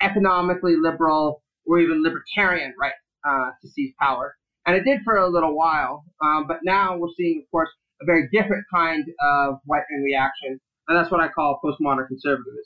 economically 0.00 0.76
liberal 0.76 1.42
or 1.66 1.80
even 1.80 2.02
libertarian 2.02 2.74
right 2.80 2.92
uh, 3.28 3.50
to 3.60 3.68
seize 3.68 3.92
power. 4.00 4.36
And 4.66 4.76
it 4.76 4.84
did 4.84 5.00
for 5.04 5.16
a 5.16 5.28
little 5.28 5.56
while, 5.56 6.04
um, 6.22 6.46
but 6.46 6.58
now 6.62 6.96
we're 6.96 7.08
seeing, 7.16 7.42
of 7.44 7.50
course, 7.50 7.70
a 8.02 8.04
very 8.04 8.28
different 8.32 8.64
kind 8.72 9.04
of 9.20 9.56
right 9.68 9.82
wing 9.90 10.02
reaction, 10.04 10.60
and 10.86 10.96
that's 10.96 11.10
what 11.10 11.20
I 11.20 11.28
call 11.28 11.60
postmodern 11.64 12.06
conservatism. 12.06 12.62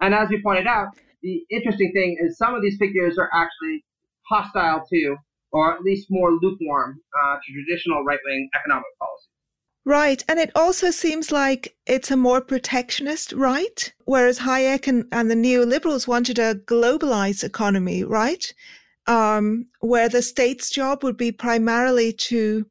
And 0.00 0.14
as 0.14 0.30
you 0.30 0.40
pointed 0.42 0.66
out, 0.66 0.88
the 1.22 1.44
interesting 1.50 1.92
thing 1.92 2.16
is 2.20 2.38
some 2.38 2.54
of 2.54 2.62
these 2.62 2.76
figures 2.78 3.18
are 3.18 3.30
actually 3.32 3.84
hostile 4.28 4.84
to, 4.92 5.16
or 5.52 5.74
at 5.74 5.82
least 5.82 6.08
more 6.10 6.32
lukewarm 6.32 7.00
uh, 7.22 7.36
to 7.36 7.52
traditional 7.52 8.04
right 8.04 8.18
wing 8.24 8.48
economic 8.54 8.86
policy. 8.98 9.28
Right. 9.84 10.22
And 10.28 10.38
it 10.38 10.52
also 10.54 10.92
seems 10.92 11.32
like 11.32 11.74
it's 11.86 12.10
a 12.10 12.16
more 12.16 12.40
protectionist 12.40 13.32
right, 13.32 13.92
whereas 14.04 14.38
Hayek 14.38 14.86
and, 14.86 15.06
and 15.10 15.28
the 15.28 15.34
neoliberals 15.34 16.06
wanted 16.06 16.38
a 16.38 16.54
globalized 16.54 17.42
economy, 17.42 18.04
right? 18.04 18.52
Um, 19.08 19.66
where 19.80 20.08
the 20.08 20.22
state's 20.22 20.70
job 20.70 21.02
would 21.02 21.16
be 21.16 21.32
primarily 21.32 22.12
to 22.12 22.64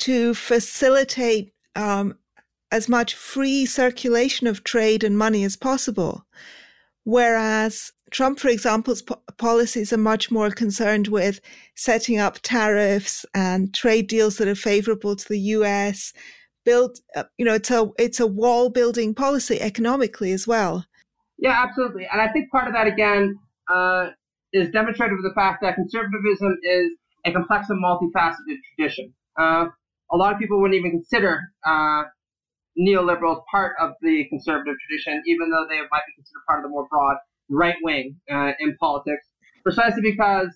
to 0.00 0.34
facilitate 0.34 1.52
um, 1.76 2.18
as 2.72 2.88
much 2.88 3.14
free 3.14 3.64
circulation 3.64 4.48
of 4.48 4.64
trade 4.64 5.04
and 5.04 5.16
money 5.16 5.44
as 5.44 5.54
possible. 5.54 6.26
Whereas 7.04 7.92
Trump, 8.10 8.38
for 8.38 8.48
example's 8.48 9.02
po- 9.02 9.20
policies 9.38 9.92
are 9.92 9.98
much 9.98 10.30
more 10.30 10.50
concerned 10.50 11.08
with 11.08 11.40
setting 11.74 12.18
up 12.18 12.38
tariffs 12.42 13.24
and 13.34 13.74
trade 13.74 14.06
deals 14.06 14.36
that 14.36 14.48
are 14.48 14.54
favorable 14.54 15.16
to 15.16 15.28
the 15.28 15.38
U.S. 15.38 16.12
Build, 16.64 16.98
uh, 17.16 17.24
you 17.38 17.44
know, 17.44 17.54
it's 17.54 17.70
a 17.70 17.90
it's 17.98 18.20
a 18.20 18.26
wall 18.26 18.70
building 18.70 19.14
policy 19.14 19.60
economically 19.60 20.32
as 20.32 20.46
well. 20.46 20.86
Yeah, 21.38 21.62
absolutely, 21.66 22.06
and 22.10 22.20
I 22.20 22.28
think 22.32 22.50
part 22.50 22.68
of 22.68 22.74
that 22.74 22.86
again 22.86 23.38
uh, 23.68 24.10
is 24.52 24.70
demonstrated 24.70 25.16
with 25.16 25.30
the 25.30 25.34
fact 25.34 25.62
that 25.62 25.74
conservatism 25.74 26.56
is 26.62 26.92
a 27.26 27.32
complex 27.32 27.68
and 27.68 27.82
multifaceted 27.82 28.58
tradition. 28.76 29.12
Uh, 29.38 29.66
a 30.12 30.16
lot 30.16 30.32
of 30.32 30.38
people 30.38 30.60
wouldn't 30.60 30.78
even 30.78 30.92
consider 30.92 31.40
uh, 31.66 32.04
neoliberals 32.78 33.42
part 33.50 33.74
of 33.80 33.92
the 34.00 34.24
conservative 34.28 34.76
tradition, 34.86 35.22
even 35.26 35.50
though 35.50 35.66
they 35.68 35.78
might 35.90 36.06
be 36.06 36.14
considered 36.16 36.44
part 36.46 36.60
of 36.60 36.64
the 36.64 36.68
more 36.68 36.86
broad 36.88 37.16
right 37.50 37.76
wing 37.82 38.16
uh, 38.30 38.52
in 38.60 38.76
politics, 38.78 39.26
precisely 39.62 40.02
because 40.02 40.48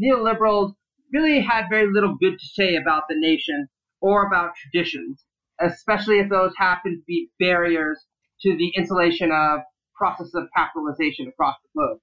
neoliberals 0.00 0.74
really 1.12 1.40
had 1.40 1.66
very 1.70 1.90
little 1.92 2.16
good 2.20 2.38
to 2.38 2.46
say 2.46 2.76
about 2.76 3.04
the 3.08 3.16
nation 3.18 3.68
or 4.00 4.26
about 4.26 4.50
traditions, 4.56 5.24
especially 5.60 6.18
if 6.18 6.28
those 6.28 6.52
happen 6.56 6.96
to 6.96 7.02
be 7.06 7.30
barriers 7.38 7.98
to 8.42 8.56
the 8.56 8.72
insulation 8.76 9.30
of 9.32 9.60
processes 9.96 10.34
of 10.34 10.48
capitalization 10.54 11.26
across 11.28 11.56
the 11.62 11.68
globe. 11.74 11.98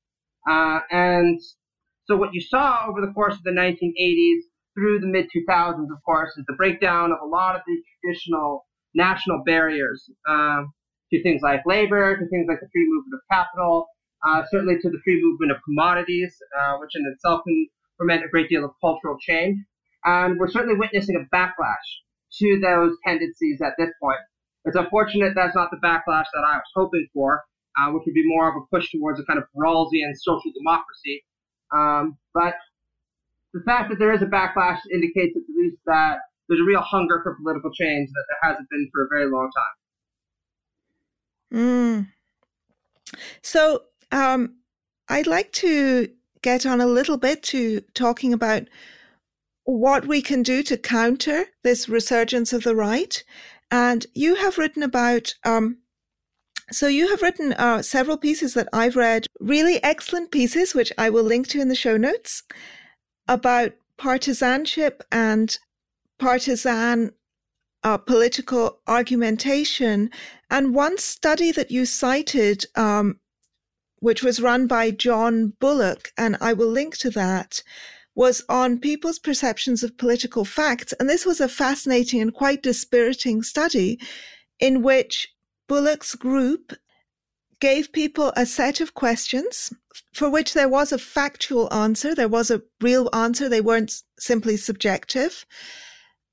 Uh, 0.50 0.80
and 0.92 1.40
so 2.06 2.18
what 2.18 2.34
you 2.34 2.42
saw 2.42 2.86
over 2.88 3.02
the 3.02 3.14
course 3.14 3.36
of 3.36 3.44
the 3.44 3.52
1980s 3.52 4.42
through 4.74 5.00
the 5.00 5.08
mid 5.08 5.28
2000s, 5.36 5.84
of 5.92 6.04
course, 6.04 6.36
is 6.38 6.44
the 6.48 6.56
breakdown 6.56 7.12
of 7.12 7.20
a 7.24 7.26
lot 7.26 7.56
of 7.56 7.62
the 7.68 7.82
traditional 8.02 8.66
national 8.96 9.44
barriers 9.46 10.10
um, 10.28 10.74
to 11.12 11.22
things 11.22 11.42
like 11.42 11.62
labor, 11.66 12.18
to 12.18 12.28
things 12.30 12.46
like 12.48 12.60
the 12.60 12.68
free 12.72 12.88
movement 12.90 13.14
of 13.14 13.22
capital, 13.32 13.88
uh, 14.26 14.44
certainly 14.50 14.76
to 14.82 14.90
the 14.90 15.00
free 15.04 15.22
movement 15.22 15.52
of 15.52 15.58
commodities, 15.64 16.36
uh, 16.60 16.78
which 16.78 16.92
in 16.96 17.06
itself 17.12 17.42
can 17.46 17.68
ferment 17.98 18.24
a 18.24 18.28
great 18.30 18.50
deal 18.50 18.64
of 18.66 18.72
cultural 18.82 19.18
change. 19.20 19.58
And 20.06 20.40
we're 20.40 20.50
certainly 20.50 20.76
witnessing 20.78 21.16
a 21.16 21.36
backlash 21.36 21.88
to 22.40 22.60
those 22.60 22.96
tendencies 23.06 23.62
at 23.62 23.74
this 23.78 23.90
point. 24.02 24.20
It's 24.66 24.76
unfortunate 24.76 25.34
that's 25.36 25.56
not 25.56 25.70
the 25.72 25.78
backlash 25.78 26.26
that 26.34 26.44
I 26.46 26.56
was 26.56 26.72
hoping 26.76 27.08
for, 27.14 27.44
uh, 27.78 27.92
which 27.92 28.04
would 28.06 28.14
be 28.14 28.28
more 28.28 28.50
of 28.50 28.56
a 28.56 28.66
push 28.76 28.92
towards 28.92 29.20
a 29.20 29.26
kind 29.26 29.40
of 29.40 29.46
Rawlsian 29.56 30.14
social 30.16 30.52
democracy. 30.58 31.24
Um, 31.74 32.18
but 32.34 32.56
the 33.54 33.62
fact 33.66 33.90
that 33.90 34.00
there 34.00 34.14
is 34.14 34.22
a 34.22 34.26
backlash 34.26 34.80
indicates 34.92 35.36
at 35.36 35.44
least 35.56 35.78
that 35.86 36.20
there's 36.48 36.62
a 36.62 36.66
real 36.66 36.82
hunger 36.82 37.22
for 37.24 37.36
political 37.36 37.72
change 37.72 38.10
that 38.10 38.26
there 38.30 38.52
hasn't 38.52 38.70
been 38.70 38.90
for 38.92 39.06
a 39.06 39.08
very 39.10 39.30
long 39.30 39.50
time. 41.52 42.08
Mm. 42.08 42.08
So 43.42 43.84
um, 44.14 44.56
I'd 45.10 45.28
like 45.28 45.52
to 45.54 46.08
get 46.42 46.66
on 46.66 46.80
a 46.80 46.86
little 46.86 47.18
bit 47.18 47.44
to 47.44 47.82
talking 47.94 48.32
about 48.32 48.64
what 49.66 50.06
we 50.06 50.22
can 50.22 50.44
do 50.44 50.62
to 50.64 50.78
counter 50.78 51.46
this 51.64 51.90
resurgence 51.90 52.54
of 52.54 52.64
the 52.64 52.76
right. 52.76 53.24
And 53.72 54.06
you 54.14 54.36
have 54.36 54.58
written 54.58 54.84
about, 54.84 55.34
um, 55.44 55.78
so 56.72 56.88
you 56.88 57.10
have 57.10 57.22
written 57.22 57.54
uh, 57.54 57.82
several 57.82 58.18
pieces 58.18 58.54
that 58.54 58.68
I've 58.72 58.96
read, 58.96 59.26
really 59.40 59.84
excellent 59.84 60.32
pieces, 60.32 60.76
which 60.76 60.92
I 60.98 61.10
will 61.10 61.24
link 61.24 61.48
to 61.50 61.62
in 61.62 61.70
the 61.70 61.76
show 61.76 61.98
notes 61.98 62.44
about 63.28 63.72
partisanship 63.98 65.04
and 65.12 65.58
partisan 66.20 67.14
uh, 67.84 67.98
political 67.98 68.80
argumentation. 68.88 70.10
And 70.50 70.76
one 70.76 70.98
study 70.98 71.52
that 71.52 71.72
you 71.72 71.86
cited, 71.86 72.66
um, 72.76 73.20
which 74.04 74.22
was 74.22 74.42
run 74.42 74.68
by 74.68 74.92
John 74.92 75.54
Bullock, 75.62 76.12
and 76.18 76.36
I 76.42 76.52
will 76.52 76.68
link 76.68 76.98
to 76.98 77.10
that, 77.12 77.64
was 78.16 78.44
on 78.50 78.82
people's 78.82 79.18
perceptions 79.18 79.82
of 79.82 79.98
political 79.98 80.44
facts. 80.44 80.94
And 81.00 81.10
this 81.10 81.26
was 81.26 81.40
a 81.40 81.48
fascinating 81.48 82.22
and 82.22 82.34
quite 82.34 82.62
dispiriting 82.62 83.44
study 83.44 83.98
in 84.60 84.84
which 84.84 85.30
Bullock's 85.70 86.16
group 86.16 86.74
gave 87.62 87.94
people 87.94 88.34
a 88.36 88.46
set 88.46 88.82
of 88.82 88.94
questions 88.94 89.72
for 90.12 90.30
which 90.30 90.54
there 90.54 90.68
was 90.68 90.92
a 90.92 90.98
factual 90.98 91.74
answer, 91.74 92.14
there 92.14 92.28
was 92.28 92.52
a 92.52 92.62
real 92.82 93.10
answer, 93.14 93.48
they 93.48 93.62
weren't 93.62 94.02
simply 94.20 94.58
subjective. 94.58 95.46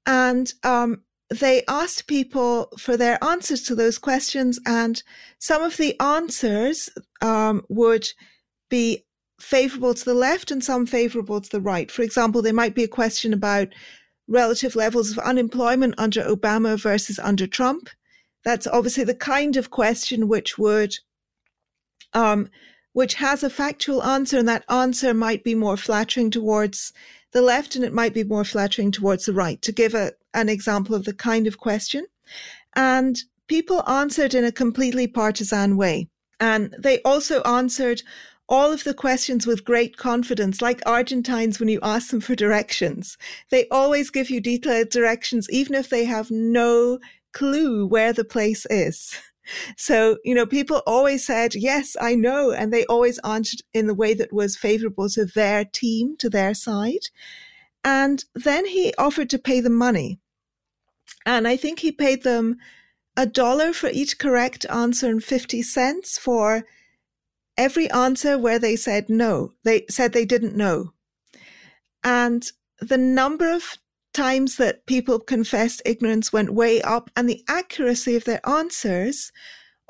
And 0.07 0.53
um, 0.64 1.05
they 1.31 1.62
asked 1.68 2.07
people 2.07 2.72
for 2.78 2.97
their 2.97 3.22
answers 3.22 3.62
to 3.62 3.74
those 3.74 3.99
questions, 3.99 4.59
and 4.66 5.03
some 5.39 5.62
of 5.62 5.76
the 5.76 5.99
answers 6.01 6.91
um, 7.20 7.64
would 7.68 8.09
be 8.68 9.05
favorable 9.41 9.95
to 9.95 10.05
the 10.05 10.14
left 10.14 10.51
and 10.51 10.62
some 10.62 10.87
favorable 10.87 11.41
to 11.41 11.51
the 11.51 11.61
right. 11.61 11.91
For 11.91 12.03
example, 12.03 12.43
there 12.43 12.53
might 12.53 12.74
be 12.74 12.85
a 12.85 12.89
question 12.89 13.33
about 13.33 13.68
relative 14.28 14.76
levels 14.76 15.11
of 15.11 15.18
unemployment 15.18 15.95
under 15.99 16.22
Obama 16.22 16.81
versus 16.81 17.18
under 17.18 17.47
Trump. 17.47 17.89
That's 18.45 18.66
obviously 18.66 19.05
the 19.05 19.14
kind 19.14 19.57
of 19.57 19.70
question 19.70 20.28
which 20.28 20.59
would 20.59 20.95
um, 22.12 22.51
which 22.93 23.14
has 23.14 23.45
a 23.45 23.51
factual 23.51 24.03
answer, 24.03 24.37
and 24.37 24.49
that 24.49 24.64
answer 24.68 25.14
might 25.14 25.45
be 25.45 25.55
more 25.55 25.76
flattering 25.76 26.28
towards 26.28 26.93
the 27.33 27.43
left 27.43 27.76
and 27.76 27.85
it 27.85 27.93
might 27.93 28.12
be 28.12 28.24
more 28.24 28.45
flattering 28.45 28.91
towards 28.91 29.26
the 29.26 29.33
right 29.33 29.62
to 29.62 29.70
give 29.70 29.95
a, 29.95 30.12
an 30.35 30.49
example 30.49 30.95
of 30.95 31.05
the 31.05 31.14
kind 31.14 31.47
of 31.47 31.59
question. 31.59 32.07
And 32.74 33.18
people 33.47 33.89
answered 33.89 34.35
in 34.35 34.45
a 34.45 34.53
completely 34.53 35.07
partisan 35.07 35.76
way. 35.76 36.09
And 36.39 36.74
they 36.78 37.03
also 37.03 37.43
answered 37.43 38.03
all 38.49 38.72
of 38.72 38.83
the 38.83 38.95
questions 38.95 39.47
with 39.47 39.64
great 39.64 39.97
confidence, 39.97 40.61
like 40.61 40.83
Argentines 40.85 41.61
when 41.61 41.68
you 41.68 41.78
ask 41.83 42.11
them 42.11 42.20
for 42.20 42.35
directions. 42.35 43.16
They 43.51 43.68
always 43.68 44.11
give 44.11 44.28
you 44.28 44.41
detailed 44.41 44.91
directions, 44.91 45.47
even 45.51 45.74
if 45.74 45.89
they 45.89 46.05
have 46.05 46.31
no 46.31 46.99
clue 47.33 47.87
where 47.87 48.12
the 48.12 48.24
place 48.24 48.66
is. 48.68 49.16
So, 49.76 50.18
you 50.22 50.33
know, 50.33 50.47
people 50.47 50.81
always 50.87 51.26
said, 51.26 51.57
yes, 51.57 51.97
I 52.01 52.14
know. 52.14 52.53
And 52.53 52.72
they 52.72 52.85
always 52.87 53.18
answered 53.24 53.62
in 53.74 53.89
the 53.89 53.95
way 53.95 54.14
that 54.14 54.33
was 54.33 54.57
favorable 54.57 55.09
to 55.09 55.24
their 55.24 55.64
team, 55.64 56.16
to 56.18 56.31
their 56.31 56.55
side. 56.55 57.09
And 57.85 58.24
then 58.35 58.66
he 58.66 58.95
offered 58.99 59.31
to 59.31 59.39
pay 59.39 59.61
them 59.61 59.74
money. 59.74 60.20
And 61.24 61.47
I 61.49 61.57
think 61.57 61.78
he 61.81 61.93
paid 61.93 62.22
them 62.22 62.57
a 63.16 63.26
dollar 63.26 63.72
for 63.72 63.89
each 63.89 64.18
correct 64.18 64.66
answer 64.70 65.09
and 65.09 65.22
50 65.22 65.62
cents 65.62 66.18
for 66.18 66.64
every 67.57 67.91
answer 67.91 68.39
where 68.39 68.59
they 68.59 68.76
said 68.76 69.09
no. 69.09 69.53
They 69.64 69.85
said 69.89 70.12
they 70.12 70.24
didn't 70.24 70.57
know. 70.57 70.93
And 72.03 72.51
the 72.81 72.99
number 72.99 73.51
of 73.51 73.76
times 74.12 74.57
that 74.57 74.87
people 74.87 75.18
confessed 75.18 75.83
ignorance 75.85 76.33
went 76.33 76.55
way 76.55 76.81
up, 76.83 77.11
and 77.16 77.28
the 77.28 77.45
accuracy 77.49 78.16
of 78.16 78.24
their 78.24 78.47
answers 78.49 79.31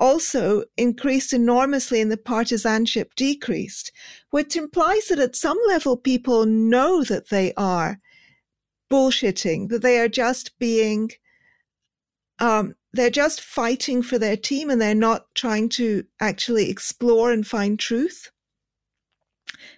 also 0.01 0.64
increased 0.76 1.32
enormously 1.32 2.01
and 2.01 2.11
the 2.11 2.16
partisanship 2.16 3.14
decreased, 3.14 3.92
which 4.30 4.57
implies 4.57 5.07
that 5.07 5.20
at 5.20 5.36
some 5.36 5.59
level 5.68 5.96
people 5.96 6.46
know 6.46 7.05
that 7.05 7.28
they 7.28 7.53
are 7.55 8.01
bullshitting, 8.90 9.68
that 9.68 9.82
they 9.82 10.01
are 10.01 10.09
just 10.09 10.59
being, 10.59 11.11
um, 12.40 12.74
they're 12.92 13.11
just 13.11 13.40
fighting 13.40 14.03
for 14.03 14.18
their 14.18 14.36
team 14.36 14.70
and 14.70 14.80
they're 14.80 14.94
not 14.94 15.32
trying 15.34 15.68
to 15.68 16.05
actually 16.18 16.68
explore 16.68 17.30
and 17.30 17.46
find 17.46 17.78
truth 17.78 18.30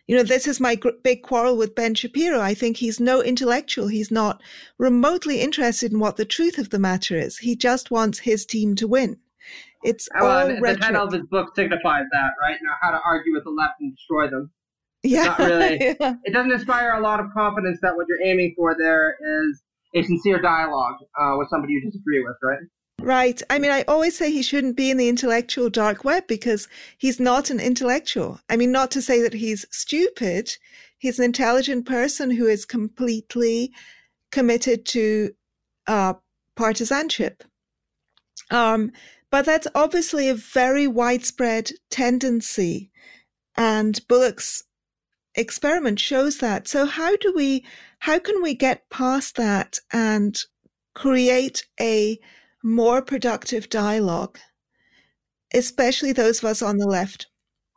you 0.06 0.16
know, 0.16 0.22
this 0.22 0.46
is 0.46 0.60
my 0.60 0.74
gr- 0.74 0.90
big 1.02 1.22
quarrel 1.22 1.56
with 1.56 1.74
Ben 1.74 1.94
Shapiro. 1.94 2.40
I 2.40 2.54
think 2.54 2.76
he's 2.76 3.00
no 3.00 3.22
intellectual. 3.22 3.88
He's 3.88 4.10
not 4.10 4.42
remotely 4.78 5.40
interested 5.40 5.92
in 5.92 5.98
what 5.98 6.16
the 6.16 6.24
truth 6.24 6.58
of 6.58 6.70
the 6.70 6.78
matter 6.78 7.16
is. 7.16 7.38
He 7.38 7.56
just 7.56 7.90
wants 7.90 8.20
his 8.20 8.44
team 8.44 8.74
to 8.76 8.86
win. 8.86 9.18
It's 9.82 10.08
well, 10.14 10.48
all 10.48 10.48
the, 10.48 10.76
title 10.76 11.06
of 11.06 11.12
his 11.12 11.26
book 11.26 11.54
signifies 11.56 12.04
that, 12.12 12.30
right? 12.40 12.56
Now, 12.62 12.74
how 12.80 12.90
to 12.90 13.00
argue 13.04 13.32
with 13.32 13.44
the 13.44 13.50
left 13.50 13.74
and 13.80 13.94
destroy 13.94 14.28
them. 14.30 14.50
Yeah, 15.02 15.24
not 15.24 15.38
really. 15.38 15.96
yeah. 16.00 16.14
It 16.24 16.32
doesn't 16.32 16.52
inspire 16.52 16.94
a 16.94 17.00
lot 17.00 17.20
of 17.20 17.26
confidence 17.34 17.78
that 17.82 17.96
what 17.96 18.06
you're 18.08 18.22
aiming 18.22 18.54
for 18.56 18.76
there 18.78 19.16
is 19.20 19.62
a 19.94 20.02
sincere 20.02 20.40
dialogue 20.40 20.96
uh, 21.20 21.34
with 21.36 21.48
somebody 21.48 21.74
you 21.74 21.82
disagree 21.82 22.22
with, 22.22 22.36
right? 22.42 22.60
Right. 23.00 23.42
I 23.50 23.58
mean, 23.58 23.72
I 23.72 23.82
always 23.88 24.16
say 24.16 24.30
he 24.30 24.42
shouldn't 24.42 24.76
be 24.76 24.90
in 24.90 24.96
the 24.96 25.08
intellectual 25.08 25.68
dark 25.68 26.04
web 26.04 26.28
because 26.28 26.68
he's 26.98 27.18
not 27.18 27.50
an 27.50 27.58
intellectual. 27.58 28.38
I 28.48 28.56
mean, 28.56 28.70
not 28.70 28.92
to 28.92 29.02
say 29.02 29.20
that 29.22 29.34
he's 29.34 29.66
stupid. 29.72 30.56
He's 30.98 31.18
an 31.18 31.24
intelligent 31.24 31.84
person 31.84 32.30
who 32.30 32.46
is 32.46 32.64
completely 32.64 33.72
committed 34.30 34.86
to 34.86 35.32
uh, 35.88 36.14
partisanship. 36.54 37.42
Um, 38.52 38.92
but 39.32 39.46
that's 39.46 39.66
obviously 39.74 40.28
a 40.28 40.34
very 40.34 40.86
widespread 40.86 41.70
tendency. 41.90 42.90
And 43.56 43.98
Bullock's 44.06 44.62
experiment 45.34 45.98
shows 45.98 46.36
that. 46.38 46.68
So 46.68 46.84
how 46.84 47.16
do 47.16 47.32
we, 47.34 47.64
how 48.00 48.18
can 48.18 48.42
we 48.42 48.54
get 48.54 48.90
past 48.90 49.36
that 49.36 49.78
and 49.90 50.38
create 50.94 51.64
a 51.80 52.18
more 52.62 53.00
productive 53.00 53.70
dialogue, 53.70 54.38
especially 55.54 56.12
those 56.12 56.40
of 56.40 56.50
us 56.50 56.60
on 56.60 56.76
the 56.76 56.86
left? 56.86 57.26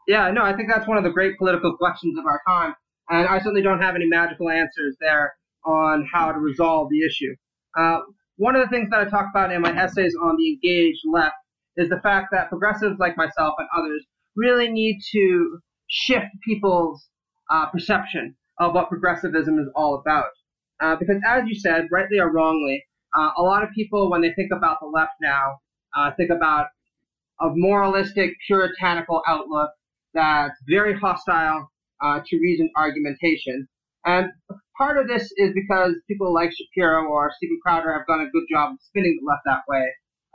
Yeah, 0.10 0.30
no, 0.32 0.43
I 0.43 0.58
think 0.58 0.70
that's 0.70 0.89
one 0.89 0.97
of 0.97 1.06
the 1.06 1.10
great 1.10 1.38
political 1.38 1.78
questions 1.78 2.20
of 2.20 2.26
our 2.26 2.41
time. 2.45 2.76
And 3.10 3.30
I 3.30 3.38
certainly 3.38 3.62
don't 3.62 3.82
have 3.82 3.95
any 3.95 4.08
magical 4.08 4.49
answers 4.49 4.97
there 4.99 5.36
on 5.64 6.06
how 6.12 6.34
to 6.34 6.38
resolve 6.38 6.89
the 6.89 7.06
issue. 7.06 7.34
Uh, 7.78 7.99
one 8.36 8.58
of 8.58 8.62
the 8.62 8.68
things 8.68 8.89
that 8.89 8.99
I 8.99 9.10
talk 9.10 9.28
about 9.34 9.53
in 9.53 9.62
my 9.62 9.72
essays 9.72 10.14
on 10.22 10.36
the 10.36 10.49
engaged 10.49 10.99
left 11.10 11.36
is 11.78 11.89
the 11.89 11.99
fact 12.01 12.28
that 12.32 12.49
progressives 12.49 12.99
like 12.99 13.17
myself 13.17 13.55
and 13.57 13.67
others 13.76 14.05
really 14.36 14.69
need 14.69 14.99
to 15.11 15.59
shift 15.88 16.28
people's 16.43 17.09
uh, 17.49 17.67
perception 17.67 18.36
of 18.59 18.73
what 18.73 18.89
progressivism 18.89 19.59
is 19.59 19.67
all 19.76 19.95
about. 19.95 20.32
Uh, 20.82 20.95
because 20.95 21.17
as 21.26 21.43
you 21.47 21.55
said, 21.55 21.88
rightly 21.91 22.19
or 22.19 22.32
wrongly, 22.32 22.84
uh, 23.17 23.32
a 23.38 23.41
lot 23.41 23.63
of 23.63 23.69
people, 23.71 24.09
when 24.09 24.21
they 24.21 24.34
think 24.34 24.51
about 24.51 24.80
the 24.82 24.88
left 24.88 25.13
now, 25.21 25.59
uh, 25.95 26.11
think 26.17 26.30
about 26.30 26.67
a 27.41 27.49
moralistic, 27.53 28.32
puritanical 28.47 29.21
outlook 29.28 29.69
that's 30.13 30.57
very 30.67 30.97
hostile 30.97 31.69
uh, 32.01 32.19
to 32.26 32.38
reasoned 32.38 32.69
argumentation. 32.76 33.67
And 34.05 34.30
part 34.78 34.97
of 34.97 35.07
this 35.07 35.32
is 35.38 35.51
because 35.53 35.93
people 36.07 36.34
like 36.34 36.51
Shapiro 36.51 37.05
or 37.05 37.32
Steven 37.38 37.59
Crowder 37.63 37.93
have 37.93 38.07
done 38.07 38.21
a 38.21 38.30
good 38.30 38.43
job 38.49 38.73
of 38.73 38.78
spinning 38.82 39.19
the 39.19 39.28
left 39.28 39.41
that 39.45 39.63
way. 39.67 39.86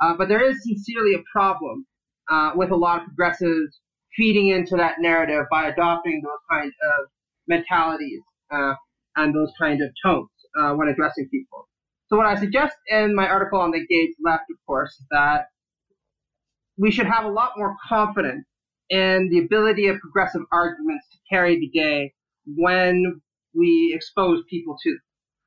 Uh, 0.01 0.14
but 0.16 0.28
there 0.28 0.42
is 0.48 0.62
sincerely 0.62 1.14
a 1.14 1.22
problem 1.32 1.86
uh, 2.30 2.53
with 2.55 2.70
a 2.70 2.76
lot 2.76 3.01
of 3.01 3.07
progressives 3.07 3.80
feeding 4.16 4.48
into 4.48 4.76
that 4.76 4.96
narrative 4.98 5.44
by 5.51 5.68
adopting 5.68 6.22
those 6.22 6.40
kinds 6.51 6.74
of 6.82 7.07
mentalities 7.46 8.20
uh, 8.51 8.74
and 9.16 9.34
those 9.34 9.53
kind 9.59 9.80
of 9.82 9.90
tones 10.05 10.28
when 10.76 10.88
addressing 10.88 11.28
people. 11.30 11.68
So 12.09 12.16
what 12.16 12.26
I 12.26 12.34
suggest 12.34 12.76
in 12.88 13.14
my 13.14 13.28
article 13.28 13.61
on 13.61 13.70
the 13.70 13.78
engaged 13.78 14.16
left, 14.24 14.44
of 14.51 14.57
course, 14.66 14.90
is 14.98 15.07
that 15.11 15.46
we 16.76 16.90
should 16.90 17.07
have 17.07 17.24
a 17.24 17.30
lot 17.30 17.53
more 17.57 17.76
confidence 17.88 18.46
in 18.88 19.28
the 19.30 19.38
ability 19.38 19.86
of 19.86 20.01
progressive 20.01 20.42
arguments 20.51 21.07
to 21.12 21.18
carry 21.30 21.61
the 21.61 21.68
day 21.68 22.12
when 22.46 23.20
we 23.55 23.92
expose 23.94 24.42
people 24.51 24.76
to 24.82 24.90
them. 24.90 25.01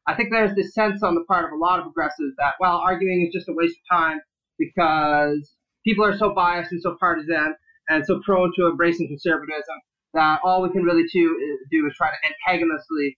I 0.08 0.16
think 0.16 0.30
there's 0.32 0.56
this 0.56 0.74
sense 0.74 1.04
on 1.04 1.16
the 1.16 1.24
part 1.26 1.46
of 1.46 1.52
a 1.52 1.58
lot 1.58 1.80
of 1.80 1.86
progressives 1.86 2.36
that, 2.38 2.54
well, 2.60 2.78
arguing 2.78 3.26
is 3.28 3.34
just 3.34 3.50
a 3.50 3.54
waste 3.54 3.78
of 3.78 3.98
time 3.98 4.22
because 4.66 5.56
people 5.84 6.06
are 6.06 6.18
so 6.18 6.34
biased 6.34 6.72
and 6.72 6.82
so 6.82 6.96
partisan 7.00 7.56
and 7.90 8.06
so 8.06 8.22
prone 8.26 8.52
to 8.56 8.68
embracing 8.68 9.08
conservatism 9.08 9.76
that 10.14 10.40
all 10.44 10.62
we 10.62 10.70
can 10.70 10.84
really 10.84 11.04
do, 11.12 11.60
do 11.72 11.88
is 11.88 11.94
try 11.96 12.08
to 12.10 12.16
antagonistically, 12.30 13.18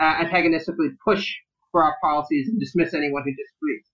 uh, 0.00 0.24
antagonistically 0.24 0.88
push 1.04 1.32
for 1.70 1.84
our 1.84 1.96
policies 2.02 2.48
and 2.48 2.58
dismiss 2.58 2.94
anyone 2.94 3.22
who 3.24 3.30
disagrees. 3.30 3.84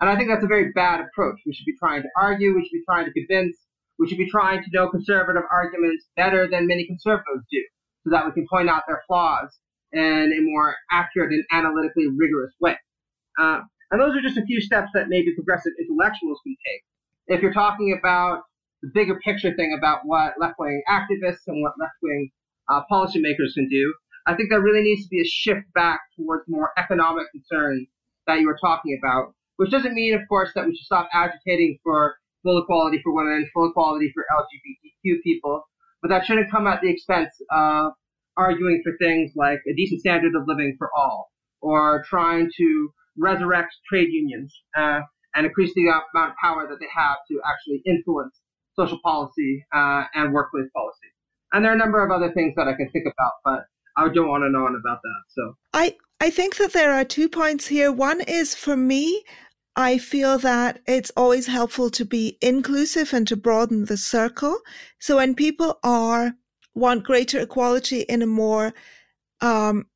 And 0.00 0.10
I 0.10 0.16
think 0.16 0.28
that's 0.28 0.44
a 0.44 0.48
very 0.48 0.72
bad 0.72 1.00
approach. 1.00 1.40
We 1.46 1.54
should 1.54 1.64
be 1.64 1.76
trying 1.78 2.02
to 2.02 2.08
argue, 2.16 2.54
we 2.54 2.62
should 2.62 2.72
be 2.72 2.84
trying 2.84 3.06
to 3.06 3.12
convince, 3.12 3.56
we 3.98 4.08
should 4.08 4.18
be 4.18 4.28
trying 4.28 4.62
to 4.62 4.68
know 4.72 4.90
conservative 4.90 5.42
arguments 5.50 6.06
better 6.16 6.48
than 6.48 6.66
many 6.66 6.86
conservatives 6.86 7.44
do, 7.50 7.62
so 8.04 8.10
that 8.10 8.26
we 8.26 8.32
can 8.32 8.46
point 8.48 8.68
out 8.68 8.82
their 8.86 9.02
flaws 9.06 9.58
in 9.92 10.32
a 10.36 10.40
more 10.42 10.74
accurate 10.90 11.32
and 11.32 11.44
analytically 11.50 12.06
rigorous 12.14 12.52
way. 12.60 12.76
Uh, 13.40 13.60
and 13.90 14.00
those 14.00 14.16
are 14.16 14.22
just 14.22 14.38
a 14.38 14.44
few 14.44 14.60
steps 14.60 14.90
that 14.94 15.08
maybe 15.08 15.34
progressive 15.34 15.72
intellectuals 15.78 16.40
can 16.42 16.56
take. 16.66 16.82
If 17.28 17.42
you're 17.42 17.52
talking 17.52 17.96
about 17.98 18.42
the 18.82 18.90
bigger 18.92 19.18
picture 19.20 19.54
thing 19.54 19.74
about 19.76 20.00
what 20.04 20.34
left-wing 20.40 20.82
activists 20.88 21.46
and 21.46 21.62
what 21.62 21.72
left-wing 21.78 22.30
uh, 22.68 22.82
policymakers 22.90 23.54
can 23.54 23.68
do, 23.68 23.94
I 24.26 24.34
think 24.34 24.50
there 24.50 24.60
really 24.60 24.82
needs 24.82 25.04
to 25.04 25.08
be 25.08 25.20
a 25.20 25.28
shift 25.28 25.72
back 25.74 26.00
towards 26.16 26.44
more 26.48 26.72
economic 26.76 27.30
concerns 27.30 27.86
that 28.26 28.40
you 28.40 28.46
were 28.46 28.58
talking 28.60 28.98
about, 29.00 29.34
which 29.56 29.70
doesn't 29.70 29.94
mean, 29.94 30.14
of 30.14 30.22
course, 30.28 30.50
that 30.54 30.66
we 30.66 30.74
should 30.74 30.84
stop 30.84 31.08
agitating 31.12 31.78
for 31.84 32.16
full 32.42 32.62
equality 32.62 33.00
for 33.02 33.12
women, 33.14 33.48
full 33.54 33.70
equality 33.70 34.10
for 34.12 34.24
LGBTQ 34.32 35.22
people, 35.22 35.62
but 36.02 36.08
that 36.08 36.24
shouldn't 36.24 36.50
come 36.50 36.66
at 36.66 36.80
the 36.80 36.90
expense 36.90 37.30
of 37.50 37.92
arguing 38.36 38.82
for 38.84 38.96
things 38.98 39.32
like 39.36 39.60
a 39.68 39.74
decent 39.74 40.00
standard 40.00 40.34
of 40.34 40.46
living 40.46 40.74
for 40.78 40.90
all, 40.96 41.30
or 41.60 42.04
trying 42.08 42.50
to 42.56 42.92
resurrect 43.18 43.74
trade 43.88 44.08
unions 44.10 44.54
uh, 44.76 45.00
and 45.34 45.46
increase 45.46 45.72
the 45.74 45.86
amount 45.86 46.30
of 46.30 46.36
power 46.42 46.66
that 46.68 46.78
they 46.80 46.88
have 46.94 47.16
to 47.30 47.40
actually 47.48 47.82
influence 47.86 48.40
social 48.74 48.98
policy 49.02 49.64
uh, 49.74 50.04
and 50.14 50.32
workplace 50.32 50.68
policy. 50.74 51.08
And 51.52 51.64
there 51.64 51.72
are 51.72 51.74
a 51.74 51.78
number 51.78 52.04
of 52.04 52.10
other 52.10 52.32
things 52.32 52.54
that 52.56 52.68
I 52.68 52.74
can 52.74 52.90
think 52.90 53.06
about, 53.06 53.32
but 53.44 53.64
I 53.96 54.04
would 54.04 54.14
go 54.14 54.32
on 54.32 54.42
and 54.42 54.56
on 54.56 54.76
about 54.76 55.00
that. 55.02 55.22
So 55.28 55.56
I 55.72 55.96
I 56.20 56.30
think 56.30 56.56
that 56.56 56.72
there 56.72 56.92
are 56.92 57.04
two 57.04 57.28
points 57.28 57.66
here. 57.66 57.92
One 57.92 58.20
is 58.22 58.54
for 58.54 58.76
me, 58.76 59.22
I 59.76 59.98
feel 59.98 60.38
that 60.38 60.80
it's 60.86 61.12
always 61.16 61.46
helpful 61.46 61.90
to 61.90 62.04
be 62.04 62.38
inclusive 62.40 63.12
and 63.12 63.28
to 63.28 63.36
broaden 63.36 63.84
the 63.84 63.96
circle. 63.96 64.58
So 64.98 65.16
when 65.16 65.34
people 65.34 65.78
are 65.82 66.32
want 66.74 67.04
greater 67.04 67.40
equality 67.40 68.00
in 68.00 68.22
a 68.22 68.26
more 68.26 68.74
um, 69.40 69.86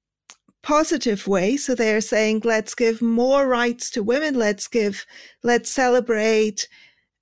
positive 0.62 1.26
way, 1.26 1.56
so 1.56 1.74
they're 1.74 2.00
saying, 2.00 2.42
let's 2.44 2.74
give 2.74 3.00
more 3.00 3.46
rights 3.46 3.90
to 3.90 4.02
women, 4.02 4.34
let's 4.34 4.68
give, 4.68 5.06
let's 5.42 5.70
celebrate 5.70 6.68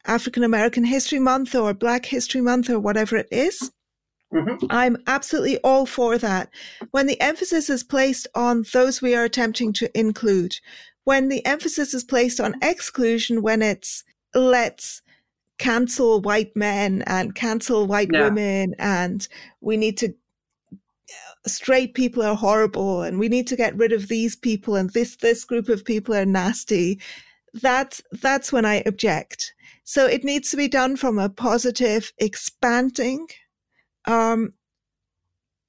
African 0.07 0.43
American 0.43 0.84
History 0.84 1.18
Month 1.18 1.55
or 1.55 1.74
Black 1.74 2.07
History 2.07 2.41
Month 2.41 2.70
or 2.70 2.80
whatever 2.80 3.16
it 3.16 3.28
is 3.30 3.70
Mm-hmm. 4.32 4.66
I'm 4.70 4.97
absolutely 5.07 5.59
all 5.59 5.86
for 5.86 6.18
that. 6.18 6.51
When 6.91 7.07
the 7.07 7.20
emphasis 7.20 7.70
is 7.70 7.82
placed 7.82 8.26
on 8.34 8.64
those 8.72 9.01
we 9.01 9.14
are 9.14 9.24
attempting 9.24 9.72
to 9.74 9.99
include, 9.99 10.55
when 11.05 11.28
the 11.28 11.45
emphasis 11.47 11.95
is 11.95 12.05
placed 12.05 12.41
on 12.41 12.55
exclusion, 12.62 13.43
when 13.43 13.62
it's 13.62 14.05
let's 14.34 15.01
cancel 15.59 16.20
white 16.20 16.55
men 16.55 17.03
and 17.07 17.34
cancel 17.34 17.86
white 17.86 18.11
yeah. 18.12 18.24
women 18.24 18.74
and 18.78 19.26
we 19.61 19.76
need 19.76 19.97
to 19.99 20.14
straight 21.47 21.95
people 21.95 22.22
are 22.22 22.36
horrible 22.36 23.03
and 23.03 23.18
we 23.18 23.28
need 23.28 23.47
to 23.49 23.57
get 23.57 23.76
rid 23.76 23.93
of 23.93 24.09
these 24.09 24.36
people 24.36 24.76
and 24.76 24.91
this 24.91 25.16
this 25.16 25.45
group 25.45 25.68
of 25.68 25.84
people 25.84 26.14
are 26.14 26.26
nasty. 26.26 27.01
That's 27.55 28.03
that's 28.12 28.53
when 28.53 28.64
i 28.64 28.82
object. 28.86 29.55
So 29.84 30.07
it 30.07 30.24
needs 30.24 30.51
to 30.51 30.57
be 30.57 30.68
done 30.68 30.97
from 30.97 31.18
a 31.18 31.30
positive 31.30 32.12
expanding 32.18 33.26
um, 34.05 34.53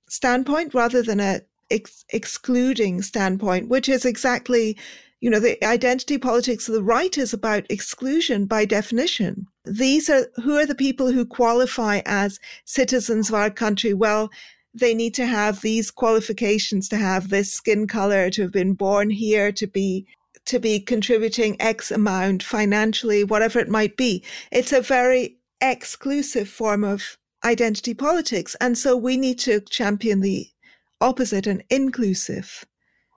standpoint 0.10 0.74
rather 0.74 1.02
than 1.02 1.20
a 1.20 1.42
ex- 1.72 2.06
excluding 2.10 3.02
standpoint 3.02 3.70
which 3.70 3.88
is 3.88 4.06
exactly 4.06 4.78
you 5.22 5.30
know 5.30 5.40
the 5.40 5.64
identity 5.66 6.18
politics 6.18 6.68
of 6.68 6.76
the 6.76 6.84
right 6.84 7.18
is 7.18 7.34
about 7.34 7.70
exclusion 7.70 8.46
by 8.46 8.66
definition. 8.66 9.46
These 9.66 10.10
are 10.10 10.28
who 10.38 10.58
are 10.58 10.66
the 10.66 10.76
people 10.76 11.12
who 11.12 11.26
qualify 11.26 12.02
as 12.06 12.40
citizens 12.66 13.30
of 13.30 13.36
our 13.36 13.50
country? 13.50 13.94
Well 13.94 14.30
they 14.74 14.94
need 14.94 15.14
to 15.16 15.26
have 15.26 15.62
these 15.62 15.92
qualifications 15.92 16.88
to 16.90 16.98
have 16.98 17.30
this 17.30 17.52
skin 17.52 17.88
color, 17.88 18.30
to 18.30 18.44
have 18.44 18.52
been 18.52 18.74
born 18.74 19.10
here, 19.10 19.52
to 19.52 19.68
be 19.68 20.06
to 20.46 20.60
be 20.60 20.80
contributing 20.80 21.56
X 21.60 21.92
amount 21.92 22.42
financially, 22.42 23.24
whatever 23.24 23.60
it 23.60 23.70
might 23.70 23.98
be. 23.98 24.24
It's 24.52 24.72
a 24.72 24.82
very 24.82 25.38
exclusive 25.62 26.50
form 26.50 26.84
of 26.84 27.18
identity 27.44 27.94
politics. 27.94 28.56
And 28.60 28.78
so 28.78 28.98
we 28.98 29.18
need 29.18 29.40
to 29.40 29.62
champion 29.62 30.22
the 30.22 30.48
opposite 31.02 31.46
and 31.46 31.64
inclusive. 31.70 32.66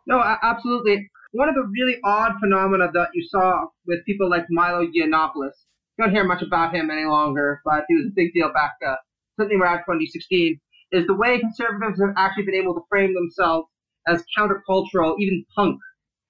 No, 0.07 0.23
absolutely. 0.43 1.11
One 1.33 1.49
of 1.49 1.55
the 1.55 1.71
really 1.73 1.99
odd 2.05 2.33
phenomena 2.41 2.91
that 2.93 3.09
you 3.15 3.27
saw 3.31 3.67
with 3.87 4.05
people 4.05 4.29
like 4.29 4.45
Milo 4.51 4.87
Yiannopoulos, 4.87 5.57
you 5.97 6.05
don't 6.05 6.11
hear 6.11 6.25
much 6.25 6.43
about 6.43 6.75
him 6.75 6.91
any 6.91 7.05
longer, 7.05 7.61
but 7.65 7.85
he 7.89 7.95
was 7.95 8.07
a 8.07 8.15
big 8.15 8.33
deal 8.35 8.53
back 8.53 8.73
uh, 8.87 8.97
certainly 9.39 9.63
around 9.63 9.79
2016 9.79 10.61
is 10.93 11.07
the 11.07 11.15
way 11.15 11.39
conservatives 11.39 12.01
have 12.01 12.15
actually 12.17 12.45
been 12.45 12.55
able 12.55 12.75
to 12.75 12.83
frame 12.89 13.15
themselves 13.15 13.69
as 14.07 14.23
countercultural, 14.37 15.15
even 15.19 15.45
punk 15.57 15.79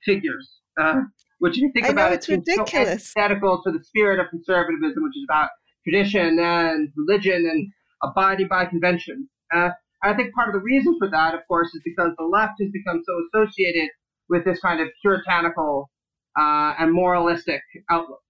figures. 0.04 0.60
Uh, 0.80 1.02
which, 1.38 1.56
if 1.56 1.62
you 1.62 1.72
think 1.72 1.86
I 1.86 1.88
about 1.90 2.10
know, 2.10 2.14
it's 2.14 2.28
it, 2.28 2.36
ridiculous. 2.36 3.12
So 3.12 3.20
antithetical 3.20 3.62
to 3.64 3.72
the 3.72 3.84
spirit 3.84 4.20
of 4.20 4.30
conservatism, 4.30 5.02
which 5.02 5.16
is 5.16 5.26
about 5.28 5.50
tradition 5.84 6.38
and 6.38 6.88
religion 6.96 7.48
and 7.50 7.68
abiding 8.02 8.48
by 8.48 8.66
convention. 8.66 9.28
Uh, 9.52 9.70
I 10.02 10.14
think 10.14 10.34
part 10.34 10.48
of 10.48 10.54
the 10.54 10.60
reason 10.60 10.96
for 10.98 11.10
that, 11.10 11.34
of 11.34 11.40
course, 11.48 11.68
is 11.74 11.82
because 11.84 12.12
the 12.16 12.24
left 12.24 12.54
has 12.60 12.70
become 12.72 13.02
so 13.04 13.40
associated 13.40 13.90
with 14.28 14.44
this 14.44 14.60
kind 14.60 14.80
of 14.80 14.88
puritanical 15.02 15.90
uh, 16.38 16.74
and 16.78 16.92
moralistic 16.92 17.62
outlook. 17.90 18.20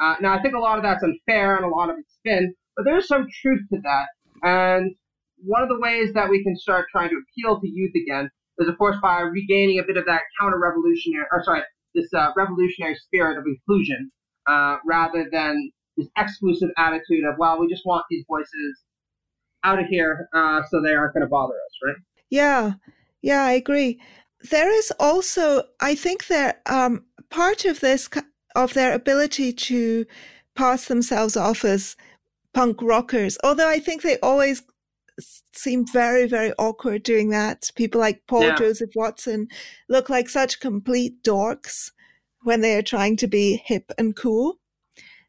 Uh, 0.00 0.16
now, 0.20 0.36
I 0.36 0.42
think 0.42 0.54
a 0.54 0.58
lot 0.58 0.78
of 0.78 0.82
that's 0.82 1.02
unfair 1.02 1.56
and 1.56 1.64
a 1.64 1.68
lot 1.68 1.90
of 1.90 1.96
it's 1.98 2.14
spin, 2.14 2.54
but 2.76 2.84
there's 2.84 3.06
some 3.06 3.26
truth 3.42 3.62
to 3.72 3.80
that. 3.82 4.06
And 4.42 4.94
one 5.44 5.62
of 5.62 5.68
the 5.68 5.78
ways 5.78 6.12
that 6.14 6.28
we 6.28 6.42
can 6.42 6.56
start 6.56 6.86
trying 6.90 7.10
to 7.10 7.16
appeal 7.16 7.60
to 7.60 7.68
youth 7.68 7.92
again 7.94 8.30
is, 8.58 8.68
of 8.68 8.78
course, 8.78 8.96
by 9.02 9.20
regaining 9.20 9.78
a 9.78 9.82
bit 9.82 9.96
of 9.96 10.04
that 10.06 10.22
counter-revolutionary, 10.40 11.26
or 11.32 11.42
sorry, 11.44 11.62
this 11.94 12.12
uh, 12.14 12.30
revolutionary 12.36 12.94
spirit 12.96 13.38
of 13.38 13.44
inclusion, 13.46 14.10
uh, 14.46 14.76
rather 14.86 15.28
than 15.30 15.70
this 15.96 16.08
exclusive 16.16 16.70
attitude 16.78 17.24
of, 17.24 17.34
well, 17.38 17.58
we 17.60 17.68
just 17.68 17.84
want 17.84 18.04
these 18.10 18.24
voices 18.28 18.80
out 19.64 19.78
of 19.78 19.86
here, 19.86 20.28
uh, 20.34 20.62
so 20.70 20.80
they 20.80 20.94
aren't 20.94 21.14
going 21.14 21.22
to 21.22 21.28
bother 21.28 21.54
us, 21.54 21.78
right? 21.84 21.96
Yeah, 22.30 22.72
yeah, 23.20 23.44
I 23.44 23.52
agree. 23.52 24.00
There 24.50 24.70
is 24.70 24.92
also, 24.98 25.64
I 25.80 25.94
think, 25.94 26.26
that 26.26 26.62
um, 26.66 27.04
part 27.30 27.64
of 27.64 27.80
this 27.80 28.08
of 28.54 28.74
their 28.74 28.92
ability 28.92 29.52
to 29.52 30.04
pass 30.54 30.86
themselves 30.86 31.36
off 31.36 31.64
as 31.64 31.96
punk 32.52 32.82
rockers, 32.82 33.38
although 33.44 33.68
I 33.68 33.78
think 33.78 34.02
they 34.02 34.18
always 34.18 34.62
seem 35.20 35.86
very, 35.86 36.26
very 36.26 36.52
awkward 36.58 37.02
doing 37.02 37.30
that. 37.30 37.70
People 37.74 38.00
like 38.00 38.22
Paul 38.26 38.44
yeah. 38.44 38.54
Joseph 38.56 38.90
Watson 38.94 39.48
look 39.88 40.08
like 40.08 40.28
such 40.28 40.60
complete 40.60 41.22
dorks 41.22 41.90
when 42.42 42.60
they 42.60 42.76
are 42.76 42.82
trying 42.82 43.16
to 43.18 43.26
be 43.26 43.62
hip 43.64 43.92
and 43.98 44.16
cool. 44.16 44.58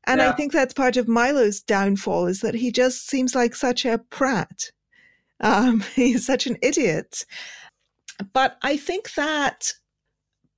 And 0.05 0.19
yeah. 0.19 0.29
I 0.29 0.33
think 0.33 0.51
that's 0.51 0.73
part 0.73 0.97
of 0.97 1.07
Milo's 1.07 1.61
downfall 1.61 2.27
is 2.27 2.41
that 2.41 2.55
he 2.55 2.71
just 2.71 3.07
seems 3.07 3.35
like 3.35 3.55
such 3.55 3.85
a 3.85 3.99
prat. 4.09 4.71
Um, 5.39 5.81
he's 5.95 6.25
such 6.25 6.47
an 6.47 6.57
idiot. 6.61 7.25
But 8.33 8.57
I 8.61 8.77
think 8.77 9.13
that 9.15 9.73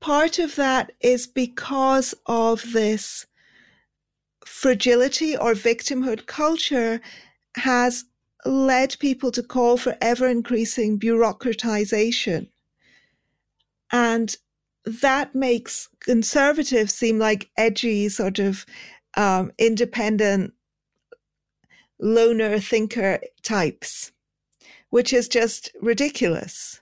part 0.02 0.40
of 0.40 0.56
that 0.56 0.92
is 1.02 1.28
because 1.28 2.14
of 2.26 2.64
this 2.74 3.26
fragility 4.46 5.36
or 5.36 5.54
victimhood 5.54 6.28
culture 6.28 7.02
has 7.56 8.06
led 8.46 8.98
people 9.00 9.32
to 9.32 9.44
call 9.44 9.78
for 9.78 9.98
ever 10.02 10.28
increasing 10.28 11.00
bureaucratization. 11.00 12.48
And 13.92 14.36
that 14.86 15.34
makes 15.34 15.90
conservatives 16.00 16.94
seem 16.94 17.18
like 17.18 17.50
edgy, 17.58 18.08
sort 18.10 18.40
of 18.40 18.66
um, 19.16 19.52
independent, 19.58 20.54
loner 22.00 22.60
thinker 22.60 23.20
types, 23.42 24.12
which 24.90 25.12
is 25.12 25.28
just 25.28 25.72
ridiculous. 25.82 26.82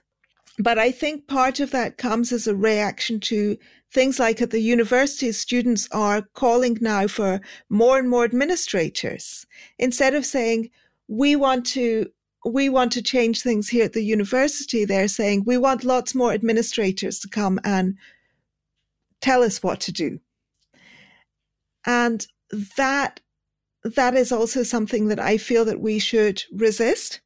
But 0.58 0.78
I 0.78 0.92
think 0.92 1.26
part 1.26 1.60
of 1.60 1.70
that 1.70 1.96
comes 1.96 2.30
as 2.30 2.46
a 2.46 2.54
reaction 2.54 3.20
to 3.20 3.56
things 3.90 4.18
like 4.18 4.42
at 4.42 4.50
the 4.50 4.60
universities, 4.60 5.38
students 5.38 5.88
are 5.92 6.22
calling 6.34 6.78
now 6.80 7.06
for 7.06 7.40
more 7.68 7.98
and 7.98 8.08
more 8.10 8.24
administrators. 8.24 9.46
Instead 9.78 10.14
of 10.14 10.26
saying, 10.26 10.70
we 11.08 11.36
want 11.36 11.66
to 11.66 12.06
we 12.46 12.68
want 12.68 12.92
to 12.92 13.02
change 13.02 13.40
things 13.40 13.68
here 13.68 13.84
at 13.84 13.94
the 13.94 14.02
university. 14.02 14.84
They're 14.84 15.08
saying 15.08 15.44
we 15.46 15.56
want 15.56 15.82
lots 15.84 16.14
more 16.14 16.32
administrators 16.32 17.18
to 17.20 17.28
come 17.28 17.58
and 17.64 17.96
tell 19.22 19.42
us 19.42 19.62
what 19.62 19.80
to 19.80 19.92
do. 19.92 20.20
And 21.86 22.26
that 22.76 23.20
that 23.84 24.14
is 24.14 24.32
also 24.32 24.62
something 24.62 25.08
that 25.08 25.20
I 25.20 25.36
feel 25.36 25.64
that 25.66 25.80
we 25.80 25.98
should 25.98 26.42
resist. 26.52 27.20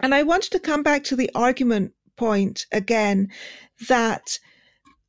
And 0.00 0.14
I 0.14 0.24
wanted 0.24 0.50
to 0.52 0.58
come 0.58 0.82
back 0.82 1.04
to 1.04 1.16
the 1.16 1.30
argument 1.34 1.92
point 2.16 2.66
again 2.72 3.30
that 3.88 4.38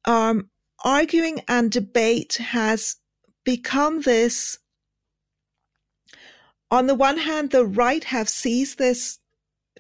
um, 0.06 0.50
arguing 0.84 1.42
and 1.48 1.72
debate 1.72 2.36
has 2.36 2.98
become 3.44 4.02
this 4.02 4.60
on 6.76 6.88
the 6.88 6.96
one 6.96 7.18
hand, 7.18 7.52
the 7.52 7.66
right 7.66 8.04
have 8.04 8.28
seized 8.28 8.78
this 8.78 9.20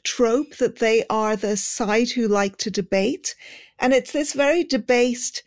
trope 0.03 0.55
that 0.57 0.77
they 0.77 1.03
are 1.09 1.35
the 1.35 1.57
side 1.57 2.09
who 2.09 2.27
like 2.27 2.57
to 2.57 2.71
debate. 2.71 3.35
And 3.79 3.93
it's 3.93 4.13
this 4.13 4.33
very 4.33 4.63
debased 4.63 5.43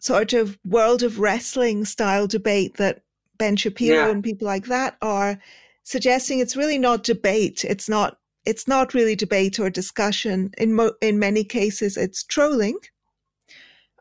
sort 0.00 0.32
of 0.32 0.58
world 0.64 1.02
of 1.02 1.20
wrestling 1.20 1.84
style 1.84 2.26
debate 2.26 2.76
that 2.78 3.02
Ben 3.38 3.54
Shapiro 3.56 4.06
yeah. 4.06 4.10
and 4.10 4.24
people 4.24 4.46
like 4.46 4.66
that 4.66 4.96
are 5.00 5.38
suggesting 5.84 6.40
it's 6.40 6.56
really 6.56 6.78
not 6.78 7.04
debate. 7.04 7.64
It's 7.64 7.88
not 7.88 8.18
it's 8.46 8.66
not 8.66 8.94
really 8.94 9.14
debate 9.14 9.60
or 9.60 9.68
discussion. 9.68 10.50
In 10.56 10.74
mo- 10.74 10.94
in 11.02 11.18
many 11.18 11.44
cases, 11.44 11.96
it's 11.96 12.24
trolling. 12.24 12.78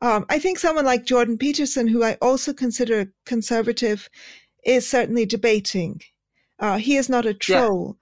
Um, 0.01 0.26
I 0.30 0.39
think 0.39 0.57
someone 0.60 0.86
like 0.86 1.05
Jordan 1.05 1.38
Peterson, 1.38 1.89
who 1.89 2.03
I 2.03 2.14
also 2.22 2.53
consider 2.53 3.01
a 3.01 3.07
conservative, 3.26 4.10
is 4.66 4.88
certainly 4.88 5.26
debating. 5.26 6.01
Uh, 6.60 6.78
he 6.78 6.97
is 6.97 7.10
not 7.10 7.26
a 7.26 7.34
troll. 7.34 7.97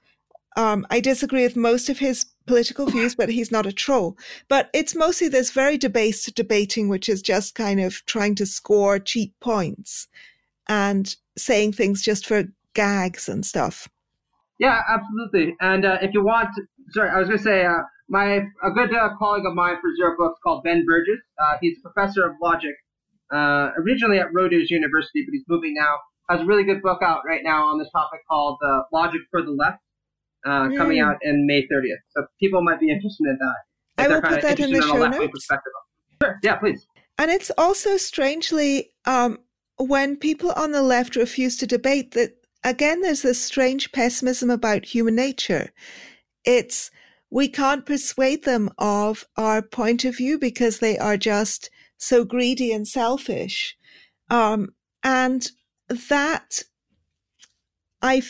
Yeah. 0.56 0.72
Um, 0.72 0.88
I 0.90 1.00
disagree 1.00 1.44
with 1.44 1.56
most 1.56 1.90
of 1.90 2.00
his 2.00 2.26
political 2.48 2.86
views, 2.90 3.16
but 3.16 3.30
he's 3.30 3.52
not 3.52 3.66
a 3.66 3.72
troll. 3.72 4.18
But 4.48 4.70
it's 4.74 4.96
mostly 4.96 5.28
this 5.28 5.52
very 5.52 5.78
debased 5.78 6.34
debating, 6.36 6.90
which 6.90 7.08
is 7.08 7.22
just 7.22 7.56
kind 7.56 7.80
of 7.80 8.04
trying 8.06 8.36
to 8.36 8.46
score 8.46 8.98
cheap 9.00 9.34
points 9.40 10.08
and 10.68 11.16
saying 11.38 11.74
things 11.74 12.02
just 12.02 12.26
for 12.26 12.46
gags 12.74 13.30
and 13.30 13.46
stuff. 13.46 13.88
Yeah, 14.60 14.82
absolutely. 14.90 15.56
And 15.62 15.86
uh, 15.86 15.98
if 16.02 16.14
you 16.14 16.24
want, 16.24 16.50
to, 16.56 16.64
sorry, 16.90 17.10
I 17.10 17.20
was 17.20 17.28
going 17.28 17.38
to 17.38 17.44
say, 17.44 17.66
uh, 17.66 17.84
my 18.10 18.40
a 18.64 18.72
good 18.74 18.94
uh, 18.96 19.10
colleague 19.20 19.46
of 19.46 19.54
mine 19.54 19.76
for 19.82 19.94
Zero 19.96 20.16
Books 20.18 20.40
called 20.44 20.64
Ben 20.64 20.86
Burgis. 20.86 21.20
Uh, 21.40 21.58
he's 21.62 21.78
a 21.78 21.90
professor 21.90 22.26
of 22.26 22.36
logic, 22.42 22.76
uh, 23.32 23.72
originally 23.78 24.18
at 24.18 24.34
Rhodes 24.34 24.72
University, 24.72 25.24
but 25.26 25.34
he's 25.34 25.44
moving 25.48 25.76
now 25.76 25.98
has 26.30 26.42
a 26.42 26.46
really 26.46 26.64
good 26.64 26.82
book 26.82 27.02
out 27.02 27.22
right 27.26 27.42
now 27.44 27.66
on 27.66 27.80
this 27.80 27.90
topic 27.92 28.22
called 28.30 28.58
uh, 28.66 28.82
Logic 28.92 29.22
for 29.32 29.42
the 29.42 29.52
Left, 29.52 29.80
uh, 30.46 30.50
mm. 30.50 30.78
coming 30.78 31.00
out 31.00 31.18
in 31.22 31.46
May 31.48 31.62
30th. 31.64 32.02
So 32.10 32.26
people 32.40 32.62
might 32.62 32.80
be 32.80 32.90
interested 32.90 33.28
in 33.28 33.38
that. 33.40 33.56
I 33.98 34.08
will 34.08 34.22
put 34.22 34.42
that 34.42 34.60
in 34.60 34.72
the 34.72 34.82
show 34.82 35.08
notes. 35.08 35.48
Sure. 36.22 36.40
Yeah, 36.44 36.56
please. 36.58 36.86
And 37.18 37.32
it's 37.32 37.52
also 37.58 37.98
strangely 37.98 38.92
um, 39.06 39.40
when 39.78 40.18
people 40.18 40.52
on 40.52 40.72
the 40.72 40.84
left 40.84 41.16
refuse 41.16 41.58
to 41.58 41.68
debate 41.68 42.12
that 42.12 42.34
again, 42.64 43.02
there's 43.02 43.22
this 43.22 43.42
strange 43.42 43.92
pessimism 43.92 44.50
about 44.50 44.86
human 44.86 45.16
nature. 45.16 45.72
It's 46.46 46.92
we 47.30 47.48
can't 47.50 47.86
persuade 47.86 48.44
them 48.44 48.70
of 48.78 49.26
our 49.36 49.62
point 49.62 50.06
of 50.06 50.16
view 50.16 50.40
because 50.40 50.80
they 50.80 50.98
are 50.98 51.18
just 51.18 51.70
so 51.98 52.24
greedy 52.24 52.72
and 52.72 52.88
selfish. 52.88 53.76
Um, 54.30 54.70
and 55.04 55.50
that 56.10 56.64
I, 58.02 58.22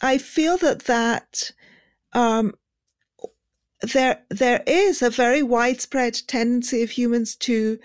I 0.00 0.18
feel 0.18 0.56
that 0.58 0.84
that 0.84 1.52
um, 2.12 2.54
there 3.82 4.22
there 4.30 4.62
is 4.66 5.02
a 5.02 5.10
very 5.10 5.42
widespread 5.42 6.20
tendency 6.26 6.82
of 6.82 6.90
humans 6.90 7.36
to 7.36 7.78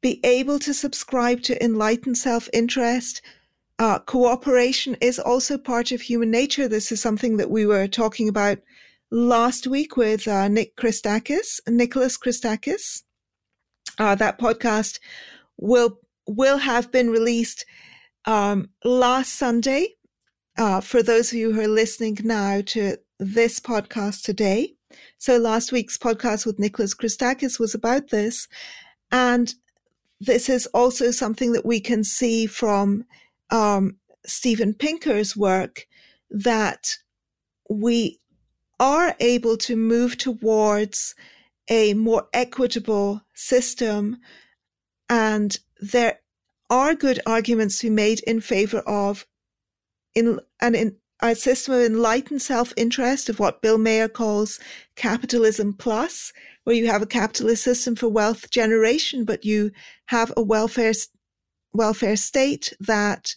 be 0.00 0.20
able 0.24 0.58
to 0.60 0.74
subscribe 0.74 1.42
to 1.42 1.62
enlightened 1.62 2.18
self-interest. 2.18 3.22
Uh, 3.78 3.98
cooperation 4.00 4.96
is 5.00 5.18
also 5.18 5.56
part 5.56 5.92
of 5.92 6.00
human 6.00 6.30
nature. 6.30 6.68
This 6.68 6.92
is 6.92 7.00
something 7.00 7.36
that 7.36 7.50
we 7.50 7.64
were 7.66 7.88
talking 7.88 8.28
about 8.28 8.58
last 9.10 9.66
week 9.66 9.96
with 9.96 10.28
uh, 10.28 10.48
Nick 10.48 10.76
Christakis, 10.76 11.60
Nicholas 11.66 12.18
Christakis. 12.18 13.02
Uh, 13.98 14.14
that 14.14 14.38
podcast 14.38 14.98
will 15.56 15.98
will 16.26 16.58
have 16.58 16.92
been 16.92 17.10
released 17.10 17.64
um, 18.24 18.70
last 18.84 19.34
Sunday. 19.34 19.94
Uh, 20.56 20.80
for 20.80 21.02
those 21.02 21.30
of 21.30 21.38
you 21.38 21.52
who 21.52 21.60
are 21.60 21.68
listening 21.68 22.18
now 22.24 22.60
to 22.62 22.96
this 23.18 23.60
podcast 23.60 24.22
today, 24.22 24.74
so 25.18 25.36
last 25.36 25.72
week's 25.72 25.98
podcast 25.98 26.46
with 26.46 26.58
Nicholas 26.58 26.94
Christakis 26.94 27.58
was 27.58 27.74
about 27.74 28.10
this. 28.10 28.48
And 29.12 29.54
this 30.20 30.48
is 30.48 30.66
also 30.68 31.10
something 31.10 31.52
that 31.52 31.66
we 31.66 31.80
can 31.80 32.04
see 32.04 32.46
from 32.46 33.04
um, 33.50 33.96
Steven 34.26 34.74
Pinker's 34.74 35.36
work 35.36 35.86
that 36.30 36.96
we 37.70 38.20
are 38.80 39.14
able 39.20 39.56
to 39.56 39.76
move 39.76 40.16
towards 40.18 41.14
a 41.68 41.94
more 41.94 42.28
equitable 42.32 43.22
system. 43.34 44.18
And 45.08 45.56
there 45.80 46.20
are 46.70 46.94
good 46.94 47.20
arguments 47.26 47.78
to 47.78 47.86
be 47.86 47.94
made 47.94 48.20
in 48.20 48.40
favor 48.40 48.78
of 48.80 49.26
in, 50.14 50.40
an 50.60 50.74
in, 50.74 50.96
a 51.20 51.34
system 51.34 51.74
of 51.74 51.80
enlightened 51.82 52.42
self 52.42 52.72
interest 52.76 53.28
of 53.28 53.38
what 53.38 53.62
Bill 53.62 53.78
Maher 53.78 54.08
calls 54.08 54.60
capitalism 54.96 55.72
plus, 55.72 56.32
where 56.64 56.76
you 56.76 56.86
have 56.86 57.02
a 57.02 57.06
capitalist 57.06 57.64
system 57.64 57.96
for 57.96 58.08
wealth 58.08 58.50
generation, 58.50 59.24
but 59.24 59.44
you 59.44 59.72
have 60.06 60.32
a 60.36 60.42
welfare 60.42 60.92
welfare 61.72 62.16
state 62.16 62.72
that 62.80 63.34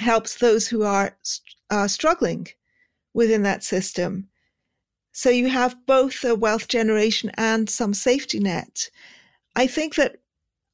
helps 0.00 0.36
those 0.36 0.68
who 0.68 0.82
are 0.82 1.16
uh, 1.70 1.88
struggling 1.88 2.46
within 3.14 3.42
that 3.42 3.64
system. 3.64 4.28
So 5.12 5.30
you 5.30 5.48
have 5.48 5.76
both 5.86 6.22
a 6.24 6.34
wealth 6.34 6.68
generation 6.68 7.30
and 7.34 7.68
some 7.68 7.94
safety 7.94 8.38
net. 8.38 8.90
I 9.56 9.66
think 9.66 9.96
that 9.96 10.16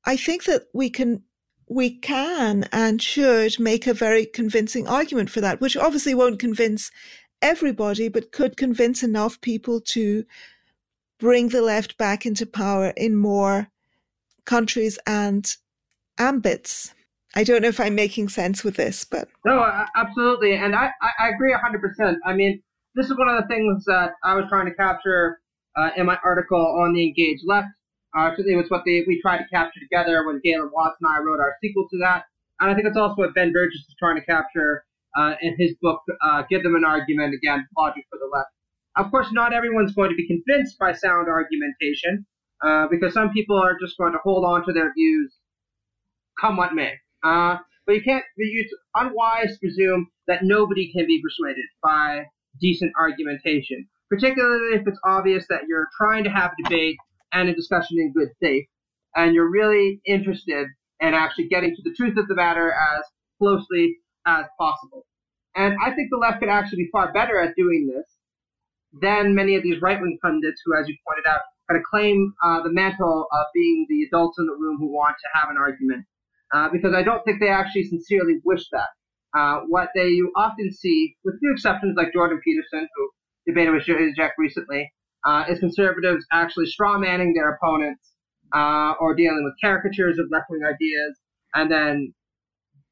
I 0.04 0.16
think 0.16 0.44
that 0.44 0.64
we 0.74 0.90
can 0.90 1.22
we 1.68 1.90
can 1.90 2.68
and 2.72 3.00
should 3.00 3.58
make 3.58 3.86
a 3.86 3.94
very 3.94 4.26
convincing 4.26 4.86
argument 4.86 5.30
for 5.30 5.40
that, 5.40 5.60
which 5.60 5.76
obviously 5.76 6.14
won't 6.14 6.38
convince 6.38 6.90
everybody, 7.40 8.08
but 8.08 8.32
could 8.32 8.56
convince 8.56 9.02
enough 9.02 9.40
people 9.40 9.80
to 9.80 10.24
bring 11.18 11.48
the 11.48 11.62
left 11.62 11.96
back 11.96 12.26
into 12.26 12.46
power 12.46 12.92
in 12.96 13.16
more 13.16 13.68
countries 14.44 14.98
and 15.06 15.56
ambits. 16.18 16.94
I 17.34 17.44
don't 17.44 17.62
know 17.62 17.68
if 17.68 17.80
I'm 17.80 17.94
making 17.94 18.28
sense 18.28 18.62
with 18.62 18.76
this, 18.76 19.04
but 19.04 19.28
no, 19.44 19.64
absolutely, 19.96 20.54
and 20.54 20.74
I 20.74 20.90
I 21.18 21.30
agree 21.30 21.52
hundred 21.52 21.80
percent. 21.80 22.18
I 22.24 22.32
mean, 22.32 22.62
this 22.94 23.06
is 23.06 23.18
one 23.18 23.28
of 23.28 23.42
the 23.42 23.48
things 23.48 23.84
that 23.86 24.12
I 24.22 24.34
was 24.34 24.44
trying 24.48 24.66
to 24.66 24.74
capture 24.74 25.40
uh, 25.76 25.90
in 25.96 26.06
my 26.06 26.18
article 26.24 26.60
on 26.60 26.92
the 26.92 27.08
engaged 27.08 27.42
left 27.44 27.68
uh, 28.16 28.30
it 28.36 28.56
was 28.56 28.70
what 28.70 28.82
they, 28.86 29.04
we 29.06 29.20
tried 29.20 29.38
to 29.38 29.44
capture 29.52 29.80
together 29.80 30.26
when 30.26 30.40
Galen 30.44 30.70
Watts 30.72 30.96
and 31.00 31.10
I 31.10 31.22
wrote 31.22 31.40
our 31.40 31.54
sequel 31.60 31.88
to 31.90 31.98
that. 31.98 32.24
And 32.60 32.70
I 32.70 32.74
think 32.74 32.86
it's 32.86 32.96
also 32.96 33.16
what 33.16 33.34
Ben 33.34 33.52
Burgis 33.52 33.74
is 33.74 33.96
trying 33.98 34.16
to 34.16 34.24
capture 34.24 34.84
uh, 35.16 35.34
in 35.42 35.56
his 35.58 35.74
book, 35.82 36.00
uh, 36.22 36.42
Give 36.48 36.62
Them 36.62 36.76
an 36.76 36.84
Argument, 36.84 37.34
again, 37.34 37.66
Logic 37.76 38.04
for 38.10 38.18
the 38.18 38.30
Left. 38.32 38.48
Of 38.96 39.10
course, 39.10 39.28
not 39.32 39.52
everyone's 39.52 39.94
going 39.94 40.10
to 40.10 40.16
be 40.16 40.26
convinced 40.26 40.78
by 40.78 40.92
sound 40.92 41.28
argumentation, 41.28 42.26
uh, 42.64 42.86
because 42.90 43.12
some 43.12 43.32
people 43.32 43.56
are 43.56 43.76
just 43.78 43.96
going 43.98 44.12
to 44.12 44.18
hold 44.22 44.44
on 44.44 44.64
to 44.66 44.72
their 44.72 44.92
views 44.94 45.34
come 46.40 46.56
what 46.56 46.74
may. 46.74 46.92
Uh, 47.24 47.56
but 47.86 47.94
you 47.94 48.02
can't, 48.02 48.24
it's 48.36 48.72
unwise 48.94 49.52
to 49.52 49.58
presume 49.60 50.06
that 50.26 50.42
nobody 50.42 50.90
can 50.92 51.06
be 51.06 51.20
persuaded 51.22 51.64
by 51.82 52.24
decent 52.60 52.92
argumentation, 52.98 53.86
particularly 54.08 54.76
if 54.76 54.86
it's 54.86 54.98
obvious 55.04 55.46
that 55.48 55.62
you're 55.68 55.88
trying 55.98 56.24
to 56.24 56.30
have 56.30 56.52
a 56.52 56.62
debate 56.62 56.96
and 57.34 57.48
a 57.48 57.54
discussion 57.54 57.98
in 57.98 58.12
good 58.12 58.30
faith, 58.40 58.66
and 59.14 59.34
you're 59.34 59.50
really 59.50 60.00
interested 60.06 60.68
in 61.00 61.14
actually 61.14 61.48
getting 61.48 61.74
to 61.74 61.82
the 61.82 61.94
truth 61.96 62.16
of 62.16 62.28
the 62.28 62.34
matter 62.34 62.72
as 62.72 63.04
closely 63.38 63.98
as 64.26 64.44
possible. 64.58 65.04
And 65.54 65.76
I 65.84 65.94
think 65.94 66.08
the 66.10 66.16
left 66.16 66.40
could 66.40 66.48
actually 66.48 66.84
be 66.84 66.88
far 66.90 67.12
better 67.12 67.38
at 67.40 67.54
doing 67.56 67.92
this 67.92 68.06
than 69.00 69.34
many 69.34 69.56
of 69.56 69.62
these 69.62 69.82
right 69.82 70.00
wing 70.00 70.18
pundits 70.22 70.62
who, 70.64 70.76
as 70.76 70.88
you 70.88 70.96
pointed 71.06 71.26
out, 71.28 71.40
kind 71.68 71.78
of 71.78 71.84
claim 71.84 72.32
uh, 72.42 72.62
the 72.62 72.72
mantle 72.72 73.26
of 73.32 73.46
being 73.54 73.86
the 73.88 74.02
adults 74.04 74.38
in 74.38 74.46
the 74.46 74.56
room 74.58 74.76
who 74.78 74.92
want 74.92 75.16
to 75.18 75.38
have 75.38 75.50
an 75.50 75.56
argument. 75.56 76.04
Uh, 76.52 76.68
because 76.70 76.94
I 76.94 77.02
don't 77.02 77.24
think 77.24 77.40
they 77.40 77.48
actually 77.48 77.84
sincerely 77.84 78.34
wish 78.44 78.64
that. 78.70 78.88
Uh, 79.36 79.60
what 79.66 79.88
they 79.94 80.08
you 80.08 80.30
often 80.36 80.72
see, 80.72 81.16
with 81.24 81.38
few 81.40 81.52
exceptions 81.52 81.96
like 81.96 82.12
Jordan 82.12 82.40
Peterson, 82.44 82.86
who 82.94 83.10
debated 83.46 83.72
with 83.72 83.84
Jack 84.14 84.32
recently, 84.38 84.92
uh, 85.24 85.44
is 85.48 85.58
conservatives 85.58 86.24
actually 86.32 86.66
straw 86.66 86.98
manning 86.98 87.34
their 87.34 87.54
opponents 87.54 88.12
uh, 88.54 88.94
or 89.00 89.14
dealing 89.14 89.42
with 89.44 89.54
caricatures 89.62 90.18
of 90.18 90.26
left 90.30 90.46
wing 90.50 90.62
ideas 90.64 91.18
and 91.54 91.70
then 91.70 92.12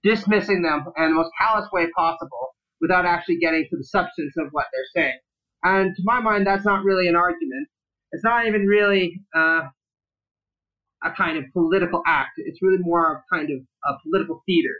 dismissing 0.03 0.63
them 0.63 0.85
in 0.97 1.11
the 1.11 1.15
most 1.15 1.31
callous 1.41 1.69
way 1.73 1.87
possible 1.97 2.55
without 2.81 3.07
actually 3.07 3.39
getting 3.39 3.65
to 3.71 3.77
the 3.77 3.85
substance 3.85 4.35
of 4.39 4.49
what 4.51 4.67
they're 4.73 5.03
saying. 5.03 5.19
And 5.63 5.95
to 5.95 6.03
my 6.05 6.21
mind, 6.21 6.47
that's 6.47 6.65
not 6.65 6.85
really 6.85 7.07
an 7.07 7.15
argument. 7.15 7.69
It's 8.11 8.25
not 8.25 8.47
even 8.47 8.67
really 8.67 9.21
uh, 9.35 9.63
a 11.05 11.11
kind 11.17 11.39
of 11.39 11.45
political 11.53 12.03
act. 12.07 12.33
It's 12.37 12.61
really 12.61 12.79
more 12.79 13.17
of 13.17 13.23
kind 13.33 13.49
of 13.51 13.61
a 13.85 13.99
political 14.03 14.43
theater 14.47 14.75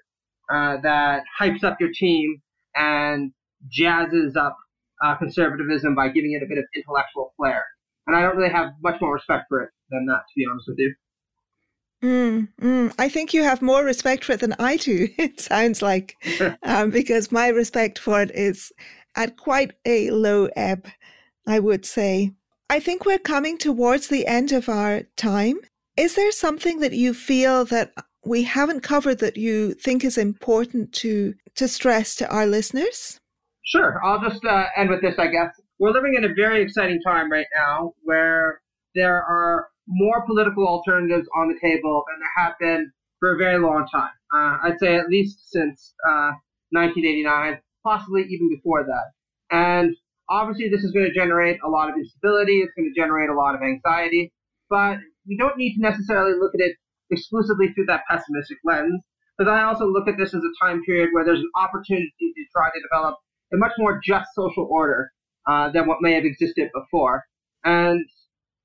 uh, 0.53 0.79
that 0.83 1.23
hypes 1.41 1.63
up 1.63 1.77
your 1.81 1.91
team 1.95 2.43
and 2.75 3.33
jazzes 3.69 4.37
up 4.37 4.57
uh, 5.03 5.17
conservatism 5.17 5.95
by 5.95 6.09
giving 6.09 6.33
it 6.33 6.43
a 6.43 6.47
bit 6.47 6.59
of 6.59 6.65
intellectual 6.75 7.33
flair. 7.37 7.65
And 8.07 8.17
I 8.17 8.23
don't 8.23 8.37
really 8.37 8.53
have 8.53 8.73
much 8.83 9.01
more 9.01 9.15
respect 9.15 9.45
for 9.49 9.63
it 9.63 9.71
than 9.91 10.07
that, 10.07 10.21
to 10.29 10.33
be 10.37 10.47
honest 10.51 10.69
with 10.69 10.79
you. 10.79 10.95
Mm, 12.03 12.49
mm. 12.61 12.95
I 12.99 13.09
think 13.09 13.33
you 13.33 13.45
have 13.45 13.63
more 13.63 13.85
respect 13.85 14.25
for 14.25 14.33
it 14.33 14.41
than 14.41 14.55
I 14.59 14.77
do, 14.77 15.09
it 15.19 15.41
sounds 15.41 15.83
like, 15.83 16.17
um, 16.63 16.91
because 16.91 17.31
my 17.31 17.49
respect 17.49 17.99
for 17.99 18.23
it 18.23 18.31
is 18.35 18.73
at 19.15 19.37
quite 19.37 19.73
a 19.85 20.11
low 20.11 20.49
ebb, 20.57 20.89
I 21.47 21.59
would 21.59 21.85
say. 21.85 22.33
I 22.71 22.81
think 22.81 23.05
we're 23.05 23.19
coming 23.19 23.59
towards 23.59 24.09
the 24.09 24.27
end 24.27 24.53
of 24.53 24.69
our 24.69 25.03
time. 25.17 25.59
Is 25.97 26.15
there 26.15 26.33
something 26.33 26.81
that 26.81 26.95
you 26.95 27.13
feel 27.13 27.65
that 27.67 27.93
we 28.25 28.45
haven't 28.45 28.81
covered 28.81 29.19
that 29.19 29.37
you 29.37 29.75
think 29.75 30.05
is 30.05 30.17
important 30.17 30.93
to, 30.95 31.35
to 31.57 31.69
stress 31.69 32.17
to 32.17 32.29
our 32.31 32.47
listeners? 32.47 33.21
Sure. 33.65 34.01
I'll 34.05 34.21
just 34.21 34.45
uh, 34.45 34.65
end 34.77 34.91
with 34.91 35.03
this, 35.03 35.19
I 35.19 35.29
guess. 35.29 35.61
We're 35.79 35.93
living 35.93 36.15
in 36.17 36.25
a 36.25 36.35
very 36.35 36.63
exciting 36.63 37.01
time 37.01 37.31
right 37.31 37.47
now 37.55 37.93
where 38.03 38.61
there 38.95 39.23
are 39.23 39.69
more 39.87 40.25
political 40.27 40.67
alternatives 40.67 41.29
on 41.37 41.49
the 41.49 41.59
table 41.61 42.05
than 42.09 42.21
there 42.21 42.45
have 42.45 42.55
been 42.59 42.93
for 43.21 43.35
a 43.35 43.39
very 43.39 43.59
long 43.59 43.87
time. 43.91 44.11
Uh, 44.35 44.59
I'd 44.65 44.79
say 44.81 44.97
at 44.97 45.09
least 45.09 45.51
since 45.51 45.95
uh, 46.07 46.33
1989, 46.71 47.61
possibly 47.85 48.23
even 48.23 48.49
before 48.49 48.85
that. 48.85 49.13
And 49.51 49.95
obviously, 50.29 50.69
this 50.69 50.83
is 50.83 50.93
going 50.93 51.07
to 51.07 51.15
generate 51.15 51.59
a 51.65 51.69
lot 51.69 51.89
of 51.89 51.97
instability. 51.97 52.61
It's 52.61 52.73
going 52.77 52.93
to 52.93 53.01
generate 53.01 53.31
a 53.31 53.35
lot 53.35 53.55
of 53.55 53.63
anxiety. 53.63 54.33
But 54.71 54.99
we 55.27 55.37
don't 55.37 55.57
need 55.57 55.75
to 55.75 55.83
necessarily 55.83 56.33
look 56.39 56.55
at 56.55 56.61
it 56.61 56.77
exclusively 57.11 57.73
through 57.73 57.87
that 57.87 58.03
pessimistic 58.11 58.59
lens. 58.65 59.03
Because 59.37 59.51
I 59.51 59.63
also 59.63 59.87
look 59.87 60.09
at 60.09 60.17
this 60.19 60.35
as 60.35 60.43
a 60.43 60.65
time 60.65 60.83
period 60.85 61.11
where 61.13 61.25
there's 61.25 61.41
an 61.41 61.51
opportunity 61.57 62.11
to 62.19 62.45
try 62.55 62.69
to 62.69 62.81
develop 62.83 63.17
a 63.53 63.57
much 63.57 63.73
more 63.79 64.01
just 64.03 64.31
social 64.35 64.67
order 64.71 65.11
uh, 65.47 65.71
than 65.71 65.87
what 65.87 65.99
may 66.01 66.13
have 66.15 66.25
existed 66.25 66.71
before. 66.75 67.25
And 67.65 68.05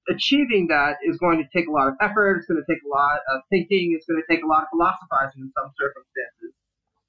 achieving 0.10 0.68
that 0.68 0.98
is 1.06 1.18
going 1.18 1.38
to 1.38 1.58
take 1.58 1.68
a 1.68 1.72
lot 1.72 1.88
of 1.88 1.96
effort. 2.02 2.38
It's 2.38 2.48
going 2.48 2.64
to 2.66 2.74
take 2.74 2.82
a 2.84 2.88
lot 2.88 3.20
of 3.34 3.42
thinking. 3.50 3.94
It's 3.96 4.06
going 4.06 4.22
to 4.22 4.34
take 4.34 4.44
a 4.44 4.48
lot 4.48 4.64
of 4.64 4.70
philosophizing 4.72 5.42
in 5.42 5.52
some 5.58 5.72
circumstances. 5.78 6.56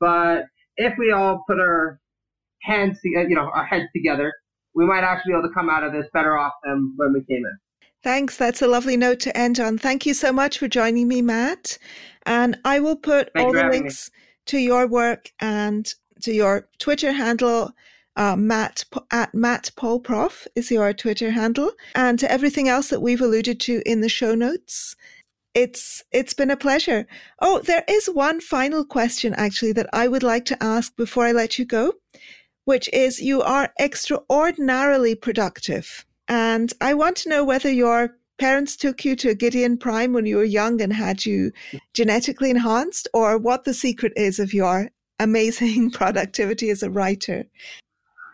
But 0.00 0.46
if 0.76 0.94
we 0.98 1.12
all 1.12 1.44
put 1.46 1.58
our 1.58 2.00
hands, 2.62 2.98
you 3.02 3.34
know, 3.34 3.50
our 3.54 3.64
heads 3.64 3.86
together, 3.94 4.32
we 4.74 4.86
might 4.86 5.04
actually 5.04 5.32
be 5.32 5.38
able 5.38 5.48
to 5.48 5.54
come 5.54 5.70
out 5.70 5.84
of 5.84 5.92
this 5.92 6.06
better 6.12 6.36
off 6.36 6.52
than 6.64 6.94
when 6.96 7.12
we 7.12 7.20
came 7.24 7.44
in. 7.44 7.58
Thanks. 8.02 8.36
That's 8.36 8.62
a 8.62 8.68
lovely 8.68 8.96
note 8.96 9.20
to 9.20 9.36
end 9.36 9.58
on. 9.58 9.76
Thank 9.78 10.06
you 10.06 10.14
so 10.14 10.32
much 10.32 10.58
for 10.58 10.68
joining 10.68 11.08
me, 11.08 11.20
Matt. 11.20 11.78
And 12.24 12.58
I 12.64 12.78
will 12.78 12.96
put 12.96 13.30
Thank 13.34 13.46
all 13.46 13.52
the 13.52 13.68
links 13.68 14.10
me. 14.12 14.20
to 14.46 14.58
your 14.58 14.86
work 14.86 15.32
and 15.40 15.92
to 16.22 16.32
your 16.32 16.68
Twitter 16.78 17.12
handle. 17.12 17.72
Uh, 18.16 18.34
Matt 18.34 18.84
at 19.12 19.32
Matt 19.32 19.70
Polprof 19.76 20.48
is 20.56 20.72
your 20.72 20.92
Twitter 20.92 21.30
handle, 21.30 21.70
and 21.94 22.18
to 22.18 22.30
everything 22.30 22.68
else 22.68 22.88
that 22.88 23.00
we've 23.00 23.20
alluded 23.20 23.60
to 23.60 23.80
in 23.86 24.00
the 24.00 24.08
show 24.08 24.34
notes. 24.34 24.96
It's 25.54 26.02
it's 26.10 26.34
been 26.34 26.50
a 26.50 26.56
pleasure. 26.56 27.06
Oh, 27.40 27.60
there 27.60 27.84
is 27.88 28.06
one 28.06 28.40
final 28.40 28.84
question 28.84 29.34
actually 29.34 29.72
that 29.72 29.88
I 29.92 30.08
would 30.08 30.22
like 30.24 30.44
to 30.46 30.62
ask 30.62 30.96
before 30.96 31.26
I 31.26 31.32
let 31.32 31.58
you 31.58 31.64
go, 31.64 31.94
which 32.64 32.88
is 32.92 33.20
you 33.20 33.40
are 33.42 33.72
extraordinarily 33.80 35.14
productive. 35.14 36.04
And 36.26 36.72
I 36.80 36.94
want 36.94 37.16
to 37.18 37.28
know 37.28 37.44
whether 37.44 37.70
your 37.72 38.16
parents 38.38 38.76
took 38.76 39.04
you 39.04 39.16
to 39.16 39.34
Gideon 39.34 39.78
Prime 39.78 40.12
when 40.12 40.26
you 40.26 40.36
were 40.36 40.44
young 40.44 40.80
and 40.80 40.92
had 40.92 41.24
you 41.24 41.52
genetically 41.94 42.50
enhanced, 42.50 43.08
or 43.14 43.38
what 43.38 43.64
the 43.64 43.74
secret 43.74 44.12
is 44.16 44.38
of 44.38 44.52
your 44.52 44.90
amazing 45.18 45.90
productivity 45.92 46.70
as 46.70 46.82
a 46.82 46.90
writer. 46.90 47.44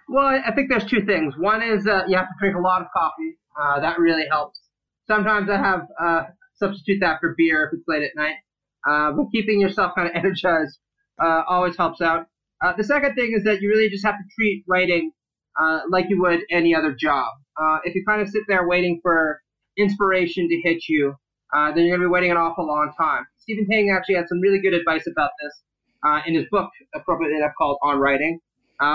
Well, 0.08 0.26
I 0.26 0.52
think 0.54 0.68
there's 0.68 0.84
two 0.84 1.04
things. 1.04 1.34
One 1.38 1.62
is 1.62 1.86
uh, 1.86 2.04
you 2.06 2.16
have 2.16 2.26
to 2.26 2.34
drink 2.38 2.56
a 2.56 2.60
lot 2.60 2.82
of 2.82 2.88
coffee. 2.94 3.38
Uh, 3.60 3.80
that 3.80 3.98
really 3.98 4.26
helps. 4.30 4.60
Sometimes 5.06 5.48
I 5.48 5.56
have 5.56 5.86
uh, 6.00 6.22
substitute 6.56 7.00
that 7.00 7.20
for 7.20 7.34
beer 7.36 7.64
if 7.66 7.78
it's 7.78 7.88
late 7.88 8.02
at 8.02 8.10
night. 8.16 8.36
Uh, 8.86 9.12
but 9.12 9.26
keeping 9.32 9.60
yourself 9.60 9.92
kind 9.94 10.08
of 10.08 10.14
energized 10.16 10.78
uh, 11.22 11.42
always 11.48 11.76
helps 11.76 12.00
out. 12.00 12.26
Uh, 12.62 12.74
the 12.76 12.84
second 12.84 13.14
thing 13.14 13.34
is 13.36 13.44
that 13.44 13.60
you 13.60 13.68
really 13.68 13.88
just 13.88 14.04
have 14.04 14.14
to 14.14 14.24
treat 14.34 14.64
writing 14.68 15.10
uh, 15.60 15.80
like 15.90 16.06
you 16.08 16.20
would 16.20 16.40
any 16.50 16.74
other 16.74 16.94
job. 16.98 17.32
If 17.84 17.94
you 17.94 18.04
kind 18.06 18.20
of 18.20 18.28
sit 18.28 18.42
there 18.48 18.66
waiting 18.66 19.00
for 19.02 19.40
inspiration 19.78 20.48
to 20.48 20.60
hit 20.68 20.82
you, 20.88 21.14
then 21.52 21.84
you're 21.84 21.96
going 21.96 22.00
to 22.00 22.08
be 22.08 22.12
waiting 22.12 22.30
an 22.30 22.36
awful 22.36 22.66
long 22.66 22.92
time. 22.98 23.26
Stephen 23.38 23.66
King 23.66 23.94
actually 23.94 24.16
had 24.16 24.28
some 24.28 24.40
really 24.40 24.60
good 24.60 24.74
advice 24.74 25.06
about 25.06 25.30
this 25.42 25.62
in 26.26 26.34
his 26.34 26.46
book, 26.50 26.70
appropriately 26.94 27.38
enough, 27.38 27.52
called 27.56 27.78
On 27.82 27.98
Writing, 27.98 28.40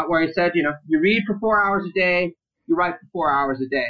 where 0.07 0.26
he 0.26 0.32
said, 0.34 0.51
you 0.55 0.64
know, 0.64 0.74
you 0.88 0.99
read 0.99 1.24
for 1.26 1.38
four 1.39 1.64
hours 1.64 1.86
a 1.89 1.91
day, 1.99 2.34
you 2.68 2.76
write 2.76 2.95
for 2.99 3.07
four 3.12 3.32
hours 3.32 3.62
a 3.62 3.68
day. 3.68 3.88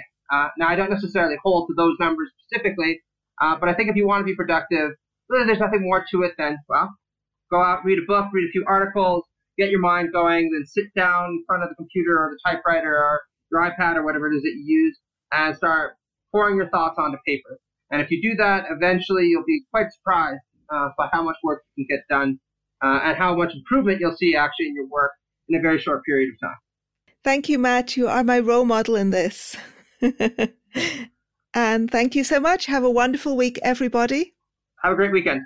now, 0.57 0.67
I 0.67 0.75
don't 0.75 0.89
necessarily 0.89 1.35
hold 1.43 1.67
to 1.67 1.73
those 1.75 1.95
numbers 1.99 2.29
specifically, 2.39 3.01
uh, 3.41 3.55
but 3.59 3.69
I 3.69 3.73
think 3.73 3.89
if 3.89 3.95
you 3.95 4.07
want 4.07 4.21
to 4.21 4.25
be 4.25 4.35
productive, 4.35 4.91
really 5.29 5.45
there's 5.45 5.59
nothing 5.59 5.81
more 5.81 6.05
to 6.11 6.23
it 6.23 6.33
than, 6.37 6.57
well, 6.67 6.93
go 7.49 7.61
out, 7.61 7.85
read 7.85 7.99
a 7.99 8.05
book, 8.05 8.27
read 8.33 8.47
a 8.47 8.51
few 8.51 8.65
articles, 8.67 9.23
get 9.57 9.69
your 9.69 9.79
mind 9.79 10.11
going, 10.11 10.51
then 10.51 10.65
sit 10.65 10.93
down 10.95 11.29
in 11.29 11.43
front 11.47 11.63
of 11.63 11.69
the 11.69 11.75
computer 11.75 12.17
or 12.17 12.31
the 12.31 12.49
typewriter 12.49 12.95
or 12.95 13.21
your 13.51 13.61
iPad 13.61 13.95
or 13.95 14.03
whatever 14.03 14.31
it 14.31 14.35
is 14.35 14.43
that 14.43 14.53
you 14.55 14.63
use 14.65 14.99
and 15.31 15.55
start 15.55 15.95
pouring 16.31 16.57
your 16.57 16.69
thoughts 16.69 16.95
onto 16.97 17.17
paper. 17.25 17.59
And 17.91 18.01
if 18.01 18.11
you 18.11 18.21
do 18.21 18.35
that, 18.37 18.65
eventually 18.69 19.25
you'll 19.25 19.45
be 19.45 19.63
quite 19.71 19.91
surprised 19.91 20.41
uh, 20.71 20.89
by 20.97 21.07
how 21.11 21.23
much 21.23 21.35
work 21.43 21.63
you 21.75 21.85
can 21.85 21.97
get 21.97 22.05
done 22.07 22.39
uh, 22.83 22.99
and 23.03 23.17
how 23.17 23.35
much 23.35 23.53
improvement 23.53 23.99
you'll 23.99 24.15
see 24.17 24.35
actually 24.35 24.67
in 24.67 24.75
your 24.75 24.87
work 24.87 25.11
in 25.47 25.59
a 25.59 25.61
very 25.61 25.79
short 25.79 26.03
period 26.05 26.29
of 26.33 26.47
time. 26.47 26.57
Thank 27.23 27.49
you, 27.49 27.59
Matt. 27.59 27.97
You 27.97 28.07
are 28.07 28.23
my 28.23 28.39
role 28.39 28.65
model 28.65 28.95
in 28.95 29.09
this. 29.09 29.57
And 31.53 31.89
thank 31.89 32.15
you 32.15 32.23
so 32.23 32.39
much. 32.39 32.67
Have 32.67 32.83
a 32.83 32.89
wonderful 32.89 33.35
week, 33.35 33.59
everybody. 33.63 34.35
Have 34.83 34.93
a 34.93 34.95
great 34.95 35.11
weekend. 35.11 35.41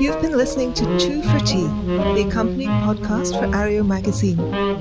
You've 0.00 0.22
been 0.22 0.36
listening 0.36 0.72
to 0.74 0.98
Two 0.98 1.20
for 1.22 1.40
Tea, 1.40 1.66
the 2.14 2.24
accompanying 2.26 2.70
podcast 2.70 3.38
for 3.38 3.46
Areo 3.48 3.86
magazine. 3.86 4.38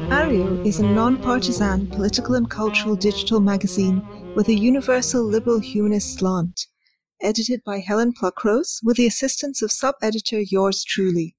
Areo 0.09 0.65
is 0.65 0.79
a 0.79 0.83
non-partisan 0.83 1.87
political 1.87 2.35
and 2.35 2.49
cultural 2.49 2.95
digital 2.95 3.41
magazine 3.41 4.01
with 4.35 4.47
a 4.47 4.53
universal 4.53 5.23
liberal 5.23 5.59
humanist 5.59 6.19
slant, 6.19 6.67
edited 7.21 7.63
by 7.63 7.79
Helen 7.79 8.13
Pluckrose 8.13 8.79
with 8.83 8.97
the 8.97 9.07
assistance 9.07 9.61
of 9.61 9.71
sub-editor 9.71 10.39
yours 10.39 10.83
truly. 10.83 11.35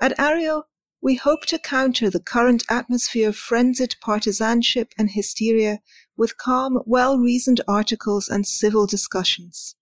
At 0.00 0.16
Areo, 0.18 0.62
we 1.02 1.14
hope 1.14 1.46
to 1.46 1.58
counter 1.58 2.10
the 2.10 2.20
current 2.20 2.64
atmosphere 2.68 3.28
of 3.28 3.36
frenzied 3.36 3.96
partisanship 4.00 4.92
and 4.98 5.10
hysteria 5.10 5.80
with 6.16 6.38
calm, 6.38 6.80
well-reasoned 6.86 7.60
articles 7.68 8.28
and 8.28 8.46
civil 8.46 8.86
discussions. 8.86 9.76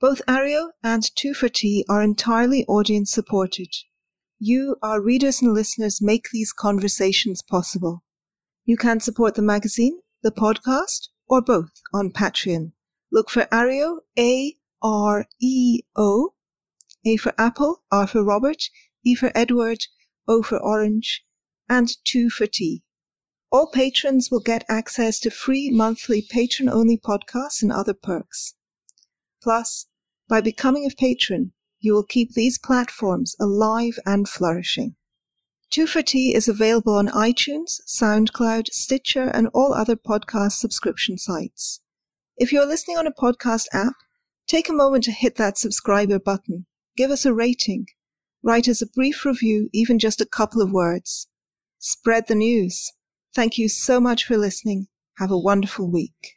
Both 0.00 0.20
Areo 0.26 0.70
and 0.82 1.02
Two 1.16 1.32
for 1.32 1.48
Tea 1.48 1.84
are 1.88 2.02
entirely 2.02 2.64
audience 2.66 3.10
supported. 3.10 3.68
You, 4.38 4.76
our 4.82 5.00
readers 5.00 5.40
and 5.40 5.54
listeners, 5.54 6.02
make 6.02 6.28
these 6.30 6.52
conversations 6.52 7.40
possible. 7.42 8.04
You 8.66 8.76
can 8.76 9.00
support 9.00 9.34
the 9.34 9.42
magazine, 9.42 10.00
the 10.22 10.32
podcast, 10.32 11.08
or 11.28 11.40
both 11.40 11.70
on 11.94 12.10
Patreon. 12.10 12.72
Look 13.10 13.30
for 13.30 13.44
Areo 13.44 13.98
A 14.18 14.56
R 14.86 15.26
E 15.40 15.80
O, 15.96 16.34
A 17.04 17.16
for 17.16 17.34
Apple, 17.36 17.82
R 17.90 18.06
for 18.06 18.22
Robert, 18.22 18.70
E 19.04 19.16
for 19.16 19.32
Edward, 19.34 19.80
O 20.28 20.44
for 20.44 20.62
Orange, 20.62 21.24
and 21.68 21.90
2 22.04 22.30
for 22.30 22.46
Tea. 22.46 22.84
All 23.50 23.68
patrons 23.68 24.30
will 24.30 24.38
get 24.38 24.64
access 24.68 25.18
to 25.20 25.30
free 25.30 25.70
monthly 25.70 26.22
patron 26.22 26.68
only 26.68 26.96
podcasts 26.96 27.62
and 27.62 27.72
other 27.72 27.94
perks. 27.94 28.54
Plus, 29.42 29.86
by 30.28 30.40
becoming 30.40 30.86
a 30.86 30.94
patron, 30.94 31.52
you 31.80 31.92
will 31.92 32.04
keep 32.04 32.34
these 32.34 32.56
platforms 32.56 33.34
alive 33.40 33.98
and 34.06 34.28
flourishing. 34.28 34.94
2 35.70 35.88
for 35.88 36.02
Tea 36.02 36.32
is 36.32 36.46
available 36.46 36.94
on 36.94 37.08
iTunes, 37.08 37.80
SoundCloud, 37.88 38.68
Stitcher, 38.68 39.32
and 39.34 39.48
all 39.52 39.74
other 39.74 39.96
podcast 39.96 40.52
subscription 40.52 41.18
sites. 41.18 41.80
If 42.36 42.52
you're 42.52 42.66
listening 42.66 42.98
on 42.98 43.08
a 43.08 43.12
podcast 43.12 43.64
app, 43.72 43.94
take 44.46 44.68
a 44.68 44.72
moment 44.72 45.04
to 45.04 45.12
hit 45.12 45.36
that 45.36 45.58
subscriber 45.58 46.18
button. 46.18 46.66
Give 46.96 47.10
us 47.10 47.26
a 47.26 47.34
rating 47.34 47.86
Write 48.46 48.68
us 48.68 48.80
a 48.80 48.86
brief 48.86 49.24
review, 49.24 49.68
even 49.72 49.98
just 49.98 50.20
a 50.20 50.24
couple 50.24 50.62
of 50.62 50.70
words. 50.70 51.26
Spread 51.80 52.28
the 52.28 52.36
news. 52.36 52.92
Thank 53.34 53.58
you 53.58 53.68
so 53.68 53.98
much 54.00 54.24
for 54.24 54.36
listening. 54.36 54.86
Have 55.18 55.32
a 55.32 55.36
wonderful 55.36 55.90
week. 55.90 56.35